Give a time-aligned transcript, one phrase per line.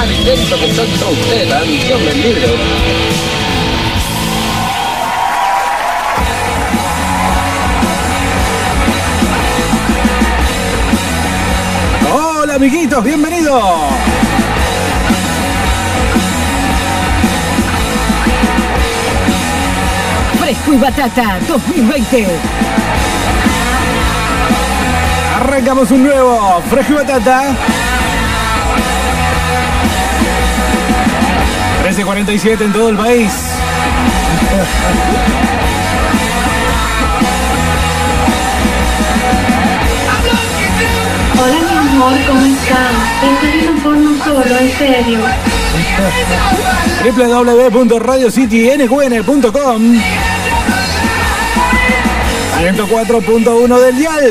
[0.00, 2.48] amarillento que ustedes, la misión del libro.
[12.14, 13.62] Hola amiguitos, bienvenidos.
[20.40, 22.26] Fresco y Batata 2020.
[25.36, 27.56] Arrancamos un nuevo Fresco y Batata.
[31.90, 33.32] 13.47 en todo el país.
[41.34, 42.92] Hola mi amor, ¿cómo estás?
[43.24, 45.18] Estoy viendo porno solo, en serio.
[47.72, 49.82] www.radiocitynqn.com
[52.60, 54.30] 104.1 del dial.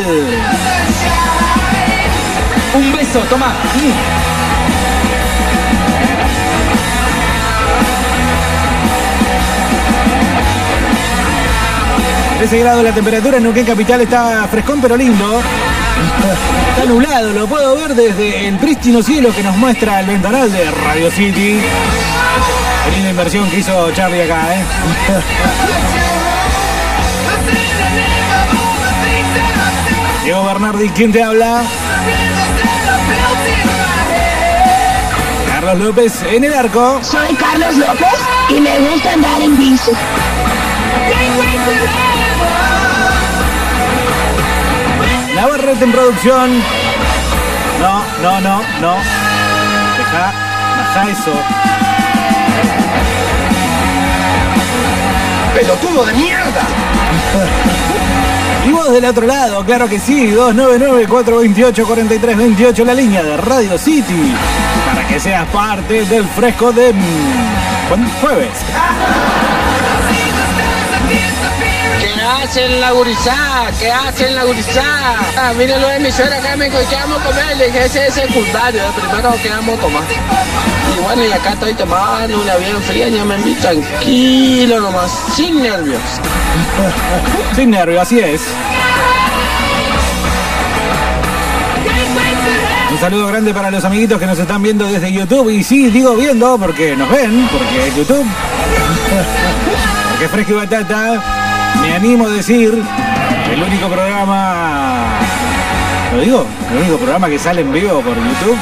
[2.74, 3.54] Un beso, toma.
[12.40, 15.42] 13 grados la temperatura en Neuquén Capital está frescón pero lindo.
[16.70, 20.72] Está nublado, lo puedo ver desde el prístino cielo que nos muestra el ventanal de
[20.72, 21.60] Radio City.
[22.86, 24.64] Qué linda inversión que hizo Charlie acá, ¿eh?
[30.24, 31.64] Diego Bernardi, ¿quién te habla?
[35.52, 37.02] Carlos López en el arco.
[37.04, 38.08] Soy Carlos López
[38.48, 39.92] y me gusta andar en bici.
[45.36, 46.50] Navarrete en producción.
[47.80, 48.96] No, no, no, no.
[49.98, 50.34] Deja,
[50.78, 51.34] deja eso.
[55.56, 56.62] ¡Pelotudo de mierda!
[58.68, 64.36] Y vos del otro lado, claro que sí, 299-428-4328, la línea de Radio City,
[64.86, 68.50] para que seas parte del fresco de mm, jueves.
[72.44, 73.72] Hacen la gurizada?
[73.80, 75.18] ¿Qué hacen la gurizada?
[75.38, 77.58] Ah, miren los emisores acá, me dijo, ¿qué vamos a comer?
[77.58, 80.04] Le dije, ese es secundario, primero que vamos a tomar.
[80.96, 85.62] Y bueno, y acá estoy tomando una bien fría, ya me vi tranquilo nomás, sin
[85.62, 86.02] nervios.
[87.56, 88.42] Sin nervio, así es.
[92.92, 95.50] Un saludo grande para los amiguitos que nos están viendo desde YouTube.
[95.50, 98.26] Y sí, digo viendo porque nos ven, porque es YouTube.
[100.10, 101.39] Porque Fresco y Batata,
[101.82, 102.82] me animo a decir,
[103.54, 105.06] el único programa.
[106.16, 106.46] ¿Lo digo?
[106.72, 108.58] El único programa que sale en vivo por YouTube.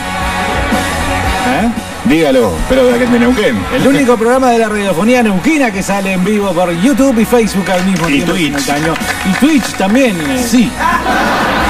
[1.50, 1.70] ¿Eh?
[2.06, 3.58] Dígalo, pero de aquel de Neuquén.
[3.74, 7.70] El único programa de la radiofonía neuquina que sale en vivo por YouTube y Facebook
[7.70, 8.32] al mismo Y tiempo.
[8.34, 8.46] Twitch.
[8.46, 8.94] simultáneo.
[9.26, 10.16] Y Twitch también.
[10.22, 10.46] eh.
[10.46, 10.72] Sí.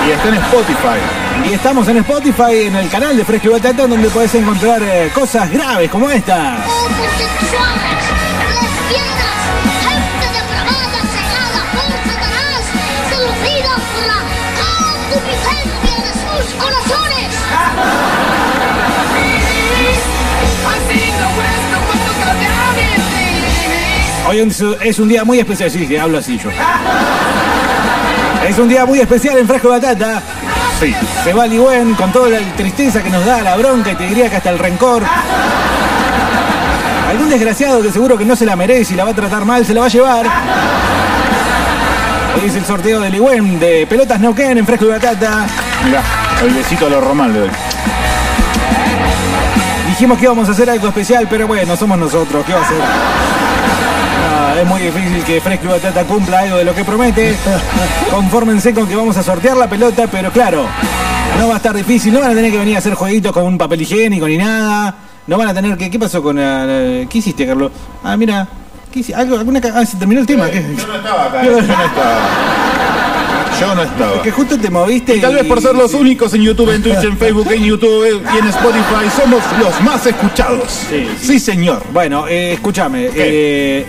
[0.08, 1.50] Y está en Spotify.
[1.50, 5.10] Y estamos en Spotify, en el canal de Fresco y Batata, donde podés encontrar eh,
[5.14, 6.60] cosas graves como estas.
[24.28, 24.40] Hoy
[24.82, 26.50] es- un día muy especial, sí, que hablo así yo.
[28.48, 30.22] Es un día muy especial en Fresco y Batata.
[30.80, 30.94] Sí.
[31.24, 34.30] Se va Ligüen con toda la tristeza que nos da, la bronca y te diría
[34.30, 35.04] que hasta el rencor.
[37.10, 39.66] Algún desgraciado que seguro que no se la merece y la va a tratar mal,
[39.66, 40.26] se la va a llevar.
[42.36, 45.46] Hoy es el sorteo de Ligüen de pelotas Neuquén en Fresco y Batata.
[45.86, 46.02] Mirá,
[46.44, 47.50] el besito a los Román le doy.
[49.90, 52.78] Dijimos que íbamos a hacer algo especial, pero bueno, somos nosotros, ¿qué va a hacer?
[54.20, 57.36] Ah, es muy difícil que Fresco y Batata cumpla algo de lo que promete.
[58.12, 60.66] Confórmense con que vamos a sortear la pelota, pero claro,
[61.40, 63.44] no va a estar difícil, no van a tener que venir a hacer jueguitos con
[63.44, 64.96] un papel higiénico ni nada.
[65.28, 65.90] No van a tener que.
[65.90, 67.72] ¿Qué pasó con la- la- ¿Qué hiciste, Carlos?
[68.04, 68.48] Ah, mira.
[68.92, 70.50] ¿Qué hici- algo, alguna, ah, se terminó el tema.
[70.50, 70.62] ¿qué?
[70.78, 72.30] Yo no estaba acá, yo no estaba.
[73.60, 74.22] Yo no estaba.
[74.22, 75.18] Que justo te moviste.
[75.18, 78.06] Y tal vez por ser los únicos en YouTube, en Twitch, en Facebook, en YouTube
[78.34, 80.86] y en Spotify, somos los más escuchados.
[80.90, 81.82] Sí, Sí, señor.
[81.92, 83.10] Bueno, eh, escúchame.
[83.14, 83.86] eh,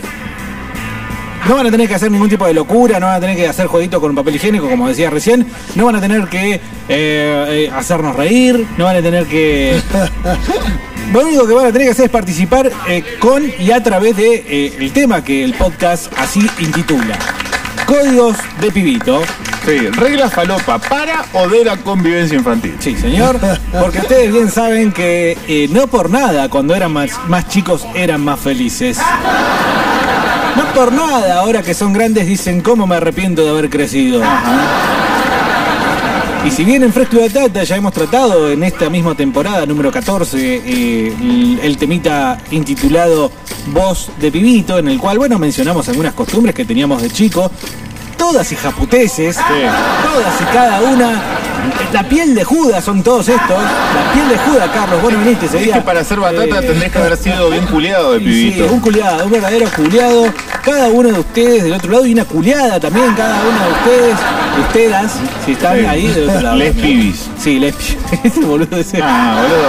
[1.49, 3.49] no van a tener que hacer ningún tipo de locura, no van a tener que
[3.49, 5.47] hacer jueguitos con papel higiénico, como decía recién.
[5.75, 9.81] No van a tener que eh, eh, hacernos reír, no van a tener que.
[11.13, 14.15] Lo único que van a tener que hacer es participar eh, con y a través
[14.15, 17.19] de eh, el tema que el podcast así intitula.
[17.87, 19.23] Códigos de pibito.
[19.65, 22.77] Sí, regla falopa para o de la convivencia infantil.
[22.79, 23.41] Sí, señor.
[23.81, 28.23] Porque ustedes bien saben que eh, no por nada cuando eran más, más chicos eran
[28.23, 28.99] más felices.
[30.79, 34.23] Por nada ahora que son grandes dicen cómo me arrepiento de haber crecido.
[36.47, 39.91] Y si bien en Fresco y Batata ya hemos tratado en esta misma temporada, número
[39.91, 43.33] 14, eh, el, el temita intitulado
[43.73, 47.51] Voz de Pibito, en el cual, bueno, mencionamos algunas costumbres que teníamos de chico,
[48.19, 51.23] todas hijaputeces, todas y cada una.
[51.93, 53.49] La piel de Judas son todos estos.
[53.51, 56.63] La piel de Judas, Carlos, vos no viniste ese Es que para hacer batata Eh,
[56.67, 58.73] tendrías que haber sido bien culiado de Sí, pibito.
[58.73, 60.27] un culiado, un verdadero culiado.
[60.63, 64.17] Cada uno de ustedes del otro lado y una culiada también, cada uno de ustedes,
[64.69, 65.13] ustedes,
[65.47, 65.87] si están Sí.
[65.87, 66.57] ahí del otro lado.
[66.57, 67.29] Les pibis.
[67.39, 67.97] Sí, les pibis.
[68.25, 69.01] Ese boludo ese.
[69.03, 69.69] Ah, boludo.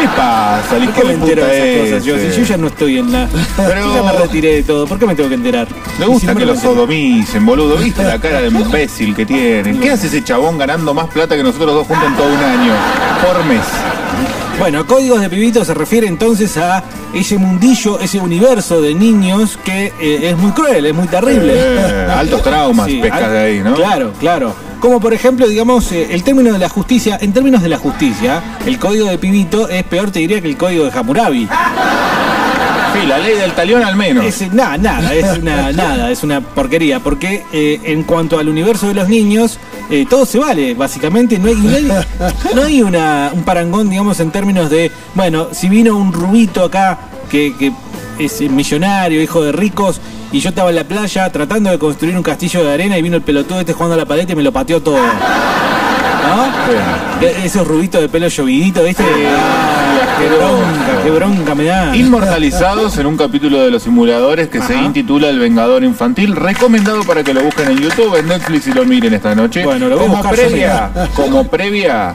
[0.00, 2.04] ¿Qué le pasa ¿Por qué me entero de esas cosas?
[2.04, 3.28] Yo, si yo ya no estoy en la.
[3.56, 4.86] Pero- Yo ya me retiré de todo.
[4.86, 5.68] ¿Por qué me tengo que enterar?
[5.98, 7.76] Y gusta que no lo me- sodomicen, boludo.
[7.76, 9.78] ¿Viste la cara de imbécil que tiene?
[9.78, 12.72] ¿Qué hace ese chabón ganando más plata que nosotros dos juntos en todo un año?
[13.26, 13.60] Por mes.
[14.58, 16.82] Bueno, códigos de pibito se refiere entonces a
[17.14, 21.54] ese mundillo, ese universo de niños que eh, es muy cruel, es muy terrible.
[21.56, 23.74] Eh, altos traumas pescas al- de ahí, ¿no?
[23.74, 24.54] Claro, claro.
[24.80, 28.42] Como por ejemplo, digamos, eh, el término de la justicia, en términos de la justicia,
[28.66, 31.48] el código de pibito es peor, te diría, que el código de Hammurabi.
[32.92, 34.24] Sí, la ley del talión al menos.
[34.24, 38.48] Es, eh, nada, nada, es una, nada, es una porquería, porque eh, en cuanto al
[38.48, 39.58] universo de los niños,
[39.90, 41.88] eh, todo se vale, básicamente, no hay, no hay,
[42.54, 46.98] no hay una, un parangón, digamos, en términos de, bueno, si vino un rubito acá
[47.30, 47.72] que, que
[48.18, 50.00] es millonario, hijo de ricos,
[50.32, 53.16] y yo estaba en la playa tratando de construir un castillo de arena y vino
[53.16, 54.96] el pelotudo este jugando a la paleta y me lo pateó todo.
[54.96, 56.46] ¿No?
[57.26, 59.02] E- Esos rubitos de pelo llovidito, ¿viste?
[59.02, 61.96] Ah, qué bronca, qué bronca me da.
[61.96, 64.82] Inmortalizados en un capítulo de los simuladores que se Ajá.
[64.84, 68.84] intitula El Vengador Infantil, recomendado para que lo busquen en YouTube, en Netflix y lo
[68.84, 69.64] miren esta noche.
[69.64, 72.14] Bueno, lo voy a como buscar yo previa, como previa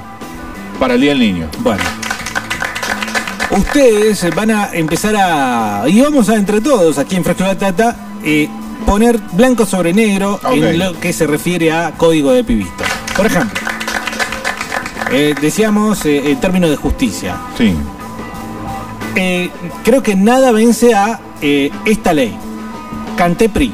[0.80, 1.48] para el Día del Niño.
[1.60, 1.84] Bueno.
[3.57, 5.84] Ustedes van a empezar a.
[5.88, 8.50] Y vamos a, entre todos, aquí en Fresco y Batata, eh,
[8.86, 12.84] poner blanco sobre negro en lo que se refiere a código de pibito.
[13.16, 13.60] Por ejemplo,
[15.12, 17.38] eh, decíamos eh, en términos de justicia.
[17.57, 17.74] Sí.
[19.16, 19.50] Eh,
[19.86, 22.36] creo que nada vence a esta ley.
[23.18, 23.74] Cantepri.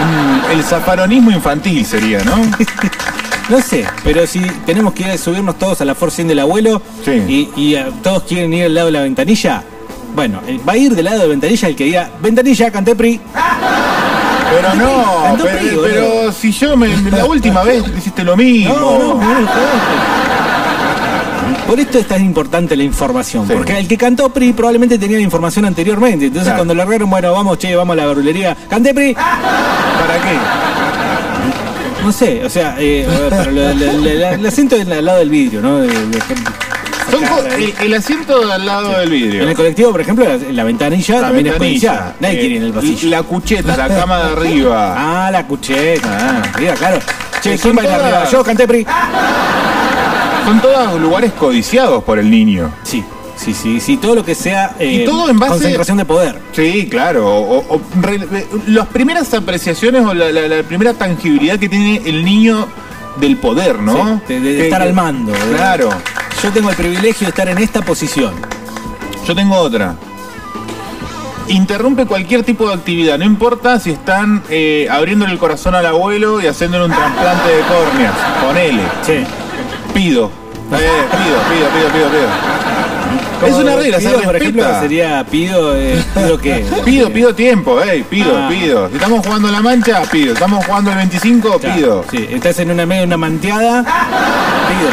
[0.00, 2.36] Un- el zafaronismo infantil sería, ¿no?
[3.50, 7.10] No sé, pero si tenemos que subirnos todos a la Force 100 del abuelo Sí.
[7.28, 9.62] y, y, eh, todos quieren ir al lado de la ventanilla,
[10.14, 13.20] bueno, eh, va a ir del lado de ventanilla el que diga ventanilla, Cantepri.
[14.50, 18.72] Pero no, pero, Pri, pero si yo me, la última vez hiciste lo mismo.
[18.74, 19.48] No, no, no, no,
[21.66, 23.52] Por esto es tan importante la información, Sí.
[23.54, 26.26] porque el que cantó PRI probablemente tenía la información anteriormente.
[26.26, 26.58] Entonces Claro.
[26.58, 29.14] cuando largaron, bueno, vamos, che, vamos a la verdulería, canté PRI.
[29.14, 30.38] ¿Para qué?
[32.04, 35.80] No sé, o sea, eh, pero el acento es al lado del vidrio, ¿no?
[35.80, 36.20] De- de-
[37.10, 39.42] Son co- el, el asiento al lado del vidrio.
[39.44, 42.14] En el colectivo, por ejemplo, la, la ventanilla La también es codiciada.
[42.20, 43.08] Nadie eh, quiere ir en el pasillo.
[43.10, 44.94] La cucheta, la cama de arriba.
[45.26, 46.08] Ah, la cucheta.
[46.20, 46.42] Ah.
[46.58, 46.98] Mira, claro.
[47.42, 48.30] Che, Son ¿quién va a ir todas- arriba?
[48.30, 48.86] Yo canté PRI.
[50.44, 52.70] Son todos lugares codiciados por el niño.
[52.82, 53.02] Sí,
[53.36, 53.96] sí, sí, sí.
[53.96, 56.40] Todo lo que sea eh, Y todo en base- concentración de poder.
[56.52, 57.26] Sí, claro.
[57.28, 62.02] O, o re- re- las primeras apreciaciones o la, la- la primera tangibilidad que tiene
[62.04, 62.66] el niño
[63.20, 64.20] del poder, ¿no?
[64.26, 65.32] Sí, de, estar al mando.
[65.32, 65.90] de- Claro.
[66.42, 68.34] Yo tengo el privilegio de estar en esta posición.
[69.26, 69.94] Yo tengo otra.
[71.48, 76.40] Interrumpe cualquier tipo de actividad, no importa si están eh, abriéndole el corazón al abuelo
[76.40, 78.14] y haciéndole un trasplante de córneas.
[78.44, 78.82] Ponele.
[79.06, 79.24] Sí.
[79.92, 80.30] Pido.
[80.72, 80.78] Eh,
[81.10, 82.28] pido, pido, pido, pido, pido.
[83.46, 86.64] Es una regla, se Pido, por ejemplo, sería pido, eh, pido qué.
[86.84, 88.48] Pido, pido tiempo, eh, pido, Ah.
[88.48, 88.88] pido.
[88.88, 90.34] Si estamos jugando la mancha, pido.
[90.34, 92.04] Estamos jugando el 25, Claro, pido.
[92.10, 94.90] Sí, estás en una medio de una manteada, pido.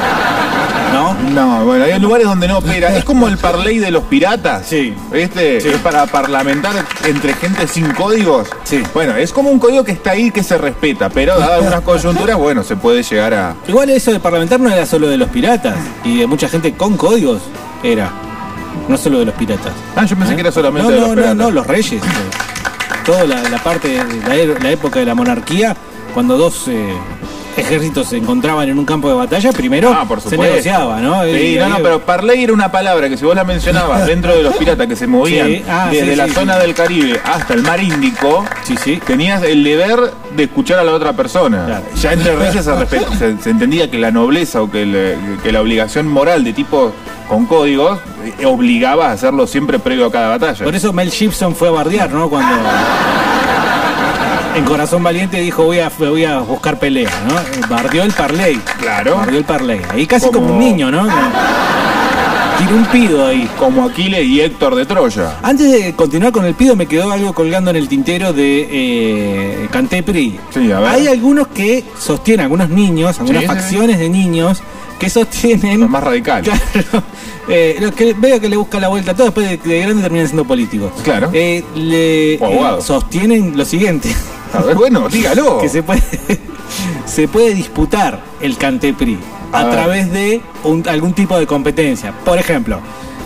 [0.93, 1.13] ¿No?
[1.31, 2.95] No, bueno, hay lugares donde no opera.
[2.97, 4.65] Es como el parlay de los piratas.
[4.67, 4.93] Sí.
[5.11, 5.61] ¿Viste?
[5.61, 5.69] Sí.
[5.69, 6.73] Es para parlamentar
[7.05, 8.49] entre gente sin códigos.
[8.65, 8.83] Sí.
[8.93, 12.35] Bueno, es como un código que está ahí que se respeta, pero dadas algunas coyunturas,
[12.37, 13.55] bueno, se puede llegar a.
[13.67, 16.97] Igual eso de parlamentar no era solo de los piratas y de mucha gente con
[16.97, 17.41] códigos
[17.83, 18.11] era.
[18.91, 19.71] No solo de los piratas.
[19.95, 21.37] Ah, yo pensé que era solamente no, de no, los no, piratas.
[21.37, 22.01] no, los reyes.
[23.05, 25.75] Toda la, la parte de la, er- la época de la monarquía,
[26.13, 26.93] cuando dos eh,
[27.57, 31.23] ejércitos se encontraban en un campo de batalla, primero Ah, por se negociaba, ¿no?
[31.25, 34.43] Sí, no, no, pero parlay era una palabra que si vos la mencionabas dentro de
[34.43, 37.53] los piratas que se movían Sí, ah, desde sí, la sí, zona del Caribe hasta
[37.53, 38.99] el mar Índico, Sí, sí.
[39.05, 39.99] tenías el deber
[40.35, 41.65] de escuchar a la otra persona.
[41.65, 41.85] Claro.
[41.99, 44.85] Ya entre reyes se, se- entendía que la nobleza o que
[45.51, 46.93] la obligación moral de tipo
[47.27, 47.99] con códigos
[48.39, 50.63] eh, obligaba a hacerlo siempre previo a cada batalla.
[50.65, 52.29] Por eso Mel Gibson fue a bardear, ¿no?
[52.29, 52.53] Cuando
[54.55, 57.67] en Corazón Valiente dijo voy a, voy a buscar pelea, ¿no?
[57.69, 58.59] Bardeó el parlay.
[58.79, 59.17] Claro.
[59.17, 59.81] Bardeó el parlay.
[59.89, 61.07] Ahí casi Como- como, un niño, ¿no?
[62.57, 63.49] Tiré un pido ahí.
[63.57, 65.37] Como Aquiles y Héctor de Troya.
[65.41, 69.67] Antes de continuar con el pido, me quedó algo colgando en el tintero de eh,
[69.71, 70.39] Cantepri.
[70.53, 70.89] Sí, a ver.
[70.89, 74.61] Hay algunos que sostienen, algunos niños, algunas Sí, sí, facciones de niños
[74.99, 75.79] que sostienen.
[75.79, 76.51] Los más radicales.
[76.71, 77.03] Claro.
[77.49, 80.03] Eh, los que veo que le busca la vuelta a todo, después de, de grande
[80.03, 80.91] terminan siendo políticos.
[81.03, 81.31] Claro.
[81.33, 82.83] Eh, le, O abogados.
[82.83, 84.15] eh, sostienen lo siguiente:
[84.53, 85.59] A ver, bueno, dígalo.
[85.59, 86.01] que se puede,
[87.05, 89.17] se puede disputar el Cantepri
[89.51, 92.13] a, través de un- algún tipo de competencia.
[92.25, 92.79] Por ejemplo,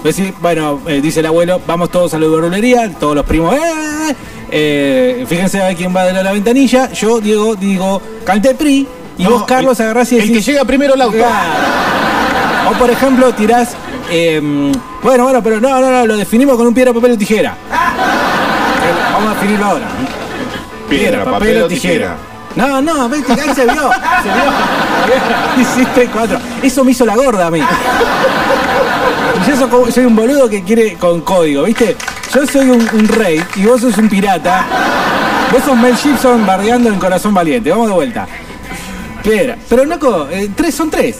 [0.04, 4.16] decir, bueno, eh, dice el abuelo, vamos todos a la verdulería, todos los primos, ¡eh!
[4.52, 6.92] Eh, fíjense a ver quién va de la ventanilla.
[6.92, 8.88] Yo, Diego, digo Cantepri.
[9.18, 11.18] Y No, vos, Carlos, el- agarrás y El que decís, llega primero al auto.
[12.68, 13.76] O por ejemplo, tirás.
[14.12, 14.42] eh,
[15.04, 17.52] bueno, bueno, pero no, no, no, lo definimos con un piedra, papel o tijera.
[17.52, 19.88] Eh, Vamos a definirlo ahora.
[20.90, 22.16] Piedra, papel o tijera.
[22.56, 23.90] No, no, viste, ahí se vio.
[24.24, 24.52] Se vio.
[25.62, 26.40] Hiciste cuatro.
[26.64, 27.62] Eso me hizo la gorda a mí.
[29.48, 31.96] Yo soy, un boludo que quiere con código, ¿viste?
[32.34, 34.66] Yo soy un, un rey y vos sos un pirata.
[35.52, 37.70] Vos sos Mel Gibson bardeando en Corazón Valiente.
[37.70, 38.28] Vamos de vuelta.
[39.22, 39.58] Piedra.
[39.70, 41.20] Pero, Naco, eh, tres son tres.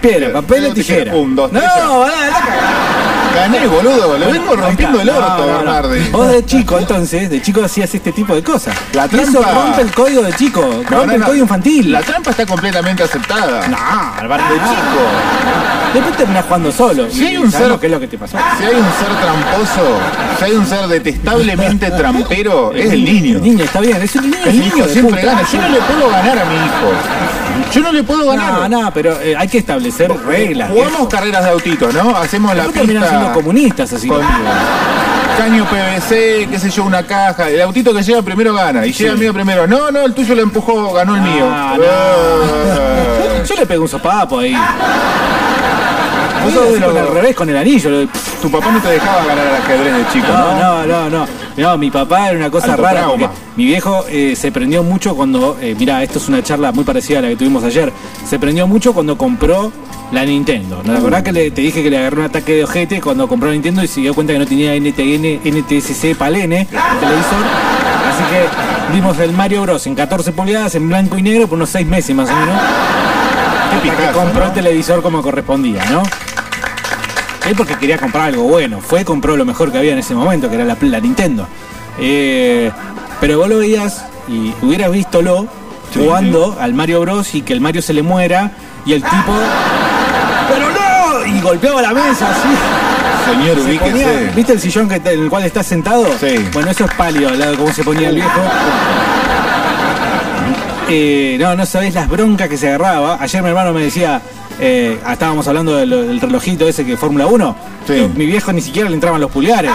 [0.00, 1.14] Piedra, papel o tijera.
[1.14, 2.95] Un, dos, no, tres, ya.
[3.36, 4.18] Gané, boludo.
[4.18, 5.46] Lo vengo rompiendo el orto.
[5.46, 6.08] Bernardi.
[6.10, 8.74] Vos de chico, entonces, de chico hacías este tipo de cosas.
[8.92, 11.92] La Y eso trampa- rompe el código de chico, rompe No, no, el código infantil.
[11.92, 13.68] La trampa está completamente aceptada.
[13.68, 13.76] No,
[14.18, 15.00] Alberto, De chico.
[15.94, 17.10] Después terminás jugando solo.
[17.10, 18.36] Si hay un ser- qué es lo que te pasó.
[18.58, 19.98] Si hay un ser tramposo,
[20.38, 23.36] si hay un ser detestablemente trampero, es el niño.
[23.36, 24.44] El niño, está bien, es un niño.
[24.44, 25.42] El niño siempre gana.
[25.50, 27.72] Yo no le puedo ganar a mi hijo.
[27.72, 28.68] Yo no le puedo ganar.
[28.70, 30.70] No, no, pero eh, hay que establecer reglas.
[30.70, 32.14] Jugamos carreras de autitos, ¿no?
[32.16, 32.86] Hacemos la Después
[33.32, 34.08] comunistas así.
[34.08, 34.20] con
[35.36, 37.50] caño PVC, qué sé yo, una caja.
[37.50, 38.86] El autito que llega primero gana.
[38.86, 39.66] Y llega el mío primero.
[39.66, 41.46] No, no, el tuyo lo empujó, ganó el mío.
[41.50, 41.84] Ah, no.
[41.84, 43.44] Ah.
[43.44, 44.56] Yo le pego un sopapo ahí.
[46.52, 47.90] Sos de los- el revés, con el anillo.
[47.90, 48.08] lo-
[48.42, 50.86] Tu papá no te dejaba ganar al ajedrez de chico, No, ¿no?
[50.86, 51.26] no, no,
[51.56, 51.78] no.
[51.78, 53.06] Mi papá era una cosa Alto rara.
[53.08, 55.56] porque mi viejo eh, se prendió mucho cuando.
[55.60, 57.92] Eh, mira, esto es una charla muy parecida a la que tuvimos ayer.
[58.28, 59.72] Se prendió mucho cuando compró
[60.12, 60.82] la Nintendo.
[60.84, 63.26] ¿No te acordás que le- te dije que le agarró un ataque de ojete cuando
[63.26, 66.66] compró la Nintendo y se dio cuenta que no tenía NTN, NTSC Palene, el
[67.00, 67.44] televisor?
[68.08, 69.86] Así que vimos el Mario Bros.
[69.86, 72.54] en 14 pulgadas, en blanco y negro, por unos 6 meses más o menos.
[73.82, 76.02] Qué Hasta que compró el televisor como correspondía, ¿no?
[77.48, 78.80] Él porque quería comprar algo bueno.
[78.80, 81.46] Fue, compró lo mejor que había en ese momento, que era la, la Nintendo.
[81.98, 82.70] Eh,
[83.20, 85.46] pero vos lo veías y hubieras visto lo
[85.92, 87.34] Sí, jugando al Mario Bros.
[87.34, 88.50] y que el Mario se le muera
[88.84, 89.32] y el tipo.
[90.48, 91.26] ¡Pero no!
[91.26, 92.48] Y golpeaba la mesa así.
[93.30, 94.32] Señor, Se ponía-.
[94.34, 96.06] ¿Viste el sillón que, en el cual estás sentado?
[96.20, 96.44] Sí.
[96.52, 98.40] Bueno, eso es pálido al lado de cómo se ponía el viejo.
[100.88, 103.18] Eh, no, no sabés las broncas que se agarraba.
[103.20, 104.20] Ayer mi hermano me decía,
[104.60, 107.56] eh, estábamos hablando del, del relojito ese que Fórmula 1.
[107.86, 107.94] Sí.
[107.98, 109.70] Yo- Mi viejo ni siquiera le entraban los pulgares.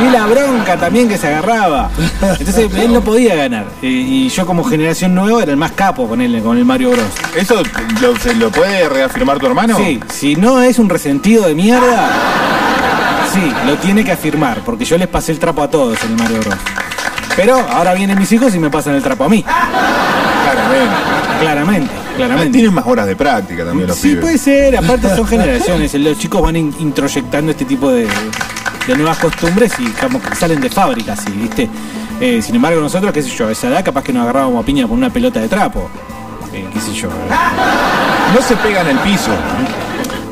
[0.00, 1.90] y la bronca también que se agarraba.
[2.38, 3.66] Entonces él no podía ganar.
[3.82, 6.90] Eh, y yo como generación nueva era el más capo con él, con el Mario
[6.92, 7.04] Bros.
[7.36, 7.62] ¿Eso
[8.00, 9.76] lo, se lo puede reafirmar tu hermano?
[9.76, 12.08] Sí, si no es un resentido de mierda,
[13.32, 16.16] sí, lo tiene que afirmar, porque yo les pasé el trapo a todos en el
[16.16, 16.54] Mario Bros.
[17.36, 20.94] Pero ahora vienen mis hijos y me pasan el trapo a mí, Claramente.
[21.40, 22.52] claramente, Ah, claramente.
[22.58, 24.20] Tienen más horas de práctica también los Sí, pibes.
[24.22, 28.06] puede ser, aparte son generaciones, los chicos van in- introyectando este tipo de,
[28.86, 31.70] de nuevas costumbres y como que salen de fábrica, así, ¿viste?
[32.20, 34.66] Eh, sin embargo, nosotros, qué sé yo, a esa edad capaz que nos agarrábamos a
[34.66, 35.88] piña con una pelota de trapo,
[36.52, 37.08] Eh, qué sé yo.
[38.34, 39.30] No se pega en el piso.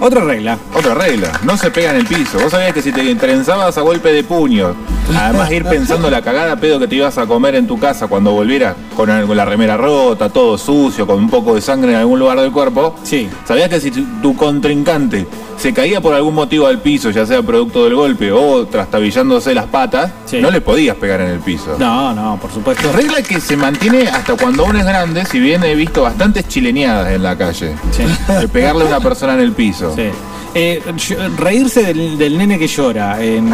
[0.00, 2.38] Otra regla, Otra regla, no se pega en el piso.
[2.38, 4.74] Vos sabías que si te trenzabas a golpe de puño,
[5.16, 8.32] además ir pensando la cagada pedo que te ibas a comer en tu casa cuando
[8.32, 12.40] volvieras con, la remera rota, todo sucio, con un poco de sangre en algún lugar
[12.40, 13.28] del cuerpo, Sí.
[13.46, 15.26] sabías que si tu, contrincante
[15.56, 19.66] se caía por algún motivo al piso, ya sea producto del golpe o trastabillándose las
[19.66, 20.38] patas, Sí.
[20.40, 21.76] no le podías pegar en el piso.
[21.78, 22.90] no, no, por supuesto.
[22.92, 27.12] Regla que se mantiene hasta cuando uno es grande, si bien he visto bastantes chileneadas
[27.12, 27.74] en la calle.
[27.90, 28.04] Sí.
[28.52, 29.94] Pegarle a una persona en el piso.
[29.94, 30.08] Sí.
[30.54, 30.82] Eh,
[31.36, 33.22] reírse del, del nene que llora.
[33.22, 33.52] en-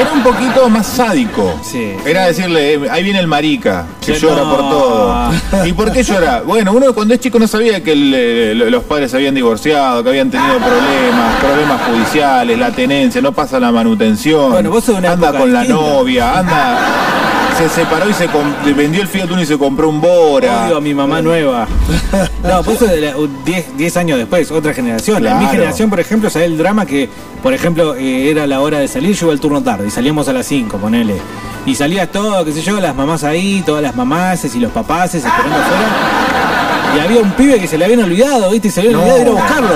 [0.00, 1.54] Era un poquito más sádico.
[1.62, 1.92] Sí.
[2.04, 4.50] Era decirle, eh, ahí viene el marica, que llora no.
[4.50, 5.30] por todo.
[5.66, 6.42] ¿Y por qué llora?
[6.44, 9.34] Bueno, uno cuando es chico no sabía que el, eh, lo- los padres se habían
[9.34, 14.50] divorciado, que habían tenido problemas, problemas judiciales, la tenencia, no pasa la manutención.
[14.50, 15.82] Bueno, vos sos una anda con la distinta.
[15.82, 16.78] novia, anda.
[17.56, 18.28] Se separó y se
[18.74, 20.66] vendió el Fiat Uno y se compró un Bora.
[20.66, 21.66] Odio a mi mamá nueva.
[22.44, 25.16] No, pues eso de la- 10 10 años después, otra generación.
[25.18, 25.48] En mi Claro.
[25.50, 27.08] generación, por ejemplo, sabía el drama que,
[27.42, 30.28] por ejemplo, eh, era la hora de salir, yo iba al turno tarde y salíamos
[30.28, 31.14] a las 5, ponele.
[31.64, 35.24] Y salías todo, qué sé yo, las mamás ahí, todas las mamases y los papaces
[35.24, 36.96] esperando afuera.
[36.96, 38.68] Y había un pibe que se le habían olvidado, ¿viste?
[38.68, 39.14] Y se le habían No.
[39.14, 39.74] olvidado ir a buscarlo.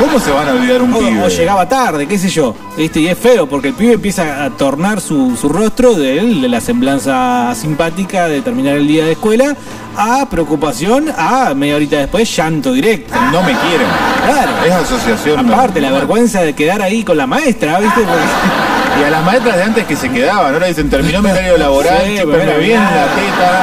[0.00, 1.22] ¿Cómo se van a olvidar un O, pibe?
[1.22, 2.54] o llegaba tarde, qué sé yo.
[2.76, 3.00] ¿viste?
[3.00, 6.48] Y es feo porque el pibe empieza a tornar su, su rostro de, él, de
[6.48, 9.54] la semblanza simpática de terminar el día de escuela
[9.96, 13.14] a preocupación, a media horita después llanto directo.
[13.32, 13.86] No me quieren.
[14.26, 14.50] Claro.
[14.66, 15.50] Es asociación.
[15.50, 18.00] Aparte, la no- vergüenza de quedar ahí con la maestra, ¿viste?
[18.00, 21.56] Porque- Y a las maestras de antes que se quedaban, ahora dicen terminó mi horario
[21.58, 23.62] laboral, Sí, bien la teta,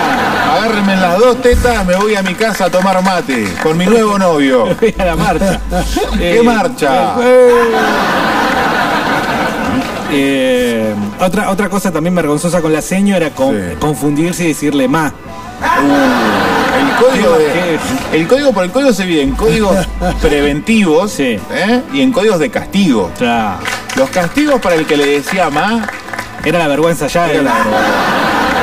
[0.58, 3.86] agárrenme en las dos tetas, me voy a mi casa a tomar mate con mi
[3.86, 4.66] nuevo novio.
[4.82, 5.60] Voy a la marcha.
[6.18, 7.16] ¿Qué marcha?
[7.22, 7.52] eh,
[10.12, 13.76] eh, otra, otra cosa también vergonzosa con la seño era con- Sí.
[13.80, 15.12] confundirse y decirle más.
[15.62, 17.80] El código, de-
[18.14, 19.76] el código por el código se divide en códigos
[20.22, 21.40] preventivos Sí.
[21.52, 21.82] ¿eh?
[21.94, 23.12] y en códigos de castigo.
[23.96, 25.88] Los castigos para el que le decía más
[26.46, 27.30] era la vergüenza ya.
[27.30, 27.52] era la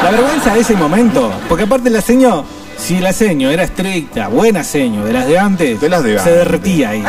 [0.04, 2.44] La vergüenza de ese momento, porque aparte la seño,
[2.76, 6.18] si la seño era estricta, buena seño, de las de antes, De las de se
[6.20, 6.34] antes.
[6.36, 7.04] derretía ahí.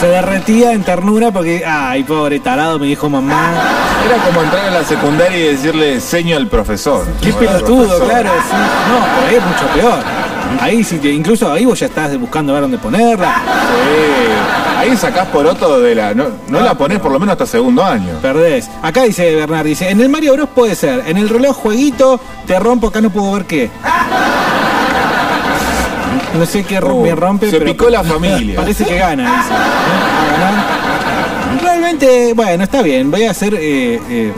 [0.00, 3.52] Se derretía en ternura porque, ay, pobre tarado, me dijo mamá.
[4.04, 7.04] Era como entrar a la secundaria y decirle seño al profesor.
[7.20, 8.08] Qué pelotudo, profesor.
[8.08, 8.30] claro.
[8.50, 8.56] sí.
[8.88, 10.02] No, por ahí es mucho peor.
[10.60, 13.34] Ahí sí, te- incluso ahí vos ya estás buscando ver dónde ponerla.
[13.36, 14.78] Sí.
[14.78, 16.14] Ahí sacás por otro de la.
[16.14, 18.18] No, no la ponés por lo menos hasta segundo año.
[18.20, 18.68] Perdés.
[18.82, 22.58] Acá dice Bernard, dice, en el Mario Bros puede ser, en el reloj jueguito te
[22.58, 23.70] rompo, acá no puedo ver qué.
[26.38, 28.56] No sé qué rompe, Uh, rompe, se pero picó la familia.
[28.56, 29.52] Parece que gana, dice.
[29.52, 29.56] ¿eh?
[30.40, 31.62] Va a ganar.
[31.62, 33.10] Realmente, bueno, está bien.
[33.10, 34.32] Voy a ser, eh, eh,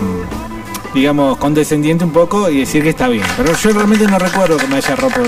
[0.95, 3.25] digamos, condescendiente un poco y decir que está bien.
[3.37, 5.21] Pero yo realmente no recuerdo que me haya roto.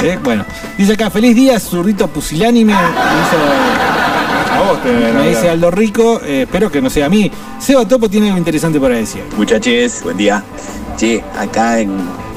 [0.00, 0.44] eh, bueno,
[0.78, 2.72] dice acá, feliz día, zurrito pusilánime.
[2.72, 7.08] Me dice- A vos te me dice Aldo Rico, eh, espero que no sea a
[7.08, 7.30] mí.
[7.58, 9.22] Seba Topo tiene algo interesante para decir.
[9.36, 10.42] Muchachos, buen día.
[10.96, 11.90] Che, acá en,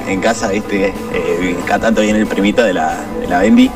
[0.07, 3.69] en casa, viste, eh, cada tanto viene el primito de la, de la Bendy.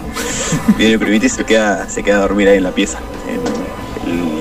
[0.75, 2.97] Viene el primito y se queda, se queda a dormir ahí en la pieza.
[3.29, 3.50] En-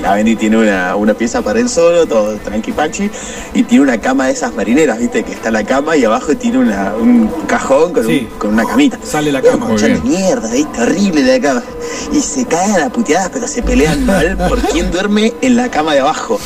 [0.02, 3.11] la Bendy tiene una, una pieza para él solo, todo tranqui panchi,
[3.54, 6.59] y tiene una cama de esas marineras, viste, que está la cama y abajo tiene
[6.59, 8.28] una- un cajón con, Sí.
[8.33, 8.99] un- con una camita.
[9.02, 9.69] Sale la cama.
[9.76, 10.80] de mierda, ¿viste?
[10.83, 11.62] Horrible la cama.
[12.12, 15.92] Y se caen a puteadas, pero se pelean mal por quién duerme en la cama
[15.95, 16.38] de abajo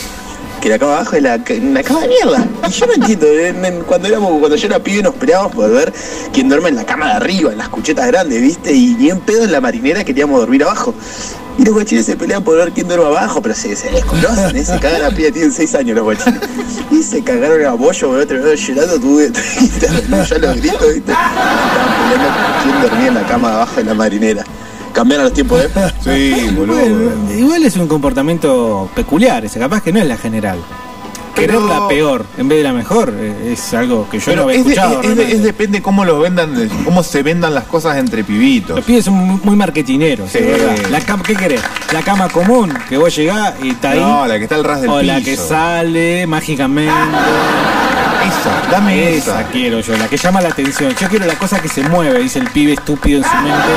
[0.65, 2.47] que la cama abajo es la, una cama de mierda.
[2.67, 5.71] Y yo no entiendo, en- en- cuando éramos, cuando yo era pibe nos peleábamos por
[5.71, 5.93] ver
[6.33, 8.73] quién duerme en la cama de arriba, en las cuchetas grandes, ¿viste?
[8.73, 10.95] Y ni en pedo en la marinera queríamos dormir abajo.
[11.59, 14.65] Y los guachines se pelean por ver quién duerme abajo, pero se, desconocen, ¿eh?
[14.65, 16.41] se cagan a pie, tienen 6 años los guachines.
[16.91, 21.13] Y se cagaron a bollo, otro lado llorando, tuve, ya los gritos, ¿viste?
[21.13, 24.45] Estaban peleando por quién dormía en la cama de abajo de la marinera.
[24.95, 25.71] Cambiaron los tiempos, ¿eh?
[26.03, 26.81] Sí, boludo.
[27.37, 30.59] Igual es un comportamiento peculiar, ese capaz que no es la general.
[31.35, 34.43] Pero- Querer la peor en vez de la mejor eh, es algo que yo Pero
[34.43, 35.03] no había es, de- escuchado.
[35.03, 38.77] es de- es depende cómo lo vendan, cómo se vendan las cosas entre pibitos.
[38.77, 40.39] Los pibes son muy, muy marketineros, Sí.
[40.39, 40.77] es verdad.
[40.93, 41.61] La cama, ¿Qué querés?
[41.93, 43.99] La cama común, que vos llegás y está ahí.
[44.01, 45.13] No, la que está al ras del o piso.
[45.13, 46.93] la que sale mágicamente.
[48.25, 49.49] Esa, dame Esa esa.
[49.51, 50.95] quiero yo, la que llama la atención.
[50.99, 53.69] Yo quiero la cosa que se mueve, dice el pibe estúpido en su mente.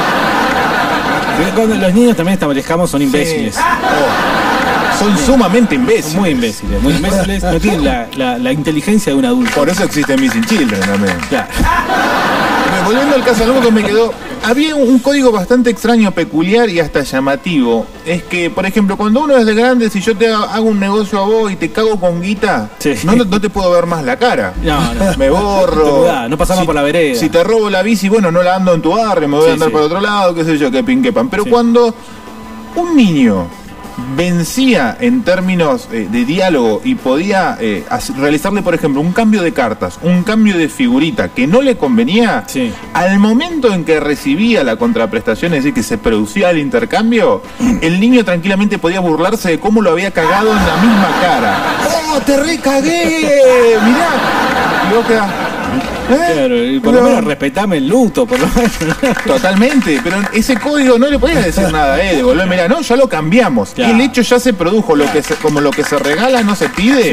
[1.80, 3.56] Los niños también establecemos son imbéciles.
[3.56, 3.62] Sí.
[3.62, 6.12] Oh, son sumamente imbéciles.
[6.12, 7.43] Son muy imbéciles, muy imbéciles.
[7.43, 9.52] No tienen la, la- la inteligencia de un adulto.
[9.54, 11.15] Por eso existe Missing Children también.
[11.30, 11.47] Claro.
[12.88, 14.13] Volviendo al caso algo que me quedó,
[14.45, 17.86] había un código bastante extraño, peculiar y hasta llamativo.
[18.06, 21.19] Es que, por ejemplo, cuando uno es de grande, si yo te hago un negocio
[21.19, 22.93] a vos y te cago con guita, Sí.
[23.04, 24.54] no, no te puedo ver más la cara.
[24.63, 25.13] No, no.
[25.17, 25.97] Me borro.
[25.97, 27.19] mudás, no pasamos por la vereda.
[27.19, 29.50] Si te robo la bici, bueno, no la ando en tu barrio, me voy Sí,
[29.50, 29.73] a andar sí.
[29.73, 31.28] por otro lado, qué sé yo, qué pin, qué pan.
[31.30, 31.93] Pero cuando
[32.76, 33.47] un niño
[34.16, 37.84] vencía en términos eh, de diálogo y podía eh,
[38.18, 42.44] realizarle, por ejemplo, un cambio de cartas, un cambio de figurita que no le convenía,
[42.48, 42.72] Sí.
[42.94, 47.42] al momento en que recibía la contraprestación, es decir, que se producía el intercambio,
[47.82, 51.58] el niño tranquilamente podía burlarse de cómo lo había cagado en la misma cara.
[52.14, 53.78] ¡Oh, te recagué!
[53.84, 54.08] Mirá.
[54.08, 55.47] ¿eh?
[56.08, 57.10] Claro, y por lo No.
[57.10, 58.72] menos respetame el luto, por lo menos.
[59.26, 63.08] Totalmente, pero ese código no le podías decir nada, eh, devolver, mira, no, ya lo
[63.10, 63.72] cambiamos.
[63.72, 63.93] Claro.
[63.93, 66.70] El hecho ya se produjo, lo que se- como lo que se regala no se
[66.70, 67.10] pide, Sí.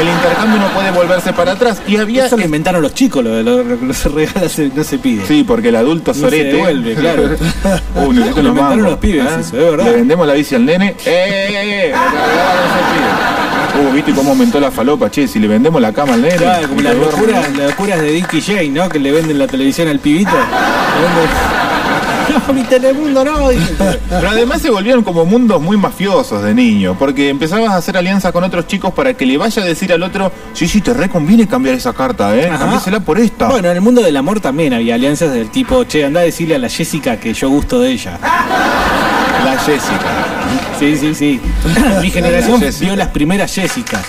[0.00, 1.80] el intercambio no puede volverse para atrás.
[1.86, 4.48] Y había Eso lo inventaron los chicos, lo de lo, lo que no se regala
[4.48, 5.26] se- no se pide.
[5.26, 6.52] Sí, porque el adulto se sorete.
[6.54, 7.22] devuelve, claro.
[8.06, 9.36] Uy, Lo inventaron los pibes, ¿eh?
[9.40, 9.84] eso, es verdad.
[9.86, 10.88] Le vendemos la bici al nene.
[10.88, 11.92] ¡Eh, eh, eh!
[11.92, 13.43] Que regalaron esos pibes.
[13.76, 15.26] Uh, ¿viste cómo aumentó la falopa, che?
[15.26, 16.36] Si le vendemos la cama al nene.
[16.36, 18.88] Claro, como las locuras, las locuras de Dick y Jane, ¿no?
[18.88, 20.30] Que le venden la televisión al pibito.
[22.46, 23.48] No, mi telemundo no.
[24.08, 28.32] Pero además se volvieron como mundos muy mafiosos de niño, porque empezabas a hacer alianzas
[28.32, 31.46] con otros chicos para que le vaya a decir al otro, sí, sí, te reconviene
[31.46, 32.48] cambiar esa carta, ¿eh?
[32.48, 33.00] Ajá.
[33.00, 33.48] Por esta.
[33.48, 36.54] Bueno, en el mundo del amor también había alianzas del tipo, che, anda a decirle
[36.54, 38.18] a la Jessica que yo gusto de ella.
[39.64, 40.63] Jessica.
[40.84, 41.40] Sí, sí, sí.
[42.02, 44.02] Mi generación vio las primeras Jessicas.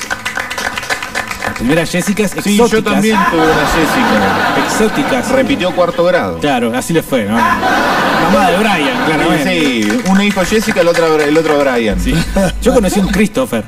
[1.46, 2.72] Las primeras Jessicas Sí, exóticas.
[2.72, 4.66] yo también tuve una Jessica.
[4.66, 5.32] Exóticas.
[5.32, 6.40] Repitió cuarto grado.
[6.40, 7.36] Claro, así le fue, ¿no?
[7.36, 9.54] Mamá de Brian, claramente.
[9.84, 11.98] Sí, uno dijo Jessica, el otro, el otro Brian.
[12.00, 12.14] Sí.
[12.62, 13.64] Yo conocí un Christopher.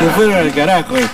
[0.00, 0.96] Se fueron al carajo.
[0.96, 1.06] eh.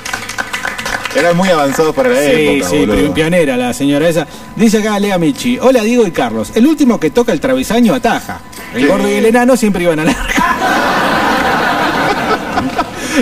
[1.14, 3.12] Eran muy avanzados para la Sí, época, sí, boludo.
[3.12, 4.26] pionera la señora esa.
[4.56, 5.58] Dice acá Lea Michi.
[5.60, 6.52] Hola Diego y Carlos.
[6.54, 8.40] El último que toca el travesaño ataja.
[8.74, 10.14] El gordo y el enano siempre iban a la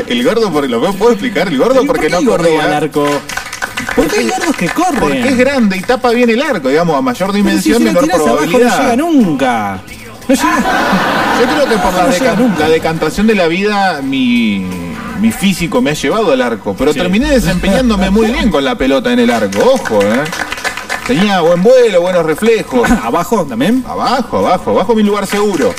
[0.06, 1.48] El gordo, por, ¿lo puedo explicar?
[1.48, 3.06] El gordo porque no va al arco?
[3.96, 5.00] ¿Por qué hay gordos que corren?
[5.00, 8.34] Porque es grande y tapa bien el arco, digamos, a mayor dimensión, menor tirás abajo
[8.34, 8.80] no probabilidad.
[8.82, 9.80] llega nunca.
[10.28, 10.56] No llega.
[11.40, 12.60] Yo creo que por la, No llega deca- nunca.
[12.60, 14.66] la decantación de la vida, mi,
[15.20, 16.74] mi físico me ha llevado al arco.
[16.78, 16.98] Pero Sí.
[16.98, 19.58] terminé desempeñándome muy bien con la pelota en el arco.
[19.74, 20.22] Ojo, ¿eh?
[21.08, 22.88] Tenía buen vuelo, buenos reflejos.
[23.02, 23.82] ¿Abajo también?
[23.88, 25.74] Abajo, abajo, abajo mi lugar seguro.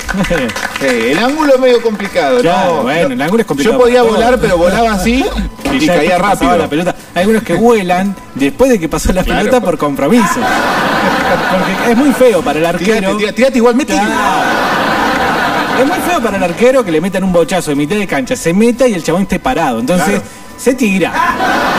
[0.80, 2.82] Sí, el ángulo es medio complicado, Claro, ¿no?
[2.82, 5.24] bueno, el ángulo es complicado Yo podía para volar, pero volaba así
[5.72, 6.56] y, caía rápido.
[6.56, 6.96] La pelota.
[7.14, 9.38] Hay algunos que vuelan después de que pasó la Claro.
[9.40, 10.24] pelota por compromiso.
[10.34, 12.94] Porque es muy feo para el arquero.
[12.96, 13.94] Tirate, tirate, tirate igual, mete.
[13.94, 18.34] Es muy feo para el arquero que le metan un bochazo en mitad de cancha,
[18.34, 19.78] se meta y el chabón esté parado.
[19.78, 20.22] Entonces, Claro.
[20.60, 21.10] Se tira.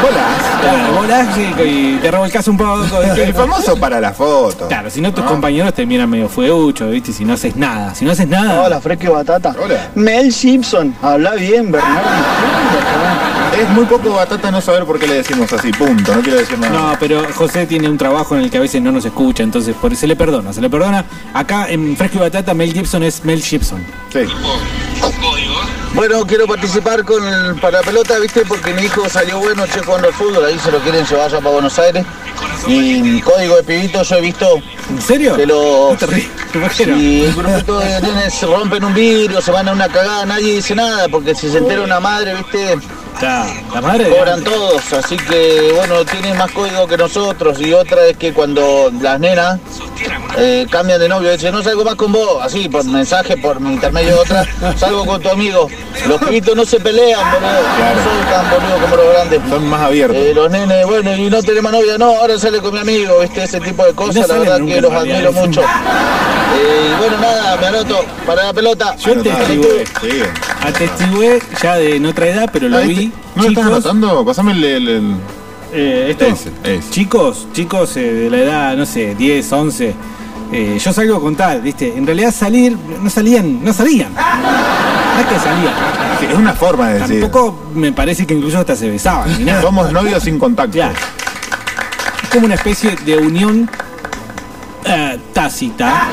[0.02, 0.62] Volás.
[0.62, 2.84] Claro, volás y, y te revolcás un poco.
[3.15, 4.67] El famoso para la foto.
[4.67, 5.30] Claro, si no tus ¿No?
[5.30, 7.13] compañeros te miran medio fueucho, ¿viste?
[7.13, 7.94] Si no haces nada.
[7.94, 8.62] Si no haces nada.
[8.62, 9.56] Hola, Fresco y Batata.
[9.62, 9.89] Hola.
[9.94, 12.10] Mel Simpson, habla bien, Bernardo.
[13.62, 16.15] Es muy poco batata no saber por qué le decimos así, punto.
[16.15, 16.91] No quiero decir nada.
[16.94, 19.76] No, pero José tiene un trabajo en el que a veces no nos escucha, entonces
[19.76, 21.06] por se le perdona, se le perdona.
[21.34, 23.86] Acá en Fresco y Batata, Mel Gibson es Mel Gibson.
[24.12, 24.22] Sí.
[25.94, 28.46] Bueno, quiero participar con el para la pelota, ¿viste?
[28.46, 31.38] Porque mi hijo salió bueno, che, jugando al fútbol, ahí se lo quieren llevar ya
[31.40, 32.06] para Buenos Aires.
[32.68, 35.36] Y mi código de pibito, yo he visto ¿En serio?
[35.36, 35.98] que los...
[36.76, 40.76] Si el grupito de nenes rompen un vidrio, se van a una cagada, nadie dice
[40.76, 42.78] nada, porque si se entera una madre, ¿viste?
[43.19, 47.60] Ya, la madre Cobran todos, así que bueno, tienen más código que nosotros.
[47.60, 49.60] Y otra es que cuando las nenas
[50.38, 54.15] eh, cambian de novio, dicen, no salgo más con vos, así, por mensaje, por intermedio
[54.15, 54.45] de otra,
[54.78, 55.67] salgo con tu amigo.
[56.08, 59.41] Los pibitos no se pelean, boludo, no son tan boludos como los grandes.
[59.50, 60.17] Son más abiertos.
[60.17, 63.43] Eh, los nenes, bueno, y no tenemos novia, no, ahora sale con mi amigo, viste,
[63.43, 65.62] ese tipo de cosas, la verdad que los admiro es mucho.
[65.62, 68.95] Eh, y bueno, nada, me anoto para la pelota.
[68.97, 69.13] Yo.
[70.63, 73.08] Atestigué ya de en otra edad, pero lo Ahí vi.
[73.08, 74.26] te- ¿No lo estás anotando?
[74.26, 74.63] Pasame el...
[74.63, 75.15] el- el-
[75.74, 76.89] eh, esto, Ese, ese.
[76.89, 79.95] chicos, chicos eh, de la edad, no sé, 10, 11.
[80.52, 81.95] eh, yo salgo con tal, ¿viste?
[81.95, 84.13] En realidad salir, no salían, no salían.
[84.13, 85.74] No es que salían.
[86.19, 87.21] Sí, es una forma de decir.
[87.21, 89.62] Tampoco me parece que incluso hasta se besaban nada.
[89.62, 90.74] Somos novios sin contacto.
[90.74, 90.93] Claro.
[92.24, 93.69] Es como una especie de unión
[94.84, 96.08] eh, tácita.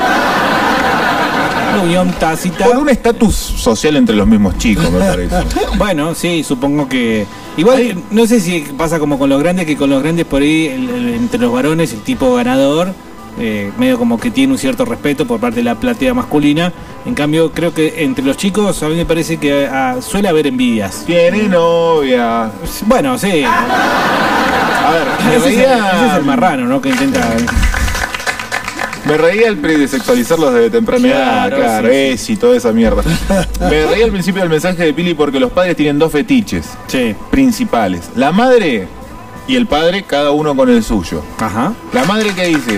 [1.73, 2.65] Una unión tácita.
[2.65, 5.35] Por un estatus social entre los mismos chicos, me parece.
[5.77, 7.25] Bueno, sí, supongo que.
[7.57, 10.67] Igual, no sé si pasa como con los grandes, que con los grandes por ahí,
[10.67, 12.93] el- el- entre los varones, el tipo ganador,
[13.39, 16.71] eh, medio como que tiene un cierto respeto por parte de la platea masculina.
[17.05, 20.47] En cambio, creo que entre los chicos, a mí me parece que ah, suele haber
[20.47, 21.03] envidias.
[21.05, 22.51] Tiene novia.
[22.85, 23.43] Bueno, sí.
[23.45, 26.81] A ver, Ese es, el, ese es el marrano, ¿no?
[26.81, 27.27] Que intenta.
[29.09, 33.01] Me reía al de sexualizarlos desde temprana edad, Claro, es y toda esa mierda.
[33.59, 37.15] Me reía al principio del mensaje de Pili porque los padres tienen dos fetiches Sí.
[37.31, 38.09] principales.
[38.15, 38.87] La madre
[39.47, 41.23] y el padre, cada uno con el suyo.
[41.39, 41.73] Ajá.
[41.91, 42.77] La madre que dice,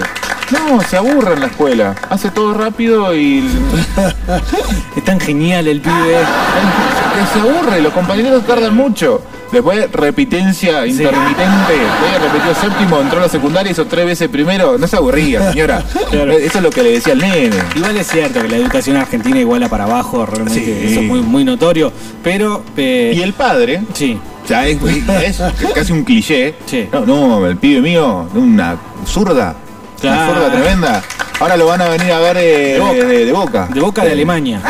[0.52, 3.46] no, se aburre en la escuela, hace todo rápido y
[4.96, 6.17] Es tan genial el pibe.
[7.13, 9.22] que se aburre, los compañeros tardan mucho.
[9.52, 14.88] Después repitencia intermitente, ella repitió séptimo, entró a la secundaria, hizo tres veces primero, no
[14.88, 15.84] se aburría, señora.
[16.10, 16.32] Claro.
[16.32, 17.58] Eso es lo que le decía al nene.
[17.76, 20.92] Igual es cierto que la educación argentina iguala para abajo, realmente Sí.
[20.92, 21.92] eso es muy, muy notorio.
[22.24, 22.64] Pero.
[22.78, 24.18] eh, Y el padre, Sí.
[24.48, 25.42] ya es, es
[25.76, 26.56] casi un cliché.
[26.66, 26.88] Sí.
[26.92, 29.56] No, no, el pibe mío, una zurda,
[30.02, 30.34] una Claro.
[30.34, 31.02] zurda tremenda.
[31.42, 32.94] Ahora lo van a venir a ver eh, De Boca.
[32.94, 33.68] de, de- de Boca.
[33.74, 34.62] De Boca de Alemania.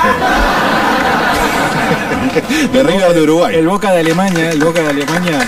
[2.72, 3.56] De River de Uruguay.
[3.56, 5.40] El Boca de Alemania, el Boca de Alemania.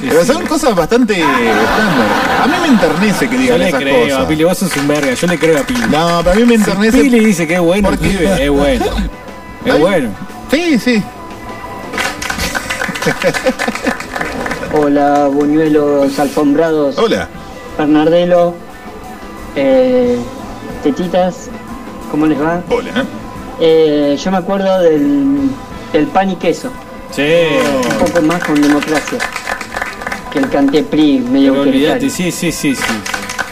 [0.00, 2.06] Pero son cosas bastante estándar.
[2.42, 4.20] A mí me enternece que yo digan le esas creo cosas.
[4.20, 5.80] a Pili, vos sos un verga, yo le creo a Pili.
[5.90, 6.98] No, pero a mí me Si enternece.
[7.02, 8.84] Pili dice que es bueno, Porque- pibe, es bueno.
[9.64, 9.80] Es Ay.
[9.80, 10.08] bueno.
[10.50, 11.02] Sí, sí.
[14.72, 17.28] Hola, buñuelos alfombrados, Hola.
[17.76, 18.54] Bernardelo,
[19.56, 20.16] eh,
[20.82, 21.48] tetitas,
[22.10, 22.62] ¿cómo les va?
[22.68, 23.04] Hola.
[23.60, 25.50] Eh, yo me acuerdo del,
[25.92, 26.70] del pan y queso,
[27.10, 27.22] Sí.
[27.22, 29.18] un poco más con democracia,
[30.32, 32.10] que el cante PRI medio Pero autoritario.
[32.10, 32.82] sí, sí, sí, sí.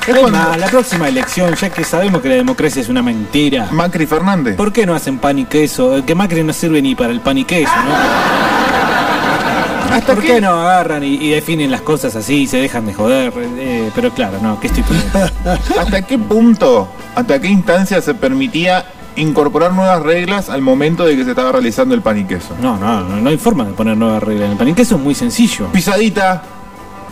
[0.07, 4.07] Es más, la próxima elección, ya que sabemos que la democracia es una mentira, Macri
[4.07, 4.57] Fernández.
[4.57, 6.03] ¿por qué no hacen pan y queso?
[6.07, 7.95] Que Macri no sirve ni para el pan y queso, ¿no?
[9.95, 12.95] ¿Hasta ¿Por qué no agarran y, y definen las cosas así y se dejan de
[12.95, 13.33] joder?
[13.59, 15.19] Eh, pero claro, no, ¿qué estoy poniendo?
[15.81, 18.85] ¿Hasta qué punto, hasta qué instancia se permitía
[19.19, 22.55] incorporar nuevas reglas al momento de que se estaba realizando el pan y queso?
[22.61, 24.97] No, no, no, no hay forma de poner nuevas reglas en el pan y queso,
[24.97, 25.67] es muy sencillo.
[25.73, 26.43] Pisadita,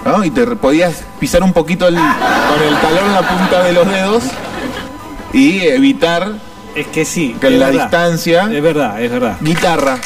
[0.04, 0.24] ¿no?
[0.24, 3.86] Y te podías pisar un poquito el- con el talón en la punta de los
[3.88, 4.24] dedos
[5.32, 6.32] y evitar
[6.74, 7.36] Es que sí.
[7.40, 7.82] que la verdad.
[7.82, 8.48] distancia.
[8.52, 9.36] Es verdad, es verdad.
[9.40, 9.98] Guitarra.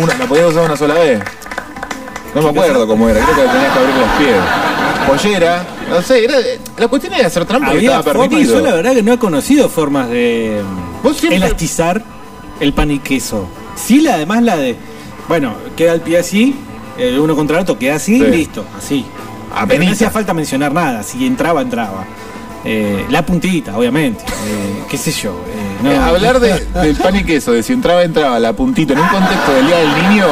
[0.00, 1.20] Una, la podías usar una sola vez.
[2.34, 4.36] No me acuerdo cómo era, creo que tenías que abrir los pies.
[5.06, 6.36] Pollera, no sé, era,
[6.78, 8.58] la cuestión era hacer trampa que Había estaba permitido.
[8.58, 10.60] yo la verdad que no he conocido formas de
[11.02, 12.02] Vos siempre- elastizar
[12.60, 13.48] el pan y queso.
[13.76, 14.76] Sí, la, además la de,
[15.28, 16.54] bueno, queda el pie así,
[16.98, 18.26] el uno contra el otro queda así, Sí.
[18.26, 19.04] listo, así.
[19.68, 22.04] Pero no hacía falta mencionar nada, si entraba, entraba.
[22.64, 25.32] Eh, la puntita, obviamente, eh, qué sé yo.
[25.46, 26.02] eh, no.
[26.02, 29.52] Hablar de, del pan y queso, de si entraba, entraba la puntita en un contexto
[29.52, 30.26] del Día del Niño.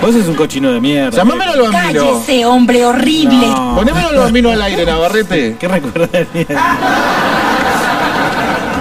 [0.00, 1.16] Vos sos un cochino de mierda.
[1.16, 2.06] Llamámelo al bambino.
[2.12, 3.46] Cállese, hombre horrible.
[3.46, 3.74] No.
[3.76, 5.56] Ponémelo al bambino al aire, Navarrete.
[5.60, 6.76] ¿Qué recuerda de mierda?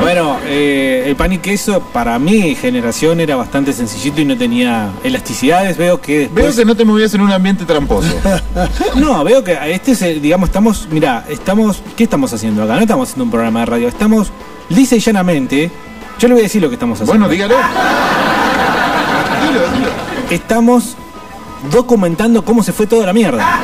[0.01, 4.89] Bueno, eh, el pan y queso para mi generación era bastante sencillito y no tenía
[5.03, 5.77] elasticidades.
[5.77, 6.43] Veo que después...
[6.43, 8.09] Veo que no te movías en un ambiente tramposo.
[8.95, 12.75] No, veo que este es, el- digamos, estamos, mira, estamos, ¿qué estamos haciendo acá?
[12.75, 14.31] No estamos haciendo un programa de radio, estamos
[14.69, 15.71] lisa y llanamente,
[16.19, 17.13] yo le voy a decir lo que estamos haciendo.
[17.27, 17.55] Bueno, dígalo.
[20.31, 20.95] Estamos
[21.71, 23.59] documentando cómo se fue toda la mierda.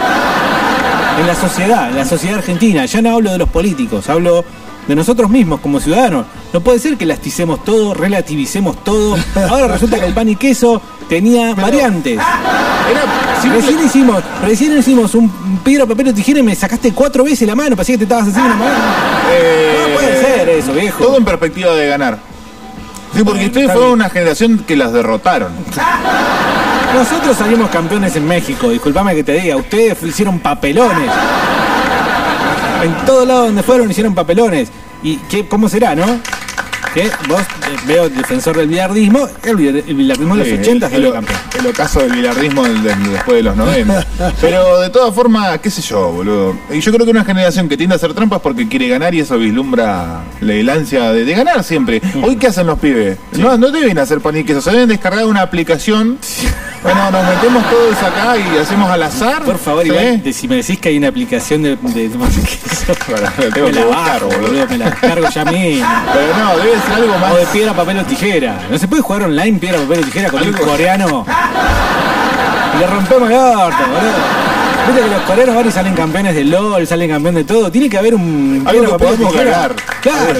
[1.19, 2.85] En la sociedad, en la sociedad argentina.
[2.85, 4.45] Ya no hablo de los políticos, hablo
[4.87, 6.25] de nosotros mismos como ciudadanos.
[6.53, 9.17] No puede ser que lasticemos todo, relativicemos todo.
[9.49, 12.13] Ahora resulta que el pan y queso tenía variantes.
[12.19, 15.29] Era Recién hicimos, recién hicimos un
[15.63, 18.27] piedra, papel o tijera y me sacaste cuatro veces la mano, parecía que te estabas
[18.27, 18.75] haciendo una mano.
[19.31, 21.03] eh, No puede ser eso, viejo.
[21.03, 22.19] Todo en perspectiva de ganar.
[23.15, 23.93] Sí, porque Bueno, ustedes fueron bien.
[23.93, 25.51] una generación que las derrotaron.
[26.93, 31.09] Nosotros salimos campeones en México, disculpame que te diga, ustedes hicieron papelones.
[32.83, 34.69] En todos lados donde fueron hicieron papelones.
[35.03, 36.19] ¿Y qué, cómo será, no?
[36.93, 37.45] Que vos eh,
[37.85, 41.39] veo defensor del billardismo, el, billardismo de Sí, los 80 el, el- campeón.
[41.59, 44.05] el ocaso del bilardismo del- del- después de los 90.
[44.41, 46.55] Pero de todas formas, qué sé yo, boludo.
[46.71, 49.19] Y yo creo que una generación que tiende a hacer trampas porque quiere ganar y
[49.19, 52.01] eso vislumbra la el ansia de, de ganar siempre.
[52.23, 53.17] Hoy, ¿qué hacen los pibes?
[53.33, 56.17] No, no deben hacer pan y queso, se deben descargar una aplicación.
[56.87, 59.43] Bueno, nos metemos todos acá y hacemos al azar.
[59.43, 59.89] Por favor, ¿sí?
[59.89, 62.25] Iván, de- si me decís que hay una aplicación de, de, de- lo
[63.53, 64.67] tengo me la bajo, boludo.
[64.69, 65.87] me la descargo ya mismo.
[66.13, 67.33] Pero no, debe ser algo más.
[67.33, 68.59] O de piedra, papel o tijera.
[68.71, 71.25] No se puede jugar online piedra, papel o tijera con un Algo- coreano.
[72.75, 74.47] Y le rompemos el orto, boludo.
[74.87, 77.69] Viste que los coreanos van y salen campeones de LOL, salen campeón de todo.
[77.69, 79.75] Tiene que haber un Algo piedra, que ganar.
[80.01, 80.39] Claro.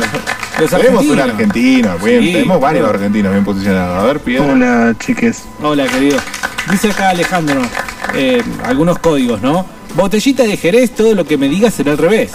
[0.59, 3.99] Los Tenemos un argentino, bien, Sí, tenemos varios argentinos bien posicionados.
[4.03, 4.51] A ver, piedra.
[4.53, 5.43] Hola, chiques.
[5.61, 6.17] Hola, querido.
[6.71, 7.61] Dice acá Alejandro,
[8.15, 9.65] eh, algunos códigos, ¿no?
[9.95, 12.31] Botellita de Jerez, todo lo que me digas será al revés.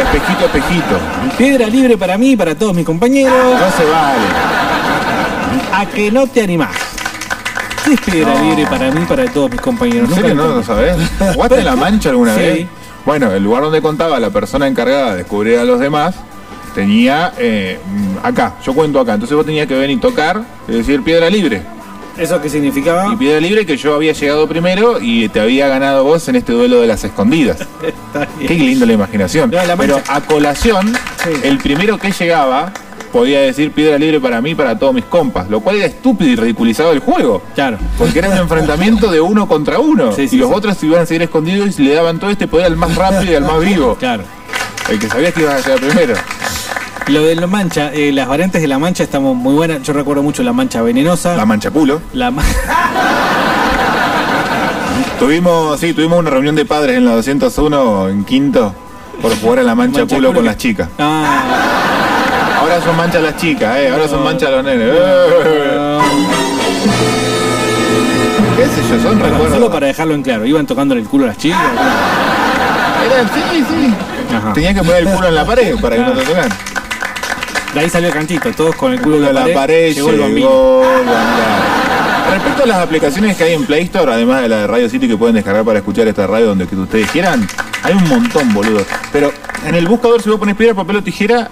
[0.00, 0.98] Espejito, espejito.
[1.36, 3.32] Piedra libre para mí y para todos mis compañeros.
[3.34, 4.26] No se vale.
[5.72, 6.74] A que no te animás.
[7.84, 8.42] ¿Qué es piedra No.
[8.44, 10.08] libre para mí y para todos mis compañeros?
[10.10, 10.96] ¿En serio no lo sabés?
[11.34, 12.40] ¿Jugaste en la mancha alguna Sí.
[12.40, 12.66] vez?
[13.04, 16.14] Bueno, el lugar donde contaba la persona encargada de descubrir a los demás
[16.78, 20.72] tenía eh, mm, acá, yo cuento acá, entonces vos tenías que venir y tocar y
[20.72, 21.60] decir piedra libre.
[22.16, 23.12] ¿Eso qué significaba?
[23.12, 26.52] Y piedra libre que yo había llegado primero y te había ganado vos en este
[26.52, 27.58] duelo de las escondidas.
[28.46, 29.50] Qué lindo la imaginación.
[29.50, 30.92] No, la Pero a colación,
[31.24, 31.30] Sí.
[31.42, 32.72] el primero que llegaba
[33.12, 36.36] podía decir piedra libre para mí para todos mis compas, lo cual era estúpido y
[36.36, 37.42] ridiculizado el juego.
[37.56, 37.78] Claro.
[37.96, 40.12] Porque era un enfrentamiento de uno contra uno.
[40.12, 40.54] Sí, sí, y los sí.
[40.54, 43.34] otros iban a seguir escondidos y le daban todo este poder al más rápido y
[43.34, 43.96] al más vivo.
[43.98, 44.22] Claro.
[44.88, 46.14] El que sabías que ibas a llegar primero.
[47.08, 49.82] Lo de la mancha, eh, las variantes de la mancha estamos muy buenas.
[49.82, 51.36] Yo recuerdo mucho la mancha venenosa.
[51.36, 52.00] La manchaculo.
[52.12, 52.42] La ma-
[55.18, 58.72] Tuvimos, sí, tuvimos una reunión de padres en la 201 en quinto
[59.20, 60.88] por jugar a la mancha Mancha culo con las chicas.
[60.98, 63.88] Ah, Ahora son manchas las chicas, eh.
[63.90, 64.88] Ahora son manchas los nenes.
[64.92, 65.98] Eh.
[68.56, 69.02] ¿Qué sé yo?
[69.02, 69.50] Son recuerdos.
[69.50, 71.58] solo para dejarlo en claro, iban tocándole el culo a las chicas.
[73.34, 73.94] Sí, sí.
[74.36, 74.52] Ajá.
[74.52, 76.50] Tenías que poner el culo en la pared para que no te tocaran.
[77.74, 80.20] De ahí salió el cantito, todos con el culo en la, la pared, llegó el
[80.20, 80.48] bambino.
[80.48, 81.78] llegó el bambino.
[82.32, 85.08] Respecto a las aplicaciones que hay en Play Store, además de la de Radio City
[85.08, 87.46] que pueden descargar para escuchar esta radio donde que ustedes quieran,
[87.82, 88.84] hay un montón, boludo.
[89.12, 89.32] Pero
[89.66, 91.48] en el buscador, si vos pones piedra, papel o tijera,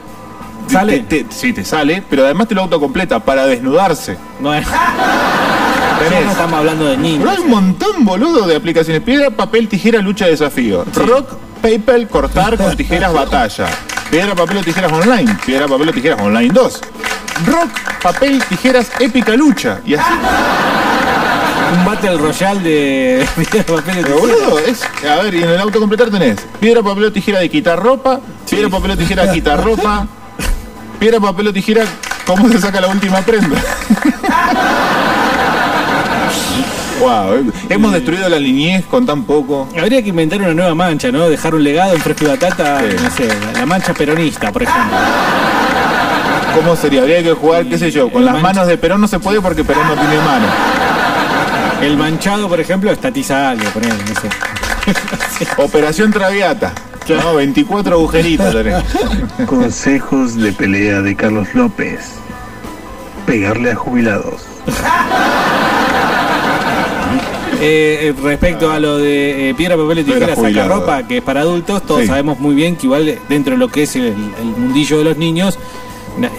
[0.68, 1.00] ¿Sale?
[1.00, 4.16] te- te- sí, te sale, pero además te lo autocompleta para desnudarse.
[4.42, 4.54] Ya no
[6.30, 7.28] estamos hablando de Pero niños.
[7.30, 9.02] hay un montón, boludo, de aplicaciones.
[9.02, 10.84] Piedra, papel, tijera, lucha, desafío.
[10.94, 11.28] Rock,
[11.66, 13.66] paper, cortar con tijeras batalla.
[14.10, 15.36] Piedra, papel o tijeras online.
[15.44, 16.80] Piedra, papel o tijeras online 2.
[17.46, 17.70] Rock,
[18.02, 19.80] papel, tijeras, épica lucha.
[19.84, 20.04] Y así.
[21.76, 24.16] Un Battle Royale de piedra, papel Pero tijera.
[24.20, 24.82] boludo, es.
[25.04, 28.20] A ver, y en el autocompletar tenés piedra, papel o tijera de quitar ropa.
[28.48, 30.06] Piedra, papel o tijera quitar ropa.
[31.00, 31.84] Piedra, papel o tijera,
[32.26, 33.56] ¿cómo se saca la última prenda?
[37.00, 39.68] wow, hemos destruido la niñez con tan poco.
[39.78, 41.28] Habría que inventar una nueva mancha, ¿no?
[41.28, 42.96] Dejar un legado en fresco y batata, Sí.
[43.02, 44.96] no sé, la- mancha peronista, por ejemplo.
[46.54, 47.02] ¿Cómo sería?
[47.02, 49.40] Habría que jugar, qué sé yo, con El las manos de Perón no se puede
[49.42, 50.46] porque Perón no tiene mano.
[51.82, 54.28] El manchado, por ejemplo, estatiza algo, ponele, no sé.
[55.62, 56.72] Operación Traviata.
[57.08, 58.82] No, 24 agujeritos tenés.
[59.46, 62.00] Consejos de pelea de Carlos López.
[63.26, 64.42] Pegarle a jubilados.
[67.60, 71.22] Eh, eh, respecto a lo de eh, piedra, papel y tijera, saca ropa, que es
[71.22, 72.06] para adultos, todos Sí.
[72.06, 75.16] sabemos muy bien que igual dentro de lo que es el, el mundillo de los
[75.16, 75.58] niños,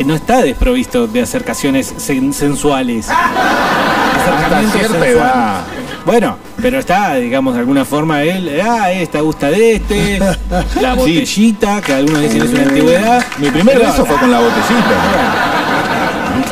[0.06, 3.08] no está desprovisto de acercaciones sen- sensuales.
[3.10, 5.16] Hasta Acercamientos cierta sensuales.
[5.16, 5.62] edad.
[6.06, 10.20] Bueno, pero está, digamos, de alguna forma él, ah, esta gusta de este,
[10.82, 10.98] la Sí.
[11.00, 13.26] botellita, que algunos dicen es una antigüedad.
[13.40, 14.96] Mi primer beso fue con la botellita.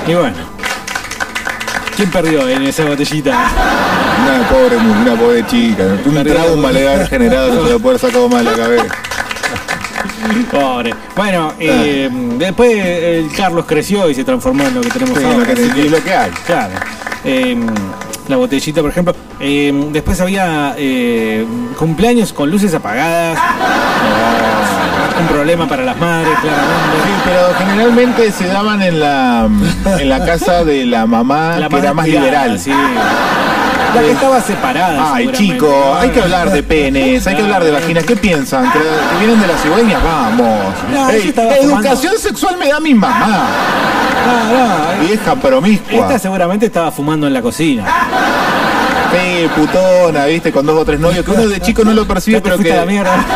[0.07, 0.35] Y bueno,
[1.95, 3.49] ¿quién perdió en esa botellita?
[4.23, 5.83] Una pobre, una pobre chica.
[6.05, 8.85] Un trauma le ha generado, no se lo puede sacar más de la cabeza.
[10.51, 10.93] Pobre.
[11.15, 15.37] Bueno, eh, después el Carlos creció y se transformó en lo que tenemos Sí, ahora.
[15.37, 16.31] lo que, y lo que hay.
[16.45, 16.73] Claro.
[17.23, 17.57] Eh,
[18.27, 19.15] la botellita, por ejemplo.
[19.39, 21.45] Eh, después había eh,
[21.77, 23.37] cumpleaños con luces apagadas.
[25.19, 27.21] Un problema para las madres, Sí, claramente.
[27.23, 29.47] pero generalmente se daban en la,
[29.99, 32.59] en la casa de la mamá, La que era más cuidada, liberal.
[32.59, 32.71] sí.
[32.71, 35.13] La que estaba separada.
[35.15, 38.03] Ay, chicos, hay que hablar de penes, hay que hablar de vaginas.
[38.03, 38.69] ¿Qué piensan?
[38.73, 40.03] ¿Que, que vienen de las cigüeñas?
[40.03, 40.73] Vamos.
[40.93, 43.45] No, Ey, educación sexual me da mi mamá.
[44.25, 45.07] No, no.
[45.07, 45.93] Vieja promiscua.
[45.99, 47.85] Esta seguramente estaba fumando en la cocina.
[49.55, 52.57] Putona, viste, con dos o tres novios, que uno de chico no lo percibe, pero
[52.57, 52.71] que.
[52.73, 53.25] a la mierda.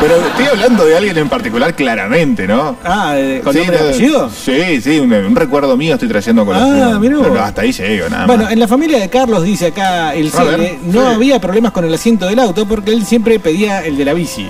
[0.00, 2.76] Pero estoy hablando de alguien en particular claramente, ¿no?
[2.84, 4.30] Ah, eh, ¿con Sí, nombre apellido?
[4.30, 7.16] Sí, sí, un, un recuerdo mío estoy trayendo con Ah, mirá.
[7.20, 8.52] Pero hasta ahí llego, nada Bueno, más.
[8.52, 11.14] en la familia de Carlos dice acá el ver, Cele, no sí.
[11.16, 14.48] había problemas con el asiento del auto porque él siempre pedía el de la bici.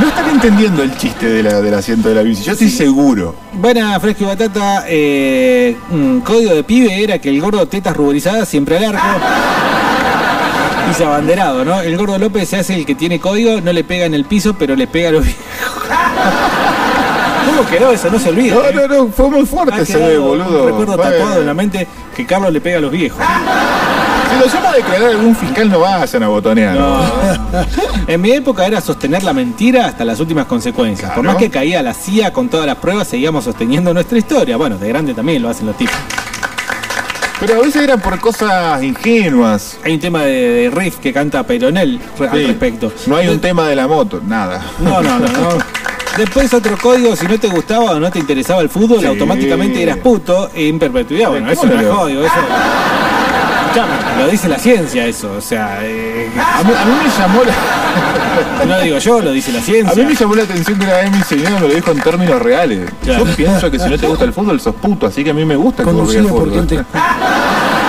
[0.00, 3.34] No están entendiendo el chiste de la, del asiento de la bici, yo estoy seguro.
[3.52, 4.84] Buena, fresco y batata.
[4.88, 9.06] Eh, un código de pibe era que el gordo tetas ruborizadas siempre al arco.
[10.88, 11.82] Dice abanderado, ¿no?
[11.82, 14.54] El gordo López se hace el que tiene código, no le pega en el piso,
[14.58, 15.44] pero le pega a los viejos.
[17.46, 18.08] ¿Cómo quedó eso?
[18.10, 18.54] No se olvida.
[18.54, 18.72] No, ¿eh?
[18.74, 20.66] no, no, fue muy fuerte ese boludo.
[20.66, 21.86] Recuerdo tatuado en la mente
[22.16, 23.22] que Carlos le pega a los viejos.
[24.30, 26.74] Si lo llama a declarar algún fiscal, no vayan a botonear.
[26.76, 27.00] No.
[28.06, 31.10] En mi época era sostener la mentira hasta las últimas consecuencias.
[31.12, 34.56] Por más que caía la CIA con todas las pruebas, seguíamos sosteniendo nuestra historia.
[34.56, 35.94] Bueno, de grande también lo hacen los tipos.
[37.40, 39.78] Pero a veces eran por cosas ingenuas.
[39.82, 42.92] Hay un tema de, de riff que canta Peyronel re- al respecto.
[43.06, 44.62] No hay un tema de la moto, nada.
[44.78, 45.48] No, no, no, no.
[46.18, 49.06] Después otro código, si no te gustaba o no te interesaba el fútbol, Sí.
[49.06, 51.30] automáticamente eras puto en perpetuidad.
[51.30, 52.34] Bueno, eso ¿Cómo no es código, eso...
[53.70, 57.42] Escuchame, lo dice la ciencia eso, o sea, eh, A mí, a mí me llamó
[57.44, 58.64] la...
[58.66, 60.02] no digo yo, lo dice la A ciencia.
[60.02, 62.42] mí me llamó la atención que una vez mi señora me lo dijo en términos
[62.42, 62.90] reales.
[63.04, 63.26] Claro.
[63.26, 65.44] Yo pienso que si no te gusta el fútbol sos puto, así que a mí
[65.44, 66.66] me gusta que vos por fútbol.
[66.66, 66.74] te-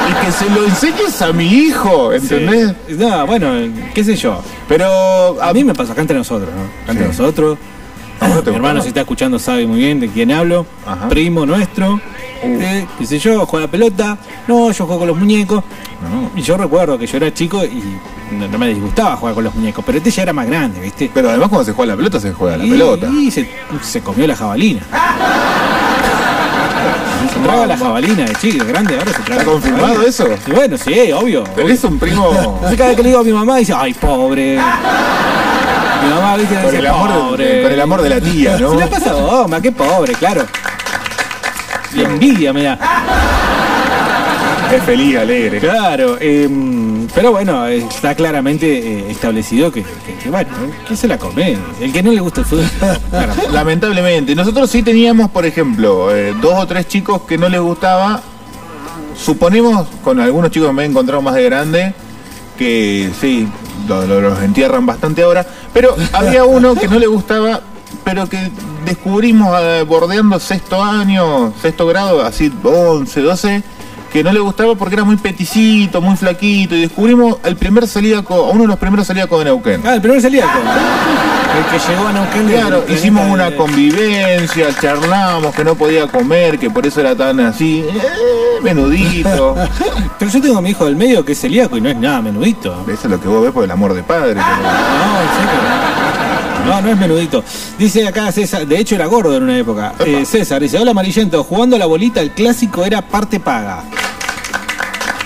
[0.10, 2.74] Y que se lo enseñes a mi hijo, ¿entendés?
[2.88, 2.96] Sí.
[2.98, 3.52] No, bueno,
[3.94, 4.42] qué sé yo.
[4.68, 6.64] Pero A mí me pasó acá entre nosotros, ¿no?
[6.84, 7.20] Acá entre Sí.
[7.20, 7.58] nosotros.
[8.20, 10.66] ¿A Mi hermano si está escuchando sabe muy bien de quién hablo.
[10.86, 11.08] Ajá.
[11.10, 12.00] Primo nuestro.
[12.44, 14.18] Eh, qué sé yo, juega la pelota.
[14.48, 15.64] No, yo juego con los muñecos.
[16.02, 16.32] No.
[16.36, 17.84] Y yo recuerdo que yo era chico y
[18.32, 19.84] no, no me disgustaba jugar con los muñecos.
[19.86, 21.10] Pero este ya era más grande, ¿viste?
[21.14, 23.08] Pero además cuando se juega la pelota, se juega la y, pelota.
[23.08, 23.48] Y se,
[23.82, 24.82] se comió la jabalina.
[27.32, 29.42] Se traga la jabalina de chico, de grande, ahora se traga.
[29.42, 30.28] ¿Está la confirmado eso?
[30.48, 31.44] Y bueno, sí, obvio.
[31.44, 34.58] Tenés un primo Entonces, cada vez que le digo a mi mamá, dice, ay, pobre.
[36.04, 37.62] Mi mamá, viste, dice, el, amor, pobre.
[37.64, 38.72] con el amor de la tía, ¿no?
[38.72, 40.46] Se le pasa a goma, qué pobre, claro.
[41.96, 42.80] Y envidia me da.
[44.74, 45.60] Es feliz, alegre.
[45.60, 50.50] Claro, em, pero bueno, está claramente eh, establecido que, que- que, bueno,
[50.88, 51.58] que se la come.
[51.82, 52.66] El que no le gusta el fútbol,
[53.10, 53.34] claro.
[53.52, 54.34] Lamentablemente.
[54.34, 58.22] Nosotros sí teníamos, por ejemplo, eh, dos o tres chicos que no les gustaba.
[59.18, 61.94] Suponemos, con algunos chicos que me he encontrado más de grande,
[62.58, 63.48] que sí,
[63.90, 65.46] lo- lo- los entierran bastante ahora.
[65.74, 67.60] Pero había uno que no le gustaba,
[68.04, 68.52] pero que
[68.86, 73.64] descubrimos eh, bordeando sexto año, sexto grado, así 11, 12,
[74.12, 76.76] que no le gustaba porque era muy peticito, muy flaquito.
[76.76, 79.82] Y descubrimos el primer celíaco, uno de los primeros celíacos de Neuquén.
[79.86, 80.50] Ah, el primer celíaco.
[81.58, 86.70] El que llegó a Neuquén Claro, hicimos una convivencia, charlábamos que no podía comer, que
[86.70, 89.56] por eso era tan así, eh, menudito.
[90.20, 92.22] Pero yo tengo a mi hijo del medio que es celíaco y no es nada
[92.22, 92.74] menudito.
[92.88, 94.34] Eso es lo que vos ves por el amor de padre.
[94.36, 96.11] pero- No, en serio.
[96.66, 97.44] No, no es menudito.
[97.78, 99.94] Dice acá César, de hecho era gordo en una época.
[100.06, 103.84] Eh, César dice, hola amarillento, jugando a la bolita el clásico era parte paga.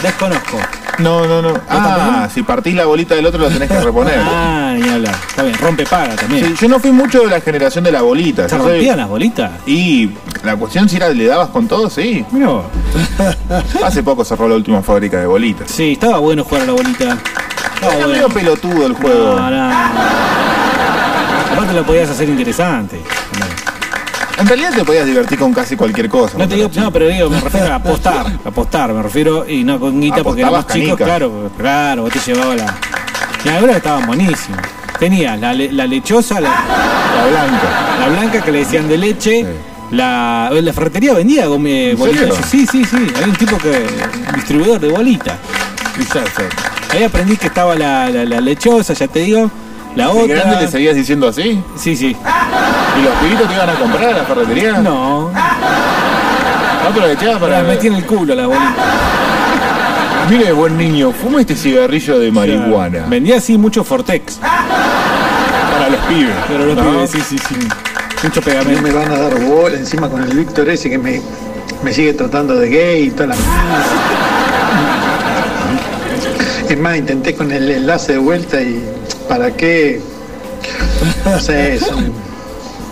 [0.02, 0.60] Desconozco.
[1.00, 1.54] No, no, no.
[1.70, 4.20] Ah, si partís la bolita del otro lo tenés que reponer.
[4.26, 5.16] Ah, ni hablar.
[5.30, 6.48] Está bien, rompe paga también.
[6.48, 8.50] Sí, yo no fui mucho de la generación de la bolita.
[8.50, 9.52] ¿Se yo soy- rompían las bolitas?
[9.66, 10.10] Y
[10.44, 12.26] la cuestión si era le dabas con todo, sí.
[12.32, 12.66] Vos.
[13.86, 15.70] Hace poco cerró la última fábrica de bolitas.
[15.72, 17.18] Sí, estaba bueno jugar a la bolita.
[17.76, 18.08] Estaba Era bueno.
[18.10, 19.36] medio pelotudo el juego.
[19.40, 19.70] No, no.
[21.56, 23.02] Aparte lo podías hacer interesante.
[24.38, 26.38] En realidad te podías divertir con casi cualquier cosa.
[26.38, 29.80] No te digo, no, pero digo, me refiero a apostar, apostar, me refiero, y no
[29.80, 32.76] con guita porque éramos chicos, claro, claro, vos te llevabas la.
[33.46, 34.60] Y algunas estaban buenísimas.
[35.00, 37.98] Tenías la, la lechosa, la, La blanca.
[38.00, 39.46] la blanca que le decían de leche,
[39.92, 42.36] la, la ferretería vendía gom- eh, ¿En bolitas.
[42.50, 43.86] Sí, sí, sí, había un tipo que.
[44.36, 45.38] distribuidor de bolitas.
[46.92, 49.50] Ahí aprendí que estaba la- la lechosa, ya te digo,
[49.96, 50.62] la ¿De grande otra.
[50.62, 51.62] le seguías diciendo así?
[51.76, 52.16] Sí, sí.
[53.00, 54.74] ¿Y los pibitos te iban a comprar a la ferretería?
[54.80, 55.32] No.
[55.32, 57.62] No aprovechabas para.
[57.64, 58.74] Me metí en el culo la bolita.
[60.30, 63.06] Mire, buen niño, fuma este cigarrillo de marihuana.
[63.08, 64.38] Vendía así mucho Fortex.
[64.38, 66.34] Para los pibes.
[66.48, 66.92] Pero los ¿no?
[66.92, 67.56] pibes, sí, sí, sí.
[68.24, 68.82] Mucho pegamento.
[68.82, 71.22] me van a dar bola encima con el Víctor ese que me,
[71.84, 73.36] me sigue tratando de gay y toda la
[76.80, 78.84] Más, intenté con el enlace de vuelta y
[79.30, 80.02] ¿para qué?
[81.26, 82.12] No sé, es un-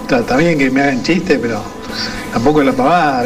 [0.04, 1.62] está, está bien que me hagan chistes, pero
[2.32, 3.24] tampoco es la pavada.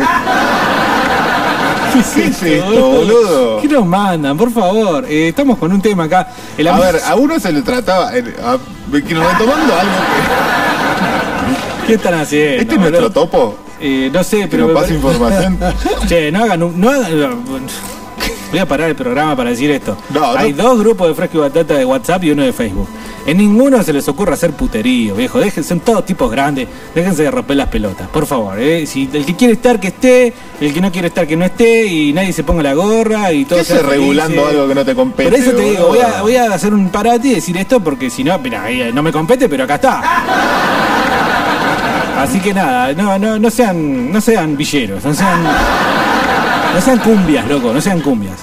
[1.93, 3.62] ¿Qué es esto, boludo?
[3.62, 4.38] ¿Qué nos mandan?
[4.38, 5.05] Por favor.
[5.10, 6.28] Eh, estamos con un tema acá.
[6.58, 8.16] El A ver, a uno se le trataba.
[8.16, 8.58] eh, a-
[8.91, 9.93] que nos retomando algo
[11.88, 12.55] ¿Qué están haciendo?
[12.58, 12.62] que.
[12.62, 13.55] ¿Este es nuestro topo?
[13.80, 14.68] Eh, no sé, Que pero.
[14.68, 15.60] nos pase pare- información.
[16.08, 16.64] che, no hagan.
[16.64, 17.43] un- No hagan
[18.50, 19.98] Voy a parar el programa para decir esto.
[20.10, 20.39] No, no.
[20.39, 22.88] Hay dos grupos de Fresco y Batata de WhatsApp y uno de Facebook.
[23.26, 25.39] En ninguno se les ocurra hacer puterío, viejo.
[25.39, 26.66] Dejen, son todos tipos grandes.
[26.95, 28.58] Déjense de romper las pelotas, por favor.
[28.58, 28.86] ¿eh?
[28.86, 30.34] Si el que quiere estar, que esté.
[30.62, 31.88] El que no quiere estar, que no esté.
[31.88, 34.95] Y nadie se ponga la gorra y todo ¿Qué haces regulando algo que no te
[34.95, 35.30] compete?
[35.30, 38.10] Por eso te digo, voy a, voy a hacer un parate y decir esto porque
[38.10, 40.02] si no, mira, ahí, no me compete, pero acá está.
[42.24, 45.43] Así que nada, no, no, no sean, no sean villeros, no sean,
[46.78, 48.36] no sean cumbias, loco, no sean cumbias.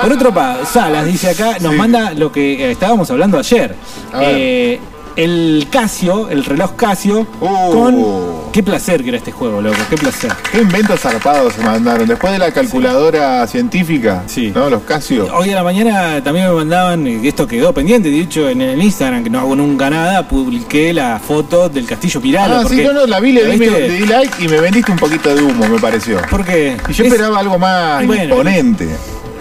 [0.00, 1.78] Por otro lado, Salas dice acá, nos Sí.
[1.78, 3.74] manda lo que eh, estábamos hablando ayer.
[4.18, 4.80] Eh,
[5.16, 7.72] el Casio, el reloj Casio, Uh.
[7.72, 8.04] con
[8.52, 10.32] qué placer que era este juego, loco, qué placer.
[10.50, 12.06] ¿Qué inventos zarpados se mandaron?
[12.06, 14.52] Después de la calculadora científica, Sí.
[14.54, 14.68] ¿no?
[14.70, 15.28] Los Casio.
[15.34, 18.82] Hoy a la mañana también me mandaban, eh, esto quedó pendiente, de hecho en el
[18.82, 22.56] Instagram, que no hago nunca nada, publiqué la foto del castillo Piralo.
[22.56, 24.98] Ah, sí, no, no, la vi, le di, le di like y me vendiste un
[24.98, 26.18] poquito de humo, me pareció.
[26.30, 28.88] Porque Y yo es- esperaba algo más y bueno, imponente.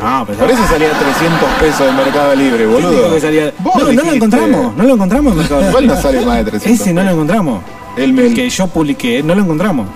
[0.02, 3.14] No, pero Por eso salía 300 pesos de Mercado Libre, ¿Quién dijo boludo.
[3.14, 3.54] que salía?
[3.60, 5.70] Vos No, no lo encontramos, no lo encontramos en Mercado Libre.
[5.70, 7.64] Igual no sale más de 300 Ese no lo encontramos.
[7.98, 9.88] El, El que yo publiqué, no lo encontramos.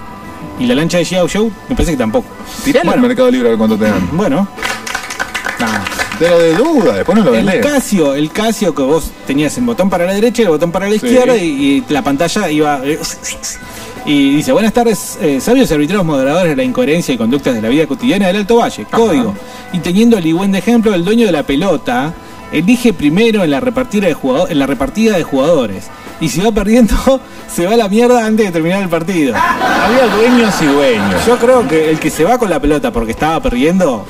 [0.60, 2.28] Y la lancha de Xiao Show, me parece que tampoco.
[2.64, 3.02] Tirale Bueno.
[3.02, 4.10] al Mercado Libre a ver cuánto te dan.
[4.14, 4.48] Bueno.
[6.16, 6.20] Nada.
[6.20, 7.66] Pero de duda, después no lo El vendés.
[7.66, 10.88] Casio, el Casio que vos tenías el botón para la derecha y el botón para
[10.88, 12.80] la izquierda y, y la pantalla iba...
[12.84, 13.00] eh,
[14.06, 17.70] Y dice, buenas tardes, eh, sabios arbitrados moderadores de la incoherencia y conductas de la
[17.70, 18.86] vida cotidiana del Alto Valle.
[18.86, 19.34] Código.
[19.74, 22.14] Y teniendo el buen de ejemplo, el dueño de la pelota
[22.52, 25.88] elige primero en la repartida de, jugado- en la repartida de jugadores.
[26.22, 26.94] Y si va perdiendo,
[27.54, 29.34] se va a la mierda antes de terminar el partido.
[29.36, 31.26] Había dueños y dueños.
[31.26, 34.06] Yo creo que el que se va con la pelota porque estaba perdiendo,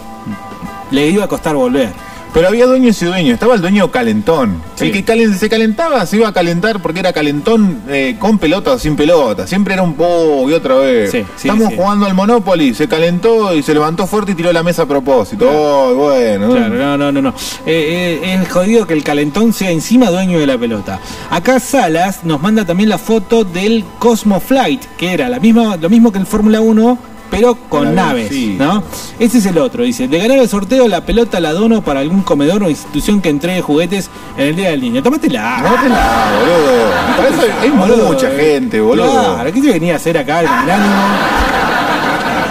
[0.92, 1.90] le iba a costar volver.
[2.34, 3.34] Pero había dueños y dueños.
[3.36, 4.62] Estaba el dueño calentón.
[4.76, 4.88] Sí.
[4.88, 8.74] El que calen- se calentaba se iba a calentar porque era calentón eh, con pelota
[8.74, 9.48] o sin pelota.
[9.48, 11.12] Siempre era un po y otra vez.
[11.12, 12.74] Sí, sí, Estamos jugando al Monopoly.
[12.74, 15.50] Se calentó y se levantó fuerte y tiró la mesa a propósito.
[15.50, 16.50] Oh, bueno.
[16.52, 17.30] Claro, no, no, no, no.
[17.66, 21.00] Eh, eh, es jodido que el calentón sea encima dueño de la pelota.
[21.30, 25.90] Acá Salas nos manda también la foto del Cosmo Flight, que era la misma, lo
[25.90, 26.98] mismo que el Fórmula 1,
[27.32, 28.56] pero con naves, sí.
[28.58, 28.84] ¿no?
[29.20, 32.22] Ese es el otro, dice, de ganar el sorteo la pelota la dono para algún
[32.22, 35.02] comedor o institución que entregue juguetes en el Día del Niño.
[35.04, 35.58] Tómatela.
[35.64, 37.18] Tómatela, boludo.
[37.18, 38.38] Para eso hay Boludo, mucha eh.
[38.38, 39.34] gente, boludo.
[39.36, 40.48] Claro, ¿qué te venía a hacer acá el?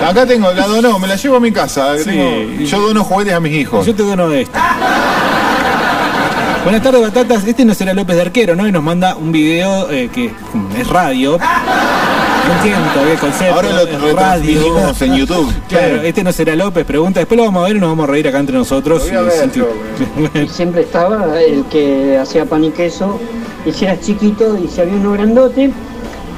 [0.07, 1.97] Acá tengo, la donó, me la llevo a mi casa.
[1.97, 2.05] Sí.
[2.05, 3.87] Tengo- yo dono juguetes a mis hijos.
[3.87, 4.59] Yo te dono esto.
[6.65, 7.47] Buenas tardes, batatas.
[7.47, 8.67] Este no será López de Arquero, ¿no?
[8.67, 10.31] Y nos manda un video eh, que
[10.79, 11.39] es radio.
[12.47, 13.55] No entiendo todavía el concepto.
[13.55, 15.53] Ahora lo retransmitimos en YouTube.
[15.69, 17.21] Claro, este no será López, pregunta.
[17.21, 19.07] Después lo vamos a ver y nos vamos a reír acá entre nosotros.
[19.07, 23.19] Y ver, Y siempre estaba el que hacía pan y queso,
[23.65, 25.71] y si eras chiquito y si había uno grandote,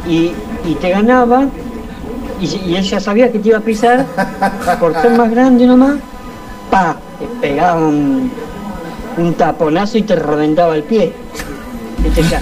[0.09, 0.33] y,
[0.65, 1.47] y te ganaba,
[2.41, 4.07] y, y él ya sabía que te iba a pisar,
[4.79, 5.97] por ser más grande nomás,
[6.71, 8.31] pa, te pegaba un,
[9.17, 11.13] un taponazo y te reventaba el pie.
[12.05, 12.41] Y te decía,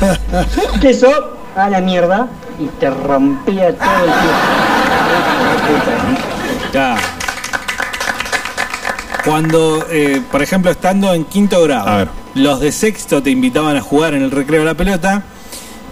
[0.81, 1.09] queso,
[1.57, 2.29] a la mierda,
[2.59, 4.31] y te rompía todo el pie.
[6.73, 6.97] Ya.
[9.25, 14.15] Cuando, eh, por ejemplo, estando en quinto grado, los de sexto te invitaban a jugar
[14.15, 15.23] en el recreo de la pelota,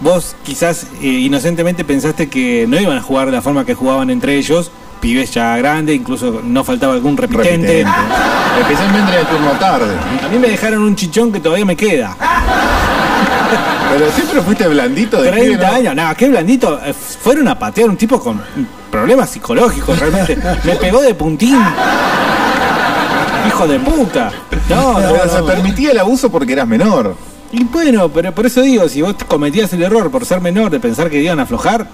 [0.01, 4.09] vos quizás eh, inocentemente pensaste que no iban a jugar de la forma que jugaban
[4.09, 7.83] entre ellos, pibes ya grandes, incluso no faltaba algún repitente.
[7.83, 7.91] Repitente.
[8.61, 9.95] Especialmente en el turno tarde.
[10.23, 12.15] A mí me dejaron un chichón que todavía me queda.
[13.93, 15.71] Pero siempre fuiste blandito de 30 pibe, ¿no?
[15.71, 16.79] años, nada, qué blandito.
[16.83, 18.41] Eh, Fueron a patear un tipo con
[18.89, 20.35] problemas psicológicos, realmente.
[20.63, 21.55] Me pegó de puntín.
[23.47, 24.31] Hijo de puta.
[24.67, 27.15] No, no, se permitía el abuso porque eras menor.
[27.51, 30.79] Y bueno, pero por eso digo, si vos cometías el error por ser menor de
[30.79, 31.87] pensar que iban a aflojar,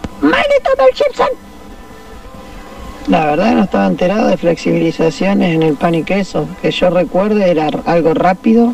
[3.09, 6.47] La verdad no estaba enterado de flexibilizaciones en el pan y queso.
[6.61, 8.73] Que yo recuerde era algo rápido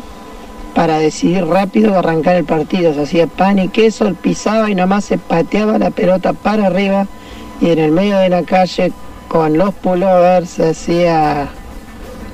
[0.76, 2.92] para decidir rápido arrancar el partido.
[2.92, 7.06] Se hacía pan y queso, él pisaba y nomás se pateaba la pelota para arriba
[7.62, 8.92] y en el medio de la calle
[9.26, 11.48] con los pullovers se hacía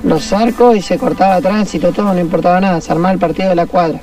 [0.03, 3.55] los arcos y se cortaba tránsito, todo, no importaba nada, se armaba el partido de
[3.55, 4.01] la cuadra.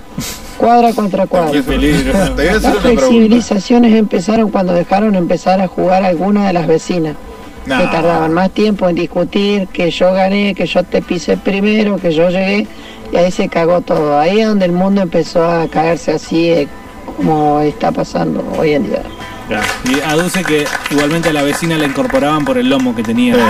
[0.56, 1.52] Cuadra contra cuadra.
[2.62, 7.14] Las flexibilizaciones empezaron cuando dejaron empezar a jugar algunas de las vecinas
[7.64, 12.10] que tardaban más tiempo en discutir, que yo gané, que yo te pisé primero, que
[12.10, 12.66] yo llegué,
[13.12, 14.18] y ahí se cagó todo.
[14.18, 16.68] Ahí es donde el mundo empezó a caerse así eh,
[17.16, 19.02] como está pasando hoy en día.
[19.84, 23.34] y aduce que igualmente a la vecina la incorporaban por el lomo que tenía.
[23.34, 23.40] Sí.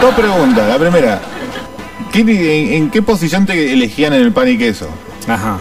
[0.00, 0.68] Dos preguntas.
[0.68, 1.20] La primera,
[2.12, 4.88] ¿qué- en, en qué posición te elegían en el pan y queso?
[5.28, 5.58] Ajá.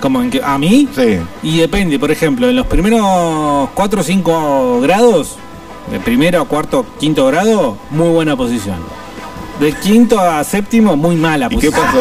[0.00, 1.18] Como en que a mí Sí.
[1.42, 5.36] y depende, por ejemplo, en los primeros 4 o 5 grados,
[5.90, 8.76] de primero a cuarto, quinto grado, muy buena posición.
[9.60, 11.86] De quinto a séptimo, muy mala ¿Y qué posición.
[11.86, 11.98] pasó?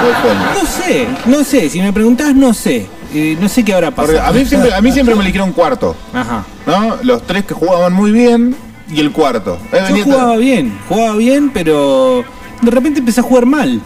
[0.00, 2.86] ¿Cuál fue el- No sé, no sé, si me preguntás, no sé.
[3.14, 4.30] Eh, no sé qué habrá Porque pasado.
[4.30, 6.44] a mí siempre, a mí siempre me eligieron cuarto, Ajá.
[6.66, 6.96] ¿no?
[7.02, 8.56] Los tres que jugaban muy bien
[8.90, 9.58] y el cuarto.
[9.94, 12.24] Yo jugaba bien, jugaba bien, pero
[12.60, 13.80] de repente empecé a jugar mal.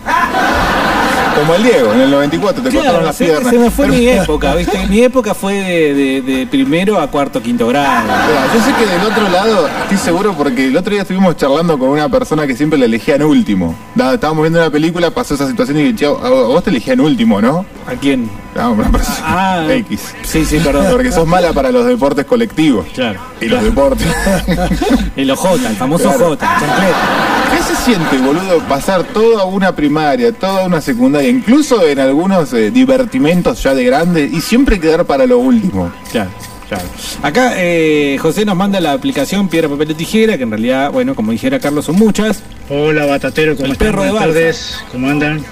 [1.41, 3.51] Como el Diego, en el 94 te cortaron Claro, las se, piernas.
[3.51, 4.87] se me fue Pero- mi época, ¿viste?
[4.91, 8.03] Mi época fue de, de- de primero a cuarto, quinto grado.
[8.03, 11.79] Mira, Yo sé que del otro lado, estoy seguro porque el otro día estuvimos charlando
[11.79, 13.75] con una persona que siempre la elegían último.
[13.97, 17.41] Estábamos viendo una película, pasó esa situación y dije, "Che, a vos te elegían último,
[17.41, 17.65] ¿no?
[17.87, 18.29] ¿A quién?
[18.55, 20.15] No, una persona Ah, X.
[20.23, 20.87] Sí, sí, perdón.
[20.91, 22.87] Porque sos mala para los deportes colectivos.
[22.95, 23.21] Claro.
[23.41, 24.07] Y los deportes.
[25.17, 26.29] El OJ, el famoso Claro.
[26.31, 27.57] J, el.
[27.57, 32.71] ¿Qué se siente, boludo, pasar toda una primaria, toda una secundaria, incluso en algunos eh,
[32.71, 35.91] divertimentos ya de grande y siempre quedar para lo último?
[36.13, 36.31] Claro,
[36.69, 36.85] claro.
[37.23, 41.15] Acá eh, José nos manda la aplicación Piedra, Papel o Tijera, que en realidad, bueno,
[41.15, 42.43] como dijera Carlos, son muchas.
[42.69, 43.89] Hola Batatero, ¿cómo El están?
[43.89, 45.45] perro de Buenas tardes, ¿cómo andan?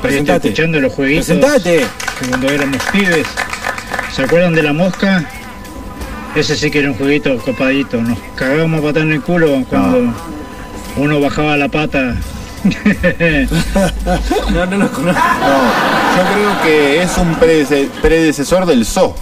[0.00, 0.48] Presentate.
[0.48, 1.86] estoy escuchando los jueguitos Presentate.
[2.20, 3.26] que cuando éramos pibes.
[4.14, 5.24] ¿Se acuerdan de la mosca?
[6.34, 8.00] Ese sí que era un jueguito copadito.
[8.00, 10.12] Nos cagábamos a patar en el culo cuando
[10.96, 12.16] uno bajaba la pata.
[14.52, 15.22] No, no los conozco.
[15.40, 19.14] No, yo creo que es un predece- predecesor del zoo.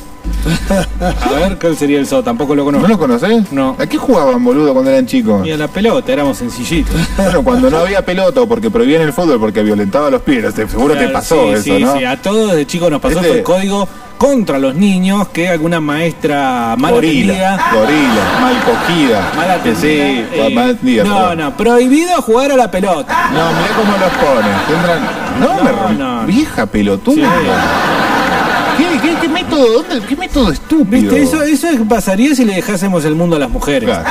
[1.00, 2.22] A ver, ¿cuál sería el zoo?
[2.22, 2.88] Tampoco lo ¿No conozco.
[2.88, 3.50] lo conocés?
[3.52, 3.74] No.
[3.78, 5.46] ¿A qué jugaban, boludo, cuando eran chicos?
[5.46, 6.94] Y a la pelota, éramos sencillitos.
[7.16, 10.54] Bueno, cuando no había pelota o porque prohibían el fútbol porque violentaba a los pibes,
[10.54, 11.96] seguro te pasó sí, eso, sí, ¿no?
[11.98, 13.88] sí, a todos de chicos nos pasó Este- el código
[14.20, 19.32] contra los niños que alguna maestra mal gorila, atendida gorila, mal cogida.
[19.34, 21.38] mal atendida, sí, eh, mal atendida, no, perdón.
[21.38, 23.30] no, prohibido jugar a la pelota.
[23.32, 24.56] No, mirá cómo los ponen.
[24.68, 25.00] Tendrán...
[25.40, 26.26] No, No, me no.
[26.26, 27.14] Vieja pelotuda.
[27.16, 28.84] Sí.
[28.84, 31.14] ¿Qué, qué, qué método, dónde- qué método estúpido?
[31.14, 31.22] ¿Viste?
[31.22, 33.88] Eso, eso pasaría si le dejásemos el mundo a las mujeres.
[33.88, 34.04] Claro.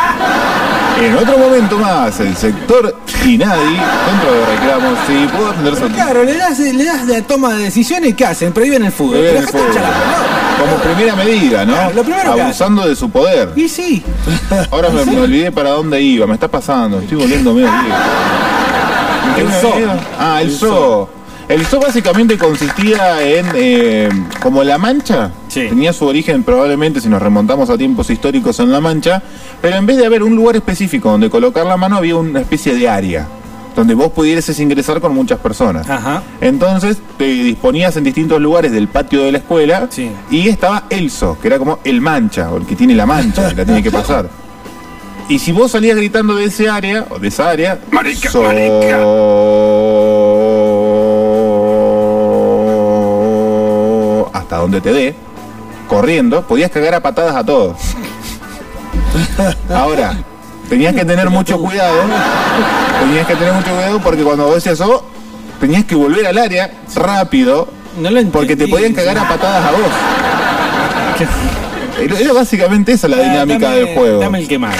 [1.01, 2.95] En otro momento más, el sector
[3.25, 7.53] Inadi, dentro de reclamos, sí, puedo atender su claro, le das, le das de toma
[7.53, 8.51] de decisiones, ¿qué hacen?
[8.51, 9.19] Prohíben el fútbol.
[9.19, 9.81] Prohíben Pero acá fútbol.
[9.81, 10.65] la.
[10.65, 11.73] Como primera medida, ¿no?
[11.73, 13.49] Claro, lo primero que Abusando de su poder.
[13.55, 14.03] Y sí.
[14.71, 17.97] Ahora me, me olvidé para dónde iba, me está pasando, estoy volviendo medio viejo.
[19.29, 19.71] ¿En qué El me zoo.
[19.73, 19.93] había ido?
[20.19, 21.09] Ah, el, El zoo.
[21.47, 24.09] El zoo básicamente consistía en, eh,
[24.41, 25.65] como La Mancha, Sí.
[25.67, 29.21] tenía su origen probablemente si nos remontamos a tiempos históricos en La Mancha,
[29.61, 32.73] pero en vez de haber un lugar específico donde colocar la mano había una especie
[32.75, 33.27] de área.
[33.75, 35.89] donde vos pudieses ingresar con muchas personas.
[35.89, 36.21] Ajá.
[36.41, 39.87] Entonces te disponías en distintos lugares del patio de la escuela
[40.29, 43.63] y estaba Elso, que era como el mancha, o el que tiene la mancha, la
[43.65, 44.27] tiene que pasar.
[45.29, 47.79] Y si vos salías gritando de ese área, o de esa área,
[48.31, 48.43] so-
[54.33, 55.15] hasta donde te dé,
[55.89, 57.75] corriendo, podías cagar a patadas a todos.
[59.73, 60.13] Ahora,
[60.69, 61.97] tenías que tener mucho cuidado,
[63.01, 65.03] tenías que tener mucho cuidado porque cuando vos decías oh,
[65.59, 67.67] tenías que volver al área rápido,
[68.31, 69.89] porque te podían cagar a patadas a vos.
[72.21, 74.19] Era, básicamente esa la Ah, dinámica dame- del juego.
[74.21, 74.77] Dame el quemado.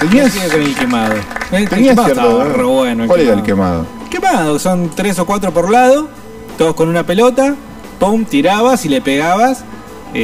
[0.00, 1.14] Tenías- con el quemado.
[1.52, 2.52] El Tenías quemado cierto, estaba ¿no?
[2.54, 3.84] re bueno, el ¿Cuál era el quemado.
[4.08, 4.08] quemado?
[4.32, 6.08] Quemado, son tres o cuatro por lado,
[6.56, 7.54] todos con una pelota,
[7.98, 9.64] pum, tirabas y le pegabas,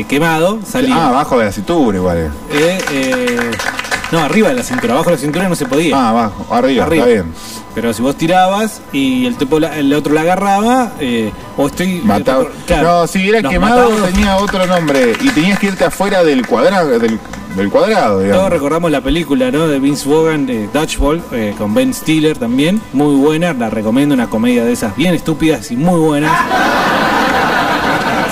[0.00, 0.94] eh, quemado, salía.
[0.96, 2.18] Ah, abajo de la cintura igual.
[2.18, 2.78] eh.
[2.90, 3.50] Eh,
[4.10, 5.96] no, arriba de la cintura, abajo de la cintura no se podía.
[5.96, 7.32] Ah, abajo, arriba, está bien.
[7.74, 12.02] Pero si vos tirabas y el, tipo la- el otro la agarraba, eh, o estoy.
[12.04, 12.44] Mataba.
[12.66, 16.98] claro, no, si era quemado tenía otro nombre y tenías que irte afuera del cuadrado,
[16.98, 17.18] del,
[17.56, 18.40] del cuadrado, digamos.
[18.40, 19.66] Todos recordamos la película ¿no?
[19.68, 24.28] de Vince Vaughan de Dodgeball eh, con Ben Stiller también, muy buena, la recomiendo, una
[24.28, 26.30] comedia de esas bien estúpidas y muy buenas.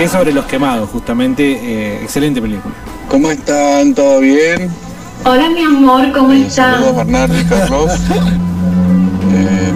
[0.00, 2.74] Que es sobre los quemados, justamente, eh, excelente película.
[3.06, 3.92] ¿Cómo están?
[3.92, 4.70] ¿Todo bien?
[5.26, 6.76] Hola mi amor, ¿cómo Eh, estás?
[6.76, 7.90] Saludos Bernardo y Carlos.
[9.32, 9.72] Eh,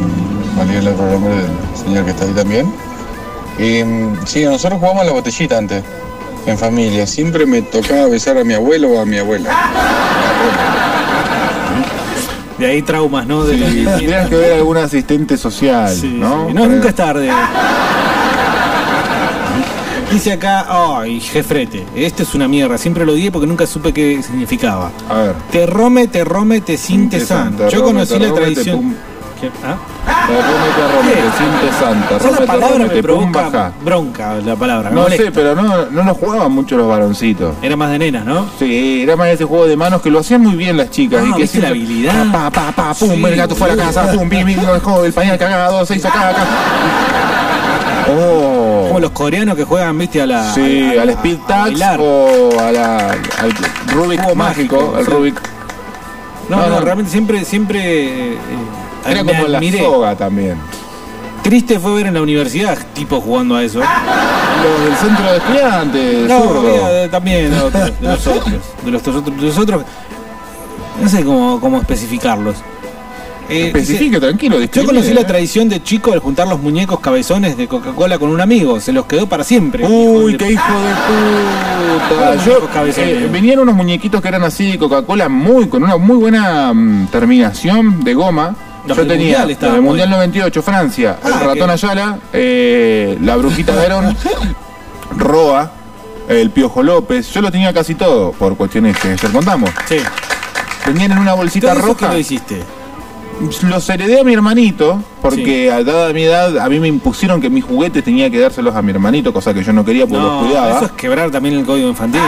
[0.56, 1.46] valía el otro nombre del
[1.76, 2.72] señor que está ahí también.
[3.58, 5.84] Y mm, sí, nosotros jugamos a la botellita antes,
[6.46, 7.06] en familia.
[7.06, 9.50] Siempre me tocaba besar a mi abuelo o a mi abuela.
[12.58, 13.44] De ahí traumas, ¿no?
[13.44, 16.48] De Sí, la- tendrías que ver algún asistente social, ¿no?
[16.48, 17.30] Sí, no, nunca es tarde.
[20.14, 24.22] Dice acá, ay, jefrete, esto es una mierda, siempre lo odié porque nunca supe qué
[24.22, 24.92] significaba.
[25.10, 25.34] A ver.
[25.50, 27.56] Te rome, te rome, te sinte Te san.
[27.56, 28.94] san, te Yo conocí la tradición.
[29.64, 29.76] ¿Ah?
[30.28, 30.40] Te
[32.22, 34.90] rome, te palabra me provoca bronca la palabra.
[34.90, 37.56] No sé, pero no, no lo jugaban mucho los varoncitos.
[37.60, 38.46] Era más de nenas, ¿no?
[38.56, 41.24] Sí, era más ese juego de manos que lo hacían muy bien las chicas.
[41.24, 42.30] Ah, y que ¿viste la habilidad?
[42.30, 45.36] Pa, pa, pa, pum, el gato fue a la casa, pum, lo dejó, el pañal
[45.38, 46.46] cagado, se hizo caca.
[48.16, 48.60] Oh.
[48.94, 50.54] Como los coreanos que juegan, viste, a la.
[50.54, 53.52] Sí, al Speed Tax o a la, al
[53.92, 55.10] Rubik mágico, mágico, el sí.
[55.10, 55.40] Rubik.
[56.48, 56.80] No, No, no, no.
[56.80, 57.80] realmente siempre, siempre.
[57.80, 58.38] eh, eh,
[59.10, 60.58] Era me como la soga también.
[61.42, 63.80] Triste fue ver en la universidad tipos jugando a eso.
[63.80, 67.90] Los del centro de estudiantes, No, de- también de, los otros.
[68.00, 68.26] De los
[69.08, 69.82] otros, de los otros.
[71.02, 72.58] No sé cómo, cómo especificarlos.
[73.48, 75.24] Eh, Especifique, tranquilo, Yo conocí la eh.
[75.24, 78.80] tradición de chico al juntar los muñecos cabezones de Coca-Cola con un amigo.
[78.80, 79.84] Se los quedó para siempre.
[79.86, 82.16] Uy, qué hijo de puta.
[82.16, 82.44] ¿Cuáles
[82.96, 86.72] Yo, eh, venían unos muñequitos que eran así de Coca-Cola, muy con una muy buena
[86.72, 88.56] mm, terminación de goma.
[88.86, 91.70] Los Yo tenía Mundial el Mundial 98, Francia, el Ah, ratón ok.
[91.70, 94.14] Ayala, eh, la brujita Verón,
[95.16, 95.70] Roa,
[96.28, 97.30] el Piojo López.
[97.32, 99.70] Yo lo tenía casi todo, por cuestiones que ayer contamos.
[99.88, 99.96] Sí.
[100.86, 102.08] Venían en una bolsita ¿Todo eso roja.
[102.08, 102.62] que lo hiciste?
[103.68, 107.50] Los heredé a mi hermanito, porque a dada mi edad, a mí me impusieron que
[107.50, 110.44] mis juguetes tenía que dárselos a mi hermanito, cosa que yo no quería porque los
[110.46, 110.76] cuidaba.
[110.76, 112.20] eso es quebrar también el código infantil.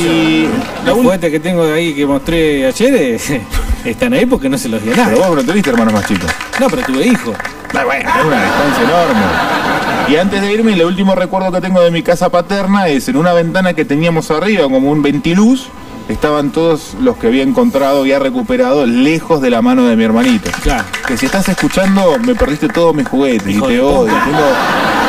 [0.00, 0.48] Y
[0.86, 3.18] Los juguetes que tengo de ahí que mostré ayer eh,
[3.84, 5.20] están ahí porque no se los di a Pero nadie.
[5.20, 6.30] vos no tuviste hermanos más chicos.
[6.60, 7.34] No, pero tuve hijos.
[7.74, 9.20] Ah, bueno, es una distancia enorme.
[10.08, 13.16] Y antes de irme, el último recuerdo que tengo de mi casa paterna es en
[13.16, 15.66] una ventana que teníamos arriba, como un ventiluz,
[16.08, 20.04] estaban todos los que había encontrado y ha recuperado lejos de la mano de mi
[20.04, 20.50] hermanito.
[20.62, 20.84] Claro.
[21.06, 24.12] Que si estás escuchando, me perdiste todos mis juguetes Hijo y te odio.
[24.24, 24.46] Tengo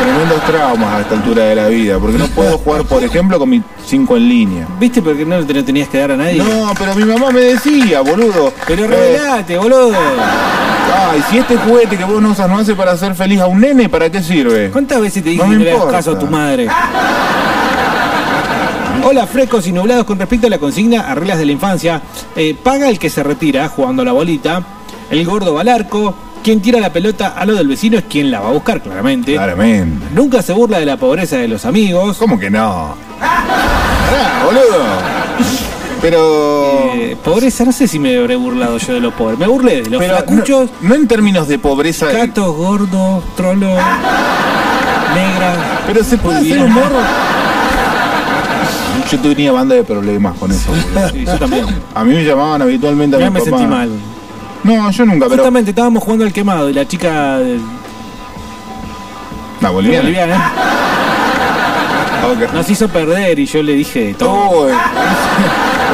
[0.02, 3.50] tremendos traumas a esta altura de la vida, porque no puedo jugar, por ejemplo, con
[3.50, 4.68] mis 5 en línea.
[4.80, 6.38] ¿Viste por qué no te lo tenías que dar a nadie?
[6.38, 8.54] No, pero mi mamá me decía, boludo.
[8.68, 9.93] Pero eh, revelate, boludo.
[11.10, 13.60] Ay, si este juguete que vos no usas no hace para hacer feliz a un
[13.60, 14.70] nene, ¿para qué sirve?
[14.72, 16.68] ¿Cuántas veces te dije No que le hagas caso a tu madre?
[19.04, 22.02] Hola, frescos y nublados con respecto a la consigna a reglas de la infancia.
[22.36, 24.62] Eh, paga el que se retira jugando a la bolita.
[25.10, 26.14] El gordo va al arco.
[26.43, 29.34] Quien tira la pelota a lo del vecino es quien la va a buscar, claramente.
[29.34, 30.08] Claramente.
[30.14, 32.18] Nunca se burla de la pobreza de los amigos.
[32.18, 32.95] ¿Cómo que no?
[33.20, 34.86] Pará, boludo.
[36.02, 36.91] Pero.
[36.95, 39.39] Eh, pobreza, no sé si me habré burlado yo de los pobres.
[39.39, 42.12] Me burlé de los pero flacuchos, no, no en términos de pobreza.
[42.12, 43.78] gatos, gordos, trolos,
[45.16, 45.58] negras.
[45.86, 46.91] Pero se puede hacer humor.
[49.12, 50.72] Yo tenía banda de problemas con eso.
[51.14, 51.66] Sí, yo también.
[51.95, 53.58] A mí me llamaban habitualmente a Ya mi me papá.
[53.58, 53.89] sentí mal.
[54.64, 55.38] No, yo nunca, pero.
[55.38, 57.58] Justamente estábamos jugando al quemado y la chica de
[59.62, 60.03] La boliviana.
[60.03, 60.51] boliviana.
[62.53, 64.30] Nos hizo perder y yo le dije todo.
[64.32, 64.68] Oh,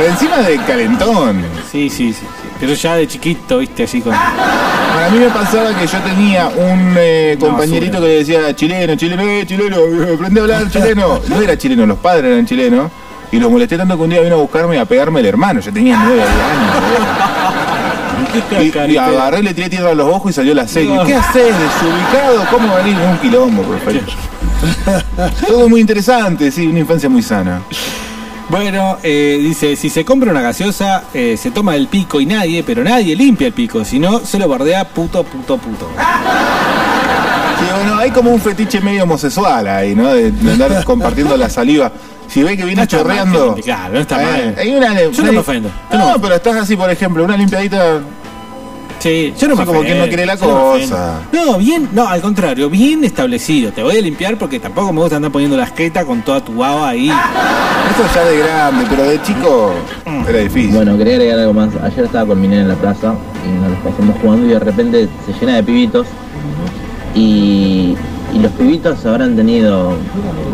[0.09, 1.43] encima de calentón.
[1.72, 2.26] Sí, sí, sí, sí.
[2.59, 4.14] Pero ya de chiquito, viste, así con.
[4.14, 9.22] A mí me pasaba que yo tenía un eh, compañerito que le decía chileno, chileno,
[9.24, 11.20] eh, chileno, eh, aprende a hablar chileno.
[11.28, 12.89] No era chileno, los padres eran chilenos.
[13.34, 15.59] Y lo molesté tanto que un día vino a buscarme y a pegarme el hermano.
[15.59, 16.31] Yo tenía nueve años.
[18.61, 20.95] Y, y agarré, le tiré tierra a los ojos y salió la serie.
[20.95, 21.03] No.
[21.03, 21.55] ¿Qué haces?
[21.57, 22.45] ¿Desubicado?
[22.51, 22.95] ¿Cómo venís?
[22.95, 24.13] Un quilombo, perfecto.
[25.47, 27.63] Todo muy interesante, sí, una infancia muy sana.
[28.49, 32.63] Bueno, eh, dice, si se compra una gaseosa, eh, se toma el pico y nadie,
[32.63, 35.89] pero nadie limpia el pico, si no, se lo bardea puto, puto, puto.
[37.59, 40.13] Sí, bueno, hay como un fetiche medio homosexual ahí, ¿no?
[40.13, 41.91] De, de andar compartiendo la saliva.
[42.34, 43.55] Si ve que viene No chorreando.
[43.63, 44.55] claro, no está eh, mal.
[44.57, 47.38] Hay una, Yo no me ofendo, No, no me pero estás así, por ejemplo, una
[47.38, 48.01] limpiadita.
[48.97, 51.19] Sí, yo no me como ofendo, quien no quiere la cosa.
[51.31, 53.71] No, bien, no, al contrario, bien establecido.
[53.71, 56.55] Te voy a limpiar porque tampoco me gusta andar poniendo la esqueta con toda tu
[56.55, 57.09] baba ahí.
[57.09, 59.73] Eso ya de grande, pero de chico
[60.27, 60.71] era difícil.
[60.73, 61.69] Bueno, quería agregar algo más.
[61.84, 63.13] Ayer estaba con mi nena en la plaza
[63.45, 66.07] y nos los pasamos jugando y de repente se llena de pibitos
[67.13, 67.95] y,
[68.34, 69.91] y los pibitos habrán tenido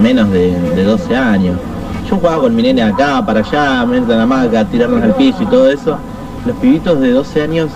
[0.01, 1.57] menos de, de 12 años.
[2.09, 5.13] Yo jugaba con mi nene acá, para allá, me entran a la maca, tirarnos al
[5.15, 5.97] piso y todo eso.
[6.45, 7.69] Los pibitos de 12 años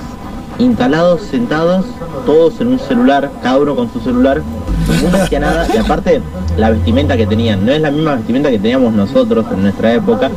[0.59, 1.85] instalados, sentados,
[2.25, 4.41] todos en un celular, cada uno con su celular,
[4.89, 6.21] ninguno hacía nada y aparte
[6.57, 10.29] la vestimenta que tenían, no es la misma vestimenta que teníamos nosotros en nuestra época,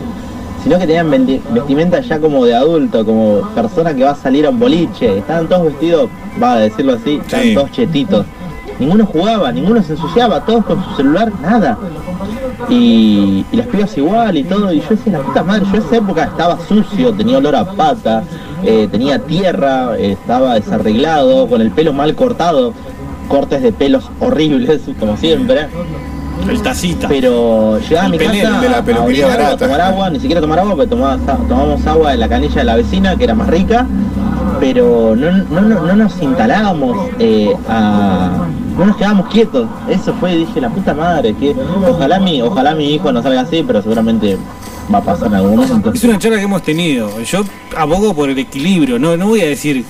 [0.63, 1.11] sino que tenían
[1.53, 5.47] vestimenta ya como de adulto, como persona que va a salir a un boliche, estaban
[5.49, 6.09] todos vestidos,
[6.43, 7.55] va a decirlo así, estaban Sí.
[7.55, 8.27] todos chetitos.
[8.79, 11.79] Ninguno jugaba, ninguno se ensuciaba, todos con su celular, nada.
[12.69, 15.97] Y, y las pibas igual y todo, y yo decía, la puta madre, yo esa
[15.97, 18.23] época estaba sucio, tenía olor a pata,
[18.65, 22.73] eh, tenía tierra, eh, estaba desarreglado, con el pelo mal cortado,
[23.29, 25.69] cortes de pelos horribles, como siempre.
[26.49, 27.09] El tacita.
[27.09, 30.75] Pero llegaba a mi casa de la a peluquería tomar agua, ni siquiera tomar agua,
[30.77, 31.19] pero tomaba-
[31.49, 33.87] tomamos agua de la canilla de la vecina, que era más rica,
[34.61, 38.46] pero no, no, no- no nos instalábamos eh, a...
[38.77, 41.55] No nos quedábamos quietos, eso fue, dije, la puta madre, que
[41.89, 44.37] ojalá mi, ojalá mi hijo no salga así, pero seguramente
[44.93, 45.93] va a pasar en algún momento.
[45.93, 47.21] Es una charla que hemos tenido.
[47.23, 47.43] Yo
[47.77, 49.85] abogo por el equilibrio, no, no voy a decir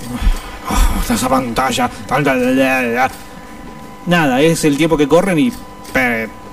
[0.68, 3.11] "Ah, esa pantalla, tanta, la, la, la".
[4.07, 5.53] nada, es el tiempo que corren y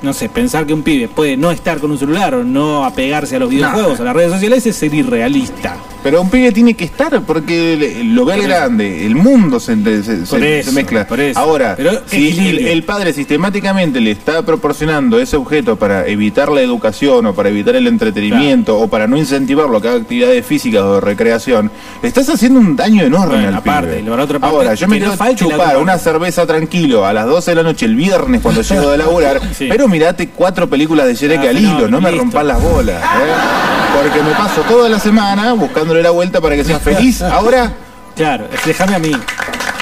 [0.02, 3.36] no sé, pensar que un pibe puede no estar con un celular o no apegarse
[3.36, 5.76] a los videojuegos, a las redes sociales es ser irrealista.
[6.04, 10.04] Pero un pibe tiene que estar porque lo ve al grande, el mundo se, se-
[10.04, 11.08] se- Por se eso, mezcla.
[11.36, 16.62] Ahora, Pero si el, el padre sistemáticamente le está proporcionando ese objeto para evitar la
[16.62, 20.82] educación o para evitar el entretenimiento o para no incentivarlo a que haga actividades físicas
[20.82, 24.12] o de recreación, le estás haciendo un daño enorme Bueno, al aparte, pibe.
[24.12, 27.56] otra parte, Ahora, yo me no quiero chupar una cerveza tranquilo a las 12 de
[27.56, 29.68] la noche el viernes cuando llego de laburar, Sí.
[29.70, 33.02] pero mirate cuatro películas de Shrek Ah, al hilo, no me rompas las bolas.
[33.02, 34.02] ¿eh?
[34.02, 35.54] Porque me paso toda la semana
[35.94, 37.22] buscándole la vuelta para que sea feliz.
[37.22, 37.72] Ahora,
[38.16, 39.12] Claro, déjame a mí.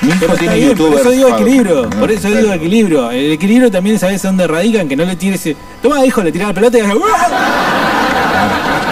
[0.02, 1.90] mi hijo tiene bien, por eso digo equilibrio, ¿no?
[2.00, 3.12] por eso digo equilibrio.
[3.12, 5.50] El equilibrio también sabes dónde radican, que no le tires.
[5.82, 6.94] Toma, hijo, le tirás la pelota y hace,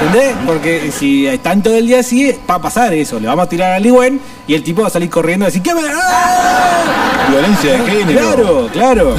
[0.02, 0.36] ¿Entendés?
[0.46, 3.20] Porque si están todo el día así, va a pasar eso.
[3.20, 5.62] Le vamos a tirar al Ligüen y el tipo va a salir corriendo y decir,
[5.62, 5.82] ¿qué me.?
[5.90, 7.28] ¡Ah!
[7.30, 8.20] Violencia de género.
[8.20, 9.16] Claro, claro.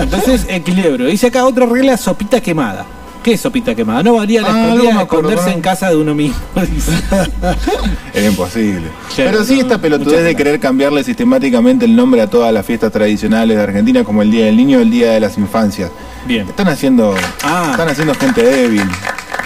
[0.00, 1.06] Entonces, equilibrio.
[1.06, 2.84] Dice acá otra regla, sopita quemada.
[3.22, 4.02] ¿Qué es sopita quemada?
[4.02, 5.52] No varía la Ah, escondida esconderse ¿no?
[5.52, 6.36] en casa de uno mismo.
[8.14, 8.88] Era imposible.
[9.14, 12.66] Claro, Pero sí no, esta pelotudez de querer cambiarle sistemáticamente el nombre a todas las
[12.66, 15.90] fiestas tradicionales de Argentina, como el Día del Niño o el Día de las Infancias.
[16.26, 16.48] Bien.
[16.48, 17.14] Están haciendo,
[17.44, 17.68] Ah.
[17.70, 18.82] están haciendo gente débil.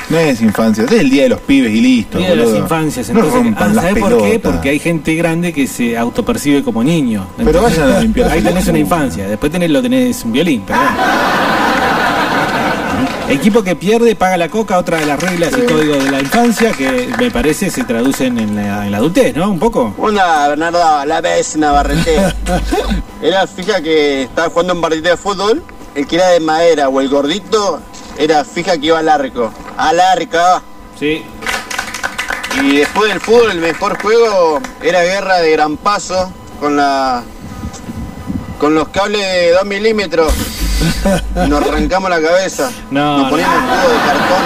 [0.09, 2.19] No es infancia, es el Día de los pibes y listo.
[2.19, 3.43] Día de las infancias, No entonces.
[3.43, 4.39] rompan ah, las ¿Sabés por qué?
[4.39, 7.27] Porque hay gente grande que se autopercibe como niño.
[7.37, 10.85] Pero vayan a limpiar Ahí tenés una infancia, después tenés, lo tenés un violín, perdón.
[13.29, 16.73] Equipo que pierde paga la coca, otra de las reglas y códigos de la infancia
[16.73, 19.51] que me parece se traducen en la, en la adultez, ¿no?
[19.51, 19.95] Un poco.
[19.99, 22.17] Una Bernardo, la vez Navarrete.
[23.23, 25.63] Era fija que estaba jugando un partido de fútbol,
[25.97, 27.81] el que era de madera o el gordito,
[28.19, 29.51] era fija que iba al arco.
[29.77, 30.63] Al arco.
[30.99, 31.25] Sí.
[32.63, 37.25] Y después del fútbol el mejor juego era guerra de gran paso con la
[38.59, 40.33] con los cables de 2 milímetros.
[41.49, 42.71] Nos arrancamos la cabeza.
[42.91, 44.43] No, nos poníamos juego de cartón.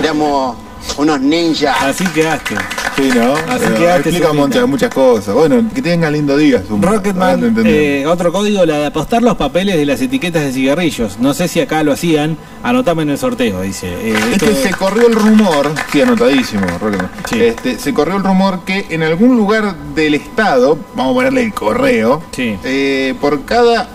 [0.00, 0.56] Éramos
[0.96, 1.76] unos ninjas.
[1.82, 2.56] Así quedaste.
[2.96, 3.32] Sí, ¿no?
[3.34, 5.32] Así Eh, quedaste, explica muchas, muchas cosas.
[5.34, 6.62] Bueno, que tengan lindo día.
[6.68, 7.70] Rocketman, entendemos.
[7.72, 11.18] eh, otro código, la de apostar los papeles de las etiquetas de cigarrillos.
[11.20, 13.86] No sé si acá lo hacían, anotame en el sorteo, dice.
[13.88, 17.10] Eh, esto- que se corrió el rumor, sí, anotadísimo, Rocketman.
[17.30, 21.54] Este, se corrió el rumor que en algún lugar del estado, vamos a ponerle el
[21.54, 23.88] correo, eh, por cada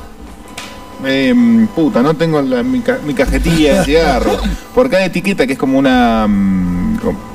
[1.05, 4.31] eh, puta, no tengo la- mi, ca- mi cajetilla de cigarro.
[4.73, 6.25] Por cada etiqueta que es como una...
[6.27, 7.33] mm, como-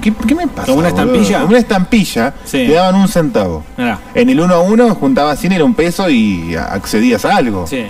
[0.00, 0.66] ¿Qué, qué me pasa?
[0.66, 1.44] ¿Como una estampilla?
[1.44, 2.58] Una estampilla, Sí.
[2.66, 3.64] te daban un centavo.
[3.76, 3.98] Mirá.
[4.14, 7.66] En el uno a uno juntabas 100 era un peso y accedías a algo.
[7.66, 7.86] Sí.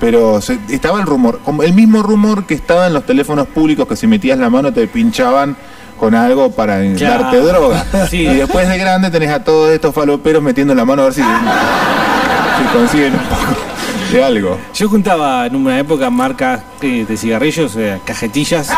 [0.00, 3.96] Pero se- estaba el rumor, el mismo rumor que estaba en los teléfonos públicos que
[3.96, 5.56] si metías la mano te pinchaban
[5.98, 7.22] con algo para Claro.
[7.22, 7.84] darte droga.
[8.10, 8.18] Sí.
[8.26, 11.22] Y después de grande tenés a todos estos faloperos metiendo la mano a ver si,
[11.22, 13.42] si consiguen un poco
[14.14, 14.58] de algo.
[14.74, 18.70] Yo juntaba en una época marcas eh, de cigarrillos, eh, cajetillas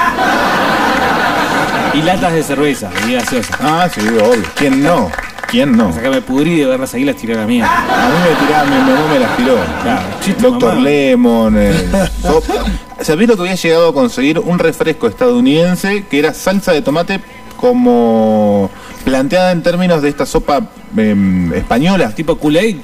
[1.94, 3.56] y latas de cerveza, y gaseosa.
[3.60, 4.42] Ah, sí, obvio.
[4.54, 5.10] ¿Quién no?
[5.48, 5.88] ¿Quién no?
[5.88, 7.66] O sea que me pudrí de verlas ahí las tiré a la mía.
[7.66, 9.56] A mí me tiraba, mi mamá me las tiró.
[9.82, 10.02] Claro,
[10.50, 10.84] Doctor mamá.
[10.84, 11.54] Lemon.
[11.58, 11.88] eh,
[12.22, 12.54] sopa.
[13.00, 14.38] ¿Sabés lo que había llegado a conseguir?
[14.38, 17.20] Un refresco estadounidense que era salsa de tomate
[17.56, 18.70] como
[19.04, 20.62] planteada en términos de esta sopa
[20.96, 22.12] em, española.
[22.14, 22.78] Tipo Kool-Aid,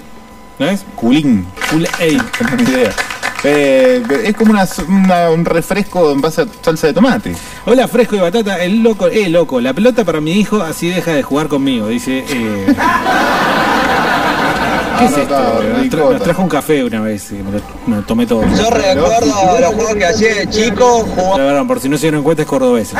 [0.62, 0.84] ¿no es?
[0.96, 1.44] Culín.
[1.70, 2.20] Kool-Aid.
[2.40, 2.92] No tengo ni idea.
[3.44, 7.34] Eh, es como una, una- un refresco en base a salsa de tomate.
[7.66, 11.10] Hola, fresco y batata, el loco, eh, loco, la pelota para mi hijo, así deja
[11.12, 12.24] de jugar conmigo, dice.
[12.28, 12.76] Eh...
[14.98, 15.34] ¿Qué es esto?
[15.36, 16.12] Nos, tra- ricota.
[16.12, 18.42] nos trajo un café una vez y me lo, me lo tomé todo.
[18.56, 22.22] Yo recuerdo los juegos que hacía de chico, La verdad, por si no se dieron
[22.22, 22.92] cuenta, es cordobés.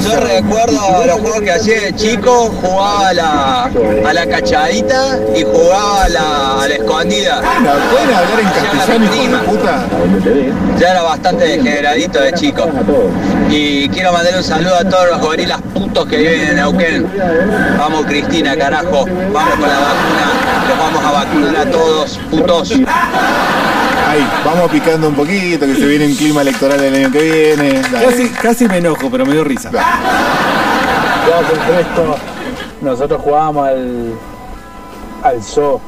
[0.00, 5.42] Yo recuerdo los juegos que hacía de chico, jugaba a la, a la cachadita y
[5.42, 7.40] jugaba a la, a la escondida.
[7.90, 9.84] ¿Pueden hablar en castellano, hijo de puta?
[10.78, 12.68] Ya era bastante degeneradito de chico.
[13.50, 17.06] Y quiero mandar un saludo a todos los gorilas putos que viven en Neuquén.
[17.78, 19.04] Vamos Cristina, carajo.
[19.04, 20.68] Vamos con la vacuna.
[20.68, 22.72] Los vamos a vacunar a todos, putos.
[24.12, 27.80] Ahí, vamos picando un poquito, que se viene un clima electoral el año que viene.
[27.90, 28.06] Dale.
[28.06, 29.70] Casi, casi me enojo, pero me dio risa.
[29.70, 29.80] Ya
[32.80, 34.12] nosotros jugábamos al,
[35.22, 35.80] al zoo.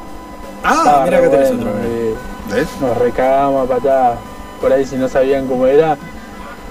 [0.63, 1.81] Ah, mira que tenés bueno, otro.
[1.85, 2.15] eh,
[2.51, 2.69] ¿Ves?
[2.81, 4.19] Nos recagábamos a patadas.
[4.61, 5.97] Por ahí si no sabían cómo era.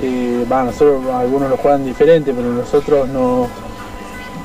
[0.01, 3.47] eh, va, nosotros algunos lo juegan diferente, pero nosotros no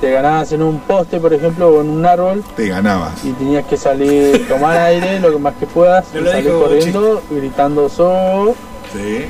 [0.01, 3.25] te ganabas en un poste, por ejemplo, o en un árbol Te ganabas.
[3.25, 7.23] y tenías que salir, tomar aire lo que más que puedas, y salir dijo corriendo,
[7.31, 8.55] gritando so
[8.93, 9.27] Sí.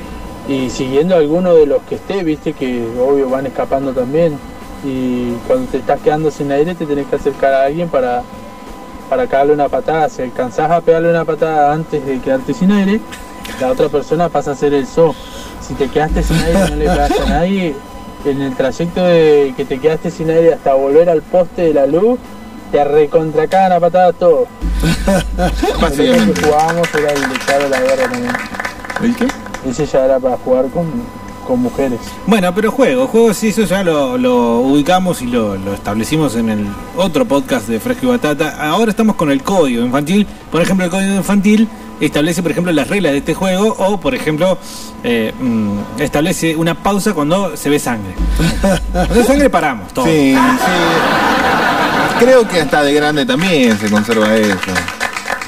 [0.47, 4.37] y siguiendo a alguno de los que esté, viste que obvio van escapando también.
[4.85, 8.21] Y cuando te estás quedando sin aire te tenés que acercar a alguien para,
[9.09, 10.07] para cagarle una patada.
[10.07, 13.01] Si alcanzás a pegarle una patada antes de quedarte sin aire,
[13.59, 15.13] la otra persona pasa a ser el so.
[15.61, 17.75] Si te quedaste sin aire y no le pegaste a nadie,
[18.25, 21.85] en el trayecto de que te quedaste sin aire hasta volver al poste de la
[21.85, 22.19] luz,
[22.71, 24.47] te recontracagan a patadas todo.
[25.07, 26.33] El Básicamente.
[26.41, 28.33] que jugábamos era el de Charo la guerra también.
[29.03, 29.27] ¿El qué?
[29.69, 30.85] Ese ya era para jugar con,
[31.47, 31.99] con mujeres.
[32.27, 36.49] Bueno, pero juego, juegos sí, eso ya lo, lo ubicamos y lo, lo establecimos en
[36.49, 38.55] el otro podcast de Fresco y Batata.
[38.69, 40.27] Ahora estamos con el código infantil.
[40.51, 41.67] Por ejemplo, el código infantil
[41.99, 44.57] establece, por ejemplo, las reglas de este juego o, por ejemplo,
[45.03, 48.13] eh, mm, establece una pausa cuando se ve sangre.
[48.91, 50.05] Cuando hay sangre paramos, todo.
[50.05, 50.39] Sí, sí.
[52.19, 54.57] Creo que hasta de grande también se conserva eso.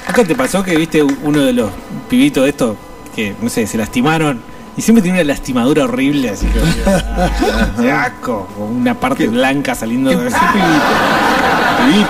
[0.07, 1.71] ¿Nunca te pasó que viste uno de los
[2.09, 2.75] pibitos de estos
[3.15, 4.41] que, no sé, se lastimaron
[4.77, 6.59] y siempre tiene una lastimadura horrible, así que...
[7.81, 8.47] ¡Qué asco!
[8.57, 10.29] Una parte blanca saliendo de.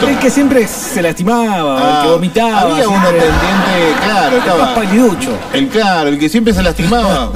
[0.07, 2.59] El que siempre se lastimaba, el que Ah, vomitaba.
[2.62, 4.76] Había uno pendiente, claro, estaba.
[4.76, 5.32] paliducho.
[5.53, 7.32] El claro, el que siempre se lastimaba.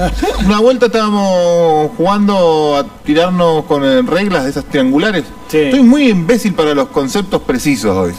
[0.46, 5.24] Una vuelta estábamos jugando a tirarnos con eh, reglas de esas triangulares.
[5.52, 8.14] Estoy muy imbécil para los conceptos precisos hoy.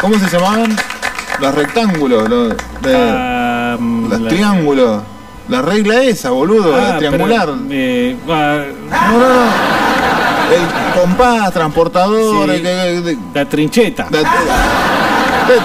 [0.00, 0.74] ¿Cómo se llamaban?
[1.40, 2.48] Los rectángulos, los,
[2.82, 5.02] de- Ah, los la- triángulos.
[5.48, 7.46] La regla esa, boludo, Ah, la triangular.
[7.46, 9.74] pero, eh, ah, No, no, no.
[10.54, 12.62] El compás, transportador, Sí.
[12.66, 14.06] el de- la trincheta.
[14.10, 14.22] la-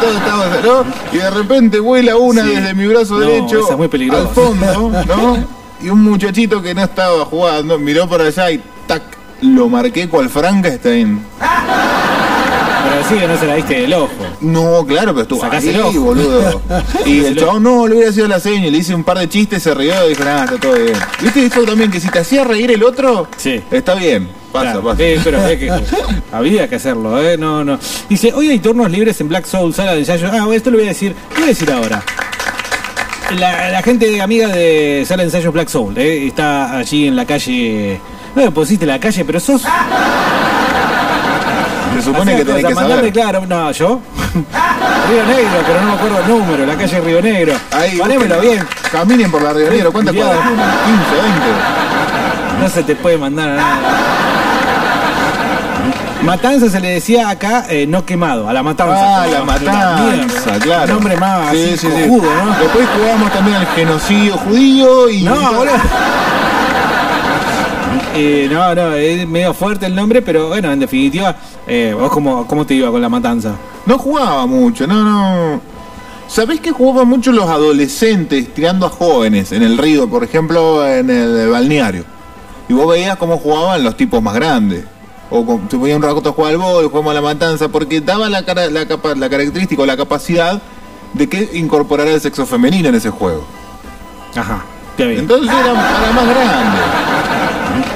[0.02, 0.46] todo estaba,
[0.84, 0.86] ¿no?
[1.14, 2.50] Y de repente vuela una Sí.
[2.56, 4.28] desde mi brazo No, derecho esa es muy peligrosa.
[4.28, 5.38] al fondo, ¿no?
[5.82, 9.02] Y un muchachito que no estaba jugando miró para allá y tac,
[9.42, 11.24] lo marqué cual Frankenstein.
[12.84, 14.10] Pero sí que no se la diste del ojo.
[14.42, 16.00] No, claro, pero estuvo Sacás ahí, el ojo.
[16.02, 16.62] boludo.
[17.06, 19.28] Y el chabón no, le hubiera sido la seña, y le hice un par de
[19.30, 20.94] chistes, se rió y dijo, nada, está todo bien.
[21.22, 21.92] ¿Viste eso también?
[21.92, 23.62] Que si te hacía reír el otro, Sí.
[23.72, 24.30] está bien.
[24.52, 24.98] Pasa, Claro, pasa.
[24.98, 25.72] sí, pero había que,
[26.32, 27.38] había que hacerlo, ¿eh?
[27.38, 27.78] No, no.
[28.10, 30.28] Dice, hoy hay turnos libres en Black Soul, sala de ensayo.
[30.28, 32.04] Ah, bueno, esto lo voy a decir, lo voy a decir ahora.
[33.38, 36.26] La, la gente amiga de Sala de Ensayos Black Soul, ¿eh?
[36.26, 38.00] está allí en la calle.
[38.36, 39.62] No me pusiste la calle, pero sos.
[42.02, 43.14] Se supone que tenés que mandame, saber.
[43.14, 44.00] claro, no, yo.
[45.10, 47.54] Río Negro, pero no me acuerdo el número, la calle Río Negro.
[47.72, 48.52] Ahí, Ponémelo busquen.
[48.54, 48.68] bien.
[48.92, 50.38] Caminen por la Río Negro, ¿cuántas cuadras?
[50.48, 50.70] 15, 20.
[52.62, 53.78] No se te puede mandar a nada.
[56.22, 59.24] Matanza se le decía acá eh, no quemado, a la matanza.
[59.24, 60.94] Ah, la matanza, claro.
[60.96, 62.02] Nombre más Sí, así, sí, sí.
[62.10, 62.60] cojudo, ¿no?
[62.60, 65.24] Después jugamos también al genocidio judío y.
[65.24, 65.72] No, boludo.
[68.22, 72.46] Eh, no, no, es medio fuerte el nombre, pero bueno, en definitiva, eh, ¿vos cómo,
[72.46, 73.56] cómo te iba con la matanza?
[73.86, 75.62] No jugaba mucho, no, no.
[76.28, 81.10] ¿Sabés que jugaban mucho los adolescentes tirando a jóvenes en el río, por ejemplo, en
[81.10, 82.04] el balneario?
[82.68, 84.84] Y vos veías cómo jugaban los tipos más grandes.
[85.32, 88.28] O se ponía un rato a jugar al bol, jugábamos a la matanza, porque daba
[88.30, 90.62] la, cara, la, capa- la característica o la capacidad
[91.14, 93.46] de que incorporara el sexo femenino en ese juego.
[94.36, 94.66] Ajá.
[95.20, 96.78] Entonces era para más grande.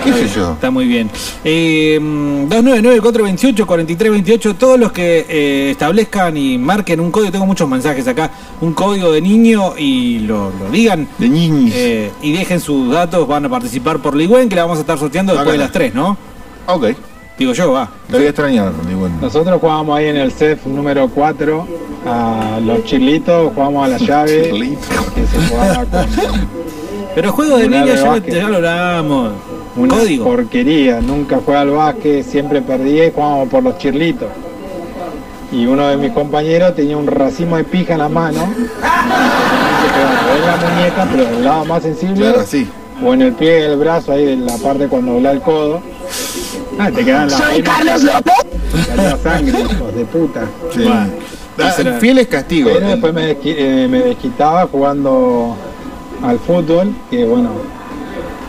[0.03, 0.51] ¿Qué Está sé bien, yo?
[0.53, 1.09] Está muy bien.
[1.43, 8.31] Eh, 299-428-4328, todos los que eh, establezcan y marquen un código, tengo muchos mensajes acá,
[8.61, 11.07] un código de niño y lo, lo digan.
[11.17, 11.75] De niños.
[12.21, 15.33] y dejen sus datos, van a participar por Ligüen, que la vamos a estar sorteando
[15.33, 16.17] después de las 3, ¿no?
[16.67, 16.85] Ok.
[17.37, 17.89] Digo yo, va.
[18.07, 19.09] Te voy a extrañar, digo.
[19.19, 21.67] Nosotros jugábamos ahí en el CEF número 4
[22.05, 24.51] a los chilitos, jugábamos a la llave.
[25.15, 26.05] Que se jugaba con
[27.15, 28.35] Pero juegos de Una niños de ya, básquet.
[28.35, 29.31] ya lo hablamos.
[29.75, 30.25] Una Código.
[30.25, 31.01] porquería.
[31.01, 34.29] Nunca jugué al básquet, siempre perdía y jugábamos por los chirlitos.
[35.51, 38.43] Y uno de mis compañeros tenía un racimo de pija en la mano.
[38.43, 42.15] En la muñeca, pero del lado más sensible.
[42.15, 42.67] Claro, así.
[43.05, 45.81] O en el pie del brazo, ahí en la parte cuando dobla el codo.
[46.79, 47.77] Ah, te quedan las Soy venas.
[47.77, 48.33] Carlos López.
[48.87, 50.41] Salía sangre, hijos de puta.
[50.73, 50.89] Sí.
[51.99, 52.73] Fieles castigos.
[52.73, 55.55] Pero después me, desqui- eh, me desquitaba jugando
[56.23, 57.51] al fútbol, que bueno,